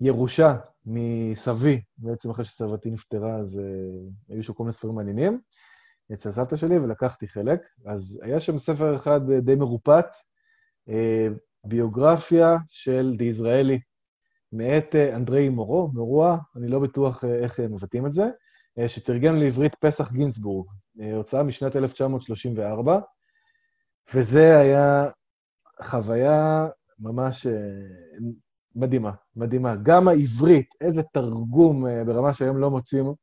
[0.00, 3.60] ירושה מסבי, בעצם אחרי שסבתי נפטרה, אז
[4.28, 5.40] היו שם כל מיני ספרים מעניינים.
[6.12, 7.60] אצל סבתא שלי ולקחתי חלק.
[7.86, 10.16] אז היה שם ספר אחד די מרופט,
[11.64, 13.80] ביוגרפיה של די ישראלי,
[14.52, 18.30] מאת אנדרי מורו, מרואה, אני לא בטוח איך מבטאים את זה,
[18.86, 20.66] שתרגם לעברית פסח גינסבורג,
[21.14, 23.00] הוצאה משנת 1934,
[24.14, 25.06] וזה היה
[25.82, 26.66] חוויה
[26.98, 27.46] ממש
[28.76, 29.76] מדהימה, מדהימה.
[29.82, 33.14] גם העברית, איזה תרגום ברמה שהיום לא מוצאים,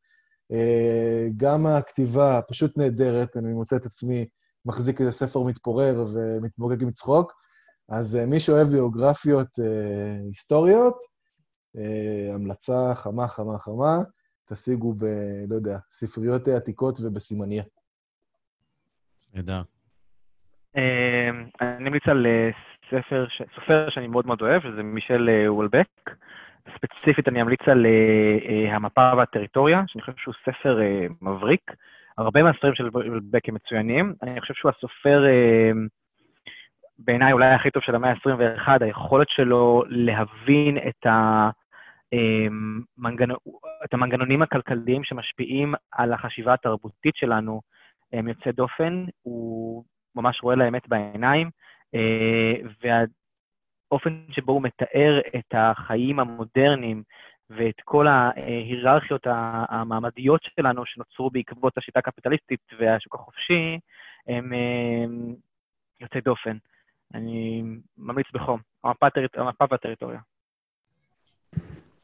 [1.37, 4.25] גם הכתיבה פשוט נהדרת, אני מוצא את עצמי
[4.65, 7.33] מחזיק איזה ספר מתפורר ומתמוגג עם צחוק,
[7.89, 9.47] אז מי שאוהב ביוגרפיות
[10.27, 10.95] היסטוריות,
[12.33, 13.97] המלצה חמה, חמה, חמה,
[14.49, 15.03] תשיגו ב...
[15.49, 17.63] לא יודע, ספריות עתיקות ובסימניה.
[19.33, 19.61] נהדר.
[21.61, 22.25] אני ממליץ על
[22.87, 23.25] ספר,
[23.55, 25.87] סופר שאני מאוד מאוד אוהב, שזה מישל וולבק.
[26.75, 27.85] ספציפית אני אמליץ על
[28.71, 30.79] המפה והטריטוריה, שאני חושב שהוא ספר
[31.21, 31.71] מבריק.
[32.17, 34.13] הרבה מהספרים של וולבק הם מצוינים.
[34.23, 35.23] אני חושב שהוא הסופר,
[36.99, 41.49] בעיניי אולי הכי טוב של המאה ה-21, היכולת שלו להבין את ה...
[42.97, 43.31] מנגנ...
[43.85, 47.61] את המנגנונים הכלכליים שמשפיעים על החשיבה התרבותית שלנו
[48.13, 49.83] הם יוצא דופן, הוא
[50.15, 51.49] ממש רואה לאמת בעיניים,
[52.81, 57.03] והאופן שבו הוא מתאר את החיים המודרניים
[57.49, 59.27] ואת כל ההיררכיות
[59.69, 63.79] המעמדיות שלנו שנוצרו בעקבות השיטה הקפיטליסטית והשוק החופשי,
[64.27, 64.53] הם
[66.01, 66.57] יוצאי דופן.
[67.13, 67.63] אני
[67.97, 70.19] ממליץ בחום, המפה והטריטוריה.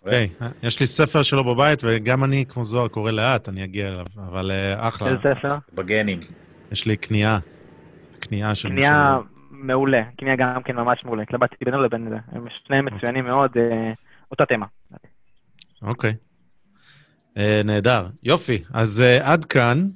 [0.04, 0.30] אוקיי,
[0.64, 4.52] יש לי ספר שלו בבית, וגם אני, כמו זוהר, קורא לאט, אני אגיע אליו, אבל
[4.78, 5.08] אחלה.
[5.08, 5.58] איזה ספר?
[5.74, 6.20] בגנים.
[6.72, 7.40] יש לי קנייה.
[8.20, 8.70] קנייה של...
[8.70, 9.18] קנייה
[9.52, 11.24] מעולה, קנייה גם כן ממש מעולה.
[11.24, 12.18] התלבטתי בינו לבין זה.
[12.32, 13.52] הם שניהם מצוינים מאוד,
[14.32, 14.66] אותה תמה.
[15.82, 16.16] אוקיי.
[17.66, 18.08] נהדר.
[18.24, 19.88] יופי, אז עד כאן.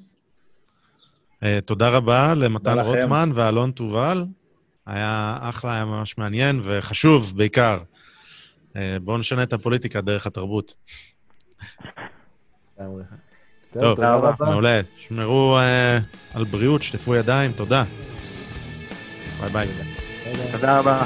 [1.66, 4.26] תודה רבה למתן רוטמן ואלון תובל.
[4.90, 7.80] היה אחלה, היה ממש מעניין וחשוב בעיקר.
[9.02, 10.74] בואו נשנה את הפוליטיקה דרך התרבות.
[13.72, 14.00] טוב,
[14.40, 14.82] מעולה.
[14.98, 15.58] שמרו
[16.34, 17.84] על בריאות, שטפו ידיים, תודה.
[19.42, 19.68] ביי ביי.
[20.52, 21.06] תודה רבה.